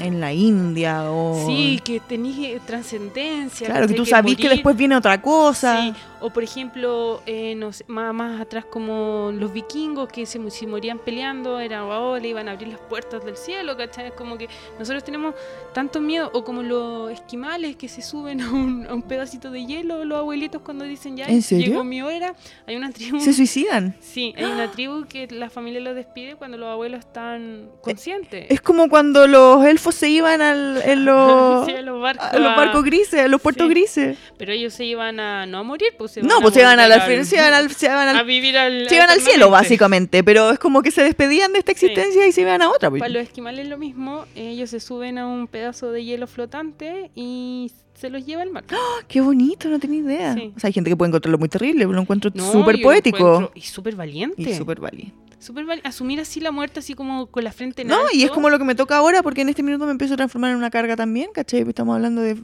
[0.00, 1.46] en la India o...
[1.46, 3.66] Sí, que tenéis eh, trascendencia.
[3.66, 5.80] Claro, que tú sabís que después viene otra cosa.
[5.80, 10.50] Sí, o por ejemplo, eh, no sé, más, más atrás como los vikingos que se,
[10.50, 14.08] se morían peleando, eran, oh, le iban a abrir las puertas del cielo, ¿cachai?
[14.08, 14.48] Es como que
[14.78, 15.34] nosotros tenemos
[15.72, 19.64] tanto miedo, o como los esquimales que se suben a un, a un pedacito de
[19.64, 22.34] hielo, los abuelitos cuando dicen ya, llegó mi hora,
[22.66, 23.20] hay una tribu...
[23.20, 23.96] ¿Se suicidan?
[24.00, 28.46] Sí, hay una tribu que la familia los despide cuando los abuelos están conscientes.
[28.48, 32.84] Es como cuando los elfos se iban al, en los, los barcos, a los barcos
[32.84, 34.18] grises, a los puertos grises.
[34.36, 36.88] Pero ellos se iban a no a morir, pues se No, pues se iban, a,
[36.88, 40.22] la, se iban al, se iban al, a vivir al, se iban al cielo, básicamente.
[40.24, 42.90] Pero es como que se despedían de esta existencia y se iban a otra.
[42.90, 43.00] Pues.
[43.00, 44.24] Para los esquimales es lo mismo.
[44.34, 48.64] Ellos se suben a un pedazo de hielo flotante y se los lleva al mar.
[48.70, 49.00] ¡Ah!
[49.08, 49.68] ¡Qué bonito!
[49.68, 50.36] No tenía idea.
[50.56, 53.50] O sea, hay gente que puede encontrarlo muy terrible, lo encuentro súper poético.
[53.54, 54.42] y súper valiente.
[54.42, 55.27] Y súper valiente.
[55.38, 58.50] Super asumir así la muerte así como con la frente en No, y es como
[58.50, 60.68] lo que me toca ahora porque en este minuto me empiezo a transformar en una
[60.68, 61.60] carga también, ¿cachai?
[61.60, 62.36] Estamos hablando de,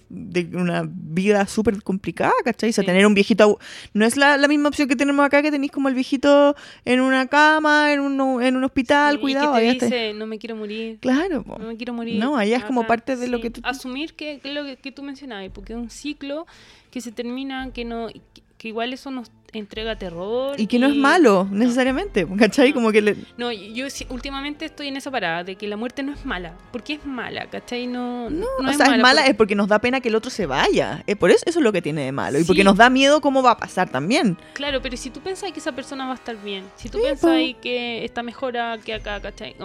[0.53, 2.71] una vida súper complicada, ¿cachai?
[2.71, 3.59] O sea, tener un viejito...
[3.95, 6.55] No es la, misma opción que tenemos acá, que tenéis como el viejito
[6.85, 9.61] en una cama, en un, en un hospital, cuidado.
[9.61, 10.99] Y que te dice, no me quiero morir.
[11.01, 11.45] Claro.
[11.47, 12.21] No me quiero morir.
[12.21, 13.61] No, allá es como parte de lo que tú...
[13.65, 16.47] Asumir que, es lo que, tú mencionabas, porque es un ciclo
[16.93, 18.07] que se termina, que no...
[18.07, 20.59] que igual eso nos entrega terror.
[20.59, 22.73] Y que no es malo, necesariamente, ¿cachai?
[22.73, 23.17] Como que le...
[23.37, 26.55] No, yo últimamente estoy en esa parada de que la muerte no es mala.
[26.73, 27.87] porque es mala, ¿cachai?
[27.87, 30.15] No, no, o es sea, mala es mala es porque nos da pena que el
[30.15, 31.03] otro se vaya.
[31.07, 32.39] Es por eso, eso es lo que tiene de malo.
[32.39, 34.37] Y porque nos da miedo cómo va a pasar también.
[34.55, 37.31] Claro, pero si tú piensas que esa persona va a estar bien, si tú piensas
[37.61, 38.55] que está mejor
[38.85, 39.57] que acá, ¿cachai?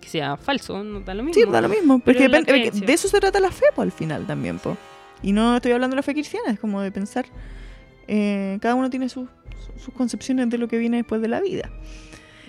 [0.00, 1.42] que sea falso, no da lo mismo.
[1.42, 1.98] Sí, da lo mismo.
[1.98, 4.76] Porque de eso se trata la fe, pues, al final también, pues.
[5.22, 7.26] Y no estoy hablando de la fe cristiana, es como de pensar
[8.08, 9.28] eh, cada uno tiene sus
[9.94, 11.70] concepciones de lo que viene después de la vida.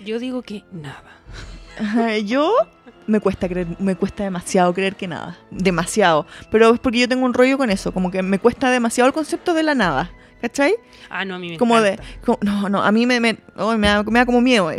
[0.04, 1.20] Yo digo que nada.
[2.24, 2.54] yo
[3.06, 6.26] me cuesta creer, me cuesta demasiado creer que nada, demasiado.
[6.50, 9.14] Pero es porque yo tengo un rollo con eso, como que me cuesta demasiado el
[9.14, 10.10] concepto de la nada.
[10.40, 10.74] ¿Cachai?
[11.10, 11.98] Ah, no, a mí me como De,
[12.40, 14.70] no, no, a mí me, me, da, como miedo.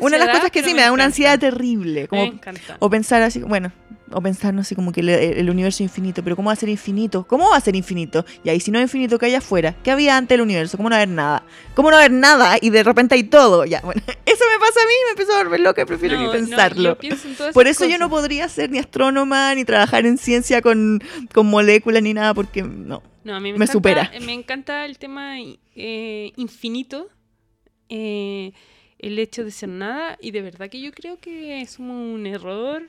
[0.00, 2.08] una de las cosas que sí me da una ansiedad terrible.
[2.08, 2.32] Como,
[2.78, 3.72] O pensar así, bueno,
[4.12, 6.56] o pensar, no sé, como que el, el universo es infinito, pero ¿cómo va a
[6.56, 7.24] ser infinito?
[7.26, 8.24] ¿Cómo va a ser infinito?
[8.44, 9.74] Y ahí, si no es infinito, ¿qué hay afuera?
[9.82, 10.76] ¿Qué había antes del universo?
[10.76, 11.44] ¿Cómo no haber nada?
[11.74, 12.56] ¿Cómo no haber nada?
[12.60, 13.64] Y de repente hay todo.
[13.64, 16.32] Ya, bueno, eso me pasa a mí, me empiezo a volver loca, prefiero No, ni
[16.32, 16.90] pensarlo.
[16.90, 20.18] yo pienso en todas Por eso yo no podría ser ni astrónoma, ni trabajar en
[20.18, 21.02] ciencia con,
[21.32, 23.02] con moléculas, ni nada, porque no.
[23.24, 24.10] No, a mí me, Me encanta, supera.
[24.20, 25.36] Me encanta el tema
[25.76, 27.08] eh, infinito,
[27.88, 28.52] eh,
[28.98, 32.88] el hecho de ser nada, y de verdad que yo creo que somos un error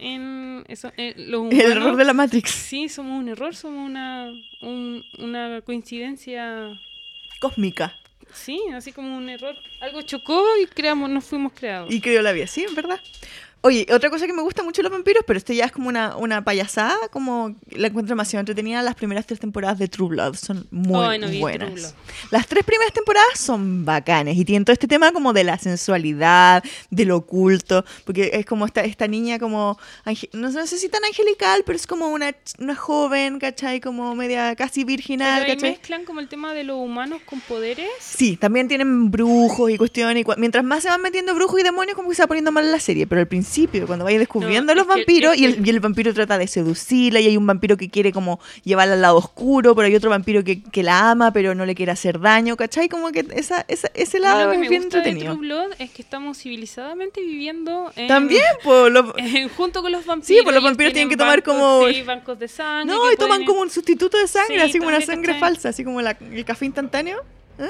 [0.00, 0.92] en eso.
[1.16, 2.50] los El error de la Matrix.
[2.50, 4.30] Sí, somos un error, somos una,
[4.62, 6.68] un- una coincidencia.
[7.40, 7.94] Cósmica.
[8.32, 9.56] Sí, así como un error.
[9.80, 11.92] Algo chocó y creamos, nos fuimos creados.
[11.92, 13.00] Y creo la vida, sí, en verdad.
[13.62, 15.90] Oye, otra cosa que me gusta mucho de los vampiros, pero esto ya es como
[15.90, 20.34] una, una payasada, como la encuentro demasiado entretenida, las primeras tres temporadas de True Blood
[20.34, 21.94] son muy Ay, no buenas.
[22.30, 26.64] Las tres primeras temporadas son bacanes y tienen todo este tema como de la sensualidad,
[26.88, 29.78] del oculto, porque es como esta, esta niña como,
[30.32, 33.80] no, no sé si tan angelical, pero es como una, una joven, ¿cachai?
[33.80, 35.70] Como media casi virginal, Pero ahí ¿cachai?
[35.72, 37.90] mezclan como el tema de los humanos con poderes.
[38.00, 40.24] Sí, también tienen brujos y cuestiones.
[40.24, 42.72] Y mientras más se van metiendo brujos y demonios, como que se va poniendo mal
[42.72, 43.06] la serie.
[43.06, 43.49] Pero al principio,
[43.86, 46.46] cuando vayas descubriendo No, los que- vampiros, y, el, que- y el vampiro trata de
[46.46, 50.08] seducirla, y hay un vampiro que quiere como llevarla al lado oscuro, pero hay otro
[50.10, 52.88] vampiro que, que la ama, pero no le quiere hacer daño, ¿cachai?
[52.88, 55.34] Como que esa, esa- ese A lado lo que es me bien gusta de entretenido.
[55.34, 59.12] True Blood es que estamos civilizadamente viviendo en- También, pues, los-
[59.56, 60.26] junto con los vampiros.
[60.28, 62.94] Sí, pues los vampiros tienen que tomar bancos, como- sí, bancos de sangre.
[62.94, 65.70] No, y toman pueden- como un sustituto de sangre, Sí, así como una sangre falsa,
[65.70, 67.18] así como la- el café instantáneo.
[67.58, 67.64] ¿eh?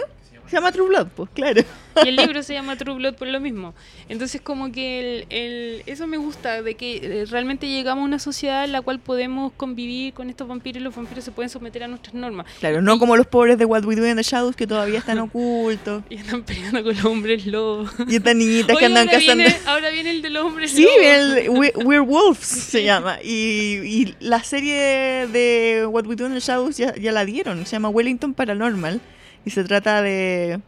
[0.48, 1.62] Se llama True Blood, pues, claro.
[2.04, 3.74] Y el libro se llama True Blood por lo mismo.
[4.08, 8.18] Entonces, como que el, el- eso me gusta, de que eh, realmente llegamos a una
[8.18, 11.82] sociedad en la cual podemos convivir con estos vampiros y los vampiros se pueden someter
[11.84, 12.46] a nuestras normas.
[12.60, 15.18] Claro, no como los pobres de What We Do in the Shadows que todavía están
[15.20, 16.02] ocultos.
[16.08, 17.90] Y están peleando con los hombres lobos.
[18.08, 19.44] Y estas niñitas Oye, que andan ahora, cazando.
[19.44, 20.98] viene, ahora viene el de los hombres Sí, lobos.
[21.02, 23.18] el We- Werewolves se llama.
[23.22, 23.28] Y,
[23.82, 27.66] y la serie de What We Do in the Shadows ya, ya la dieron.
[27.66, 29.00] Se llama Wellington Paranormal.
[29.44, 30.60] Y se trata de.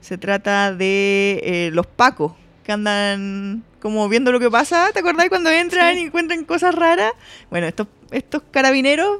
[0.00, 2.32] Se trata de eh, los pacos
[2.64, 4.90] que andan como viendo lo que pasa.
[4.92, 6.00] ¿Te acordás cuando entran Sí.
[6.00, 7.12] y encuentran cosas raras?
[7.50, 9.18] Bueno, estos, estos carabineros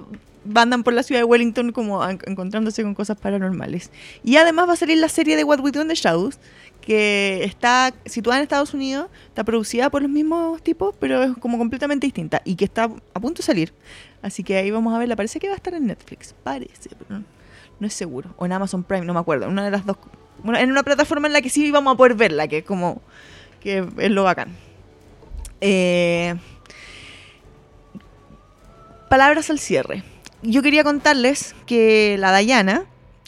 [0.54, 3.90] andan por la ciudad de Wellington como en- encontrándose con cosas paranormales.
[4.22, 6.38] Y además va a salir la serie de What We Do in the Shadows,
[6.80, 11.58] que está situada en Estados Unidos, está producida por los mismos tipos, pero es como
[11.58, 13.72] completamente distinta y que está a punto de salir.
[14.22, 15.16] Así que ahí vamos a verla.
[15.16, 17.24] Parece que va a estar en Netflix, parece, pero no,
[17.80, 18.34] no es seguro.
[18.36, 19.48] O en Amazon Prime, no me acuerdo.
[19.48, 19.96] Una de las dos.
[20.42, 23.00] Bueno, en una plataforma en la que sí vamos a poder verla, que es como.
[23.60, 24.54] que es lo bacán.
[25.60, 26.34] Eh,
[29.08, 30.02] palabras al cierre.
[30.42, 32.84] Yo quería contarles que la Dayana,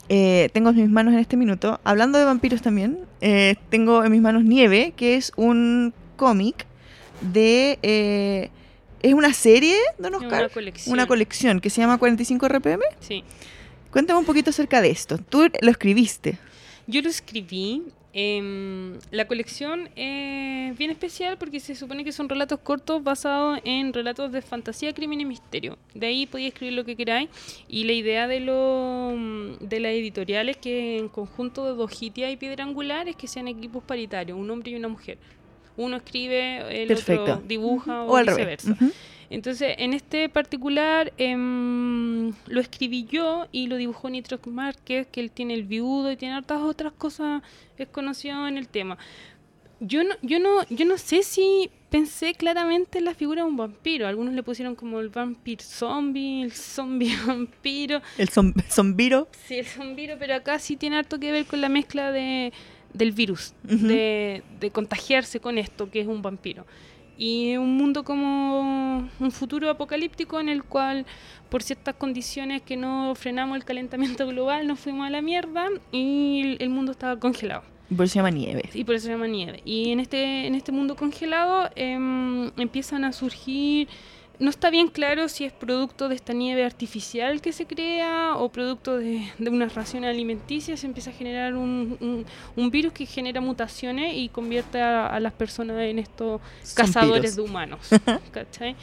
[0.08, 4.12] eh, tengo en mis manos en este minuto, hablando de vampiros también, eh, tengo en
[4.12, 6.66] mis manos Nieve, que es un cómic
[7.20, 7.78] de...
[7.82, 8.50] eh,
[9.00, 10.40] es una serie, Don Oscar.
[10.44, 10.92] Una colección.
[10.92, 12.82] Una colección que se llama 45 RPM.
[13.00, 13.24] Sí.
[13.98, 15.18] Cuéntame un poquito acerca de esto.
[15.18, 16.38] Tú lo escribiste.
[16.86, 17.82] Yo lo escribí.
[18.12, 23.92] em, la colección es bien especial porque se supone que son relatos cortos basados en
[23.92, 25.78] relatos de fantasía, crimen y misterio.
[25.94, 27.28] De ahí podéis escribir lo que queráis.
[27.66, 29.14] Y la idea de, lo,
[29.60, 33.82] de las editoriales que en conjunto de Dojitia y Piedra Angular es que sean equipos
[33.82, 35.18] paritarios, un hombre y una mujer.
[35.76, 37.22] Uno escribe, el Perfecto.
[37.22, 38.64] otro dibuja O o, al revés.
[38.64, 38.72] viceversa.
[38.72, 38.92] Ujú.
[39.30, 45.30] Entonces, en este particular em, lo escribí yo y lo dibujó Nitro Márquez, que él
[45.30, 47.42] tiene el viudo y tiene hartas otras cosas,
[47.76, 48.96] es conocido en el tema.
[49.80, 53.56] Yo no, yo no, yo no sé si pensé claramente en la figura de un
[53.56, 54.08] vampiro.
[54.08, 58.00] Algunos le pusieron como el vampir zombie, el zombie vampiro.
[58.16, 59.28] El zom- zombiro.
[59.46, 62.52] Sí, el zombiro, pero acá sí tiene harto que ver con la mezcla de,
[62.92, 66.66] del virus, de, de contagiarse con esto, que es un vampiro.
[67.20, 71.04] Y un mundo como un futuro apocalíptico en el cual,
[71.50, 76.56] por ciertas condiciones que no frenamos el calentamiento global, nos fuimos a la mierda y
[76.60, 77.64] el- mundo estaba congelado.
[77.90, 78.68] Y por eso se llama Nieve.
[78.72, 79.60] Y por eso se llama nieve.
[79.64, 83.88] Y en este, en este mundo congelado em, empiezan a surgir.
[84.40, 88.48] No está bien claro si es producto de esta nieve artificial que se crea o
[88.50, 90.78] producto de, de unas raciones alimenticias.
[90.80, 92.24] Se empieza a generar un, un-
[92.54, 96.40] un virus que genera mutaciones y convierte a, a las personas en estos
[96.74, 97.80] cazadores de humanos.
[98.30, 98.76] ¿Cachai?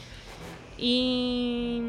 [0.78, 1.82] Y,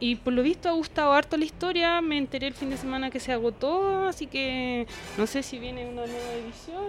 [0.00, 2.00] y por lo visto ha gustado harto la historia.
[2.00, 4.86] Me enteré el fin de semana que se agotó, así que
[5.16, 6.84] no sé si viene una nueva edición.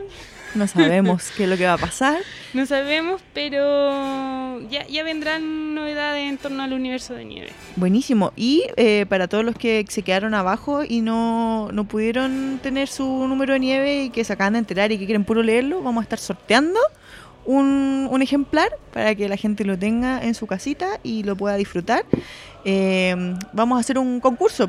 [0.56, 2.18] No sabemos qué es lo que va a pasar.
[2.54, 7.50] No sabemos, pero ya, ya vendrán novedades en torno al universo de nieve.
[7.76, 8.32] Buenísimo.
[8.38, 13.06] Y eh, para todos los que se quedaron abajo y no, no pudieron tener su
[13.28, 16.02] número de nieve y que se acaban de enterar y que quieren puro leerlo, vamos
[16.02, 16.80] a estar sorteando
[17.46, 21.56] un, un ejemplar para que la gente lo tenga en su casita y lo pueda
[21.56, 22.06] disfrutar.
[22.64, 23.16] Eh,
[23.54, 24.68] vamos a hacer un concurso.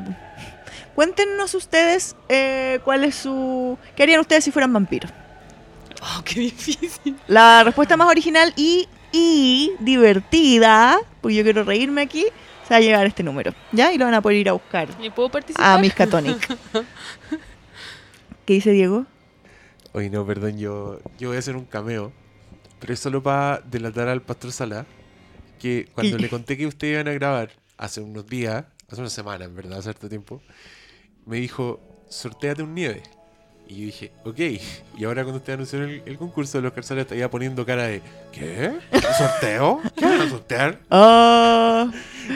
[0.95, 3.77] Cuéntenos ustedes eh, cuál es su...
[3.95, 5.11] ¿Qué harían ustedes si fueran vampiros?
[6.01, 7.15] Oh, qué difícil.
[7.27, 12.25] La respuesta más original y, y divertida, pues yo quiero reírme aquí,
[12.67, 13.53] se va a llegar este número.
[13.71, 13.91] ¿Ya?
[13.93, 15.77] Y lo van a poder ir a buscar ¿Me puedo participar?
[15.77, 16.47] a Miskatonic.
[18.45, 19.05] ¿Qué dice Diego?
[19.93, 22.11] Oye, no, perdón, yo, yo voy a hacer un cameo.
[22.79, 24.85] Pero es solo para delatar al pastor Sala.
[25.59, 29.09] Que cuando Y- le conté que ustedes iban a grabar hace unos días, hace una
[29.09, 30.41] semana en verdad, hace harto tiempo,
[31.25, 31.79] me dijo,
[32.09, 33.01] sorteate un nieve.
[33.67, 34.39] Y yo dije, ok.
[34.97, 38.01] Y ahora cuando ustedes anunciaron el, el concurso, los Sala estaría poniendo cara de,
[38.31, 38.71] ¿qué?
[39.17, 39.81] ¿Sorteo?
[39.95, 40.79] ¿Qué van a sortear?
[40.89, 41.89] Oh,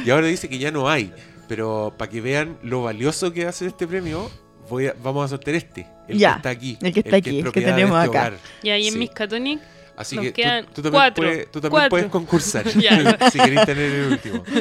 [0.04, 1.14] Y ahora dice que ya no hay.
[1.48, 4.30] Pero para que vean lo valioso que hace este premio,
[4.70, 5.86] voy a- vamos a sortear este.
[6.08, 6.78] El Ya, que está aquí.
[6.82, 8.28] el que está aquí, es el que tenemos este acá.
[8.28, 8.38] hogar.
[8.64, 9.00] Y ahí en Sí.
[9.00, 9.62] Miskatonic.
[10.02, 11.90] Así Nos que tú- quedan tú, también, cuatro, puedes, tú también cuatro.
[11.90, 12.66] puedes concursar.
[13.32, 14.44] Si queréis tener el último.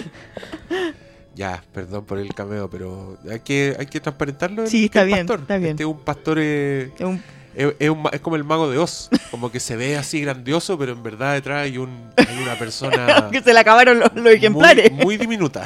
[1.35, 4.67] Ya, perdón por el cameo, pero hay que, hay que transparentarlo.
[4.67, 5.41] Sí, está bien, pastor.
[5.41, 5.71] está bien.
[5.71, 6.39] Este es un pastor.
[6.41, 7.23] eh, es un-
[7.55, 9.09] es, es un ma- es como el mago de Oz.
[9.31, 13.29] Como que se ve así grandioso, pero en verdad detrás hay, un, hay una persona.
[13.31, 14.93] que se le acabaron los, los ejemplares.
[14.93, 15.65] Muy, muy diminuta.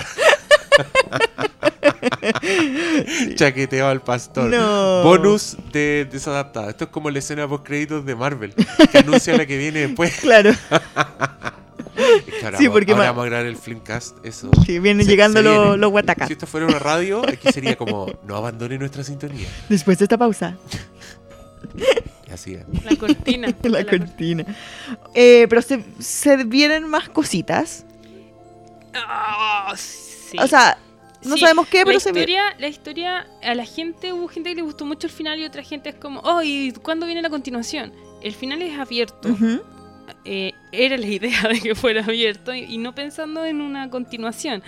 [3.35, 4.51] Chaqueteado al pastor.
[4.51, 5.03] No.
[5.03, 6.71] Bonus de desadaptada.
[6.71, 8.55] Esto es como la escena post créditos de Marvel,
[8.91, 10.15] que anuncia la que viene después.
[10.21, 10.59] Claro, Es
[12.35, 14.25] que ahora, Sí, vamos- porque ahora vamos a grabar el Flimcast.
[14.25, 14.51] Eso.
[14.67, 15.77] sí, vienen Se- llegando se los, viene.
[15.79, 16.27] los Watacas.
[16.29, 19.49] Si esto fuera una radio, aquí sería como no abandone nuestra sintonía.
[19.69, 20.57] Después de esta pausa,
[22.29, 22.65] Y así es.
[22.85, 23.49] La cortina.
[23.63, 24.45] la La cor- cortina.
[25.15, 27.85] Eh, pero se, se vienen más cositas.
[28.95, 29.99] Ah, sí.
[30.43, 30.79] O sea,
[31.23, 32.33] no Sí, sabemos qué, la pero se viene.
[32.33, 35.45] historia, la historia, a la gente, hubo gente que le gustó mucho el final y
[35.45, 37.93] otra gente es como, oh, ¿y cuándo viene la continuación?
[38.21, 39.41] El final es abierto.
[40.25, 44.63] Eh, era la idea de que fuera abierto y, y no pensando en una continuación.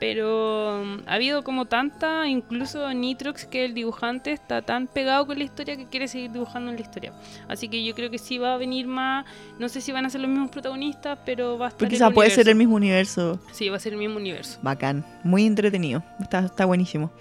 [0.00, 5.36] Pero um, ha habido como tanta, incluso Nitrox, que el dibujante está tan pegado con
[5.36, 7.12] la historia que quiere seguir dibujando en la historia.
[7.48, 9.26] Así que yo creo que sí va a venir más,
[9.58, 12.14] no sé si van a ser los mismos protagonistas, pero va a estar Porque el
[12.14, 12.58] puede ser el universo.
[12.58, 13.40] mismo universo.
[13.52, 14.58] Sí, va a ser el mismo universo.
[14.62, 15.04] Bacán.
[15.22, 16.02] Muy entretenido.
[16.18, 17.12] Está, está buenísimo.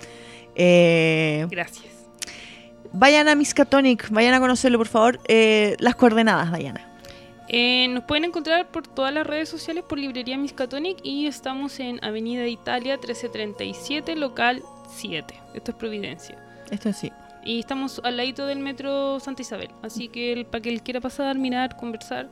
[0.55, 1.85] Eh, Gracias.
[2.93, 5.19] vayan a Miskatonic, vayan a conocerlo, por favor.
[5.27, 6.88] Eh, las coordenadas, Dayana.
[7.51, 12.03] Eh, nos pueden encontrar por todas las redes sociales por Librería Miskatonic y estamos en
[12.03, 14.61] Avenida Italia 1337, local
[14.95, 15.33] 7.
[15.55, 16.37] Esto es Providencia.
[16.69, 17.11] Esto sí.
[17.43, 19.69] Y estamos al ladito del metro Santa Isabel.
[19.81, 22.29] Así que el, para que él quiera pasar, mirar, conversar,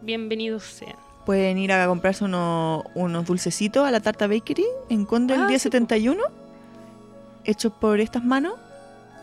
[0.00, 0.96] bienvenidos sean.
[1.26, 5.44] Pueden ir a comprarse uno- unos dulcecitos a la Tarta Bakery en Conde el Ah,
[5.46, 6.22] sí, 1071,
[7.44, 8.54] hechos por estas manos.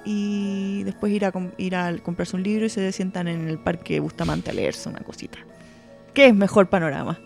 [0.05, 3.99] Y después ir a, ir a comprarse un libro y se sientan en el Parque
[3.99, 5.37] Bustamante a leerse una cosita.
[6.13, 7.19] ¿Qué es mejor panorama?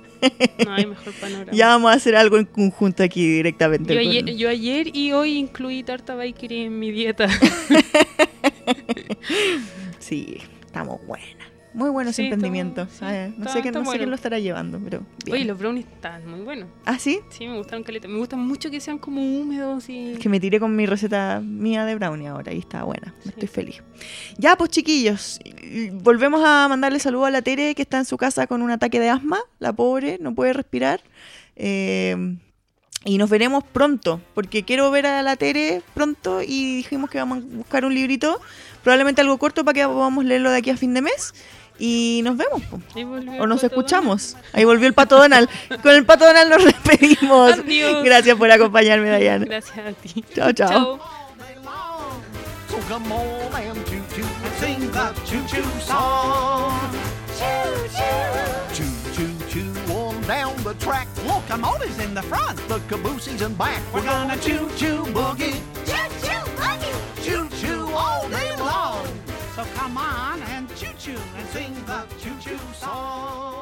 [0.65, 1.51] No hay mejor panorama.
[1.55, 3.93] Ya vamos a hacer algo en conjunto aquí directamente.
[3.93, 7.27] yo, con- ayer, yo ayer y hoy incluí tarta bakery en mi dieta.
[9.99, 11.27] Sí, estamos buenas.
[11.75, 12.85] Muy bueno ese Sí, estamos- emprendimiento.
[12.89, 13.29] sí, ¿sabes?
[13.37, 15.01] no sé, está no sé quién lo estará llevando, pero.
[15.25, 15.35] bien.
[15.35, 16.69] Oye, los brownies están muy buenos.
[16.85, 17.19] ¿Ah, sí?
[17.29, 18.07] Sí, me gustaron caleta.
[18.07, 20.13] Me gustan mucho que sean como húmedos y...
[20.13, 23.13] Es que me tiré con mi receta mía de brownie ahora y está buena.
[23.23, 23.29] Sí.
[23.29, 23.83] Estoy feliz.
[24.37, 25.39] Ya, pues chiquillos,
[26.01, 28.99] volvemos a mandarle saludo a la Tere que está en su casa con un ataque
[28.99, 29.39] de asma.
[29.59, 31.01] La pobre, no puede respirar.
[31.57, 32.37] Eh,
[33.07, 37.37] y nos veremos pronto, porque quiero ver a la Tere pronto y dijimos que vamos
[37.37, 38.41] a buscar un librito,
[38.83, 41.35] probablemente algo corto para que podamos leerlo de aquí a fin de mes.
[41.77, 42.61] Y nos vemos.
[43.39, 44.37] O nos escuchamos.
[44.53, 45.49] Ahí volvió el Pato Donald.
[45.81, 47.53] Con el Pato Donald nos despedimos.
[47.53, 48.03] Adiós.
[48.03, 49.23] Gracias por acompañarme, Donald.
[49.23, 49.45] Dayana.
[49.45, 50.23] Gracias a ti.
[50.33, 50.99] Chao, chao.
[60.27, 61.07] And and down the track.
[61.25, 63.81] Locomotives in the front, the cabooses in back.
[63.93, 65.61] We're gonna choo choo boogie.
[65.85, 67.23] Choo choo boogie.
[67.23, 69.05] Choo choo all day long.
[69.55, 70.41] So come on
[70.75, 73.54] choo-choo and sing the choo-choo song.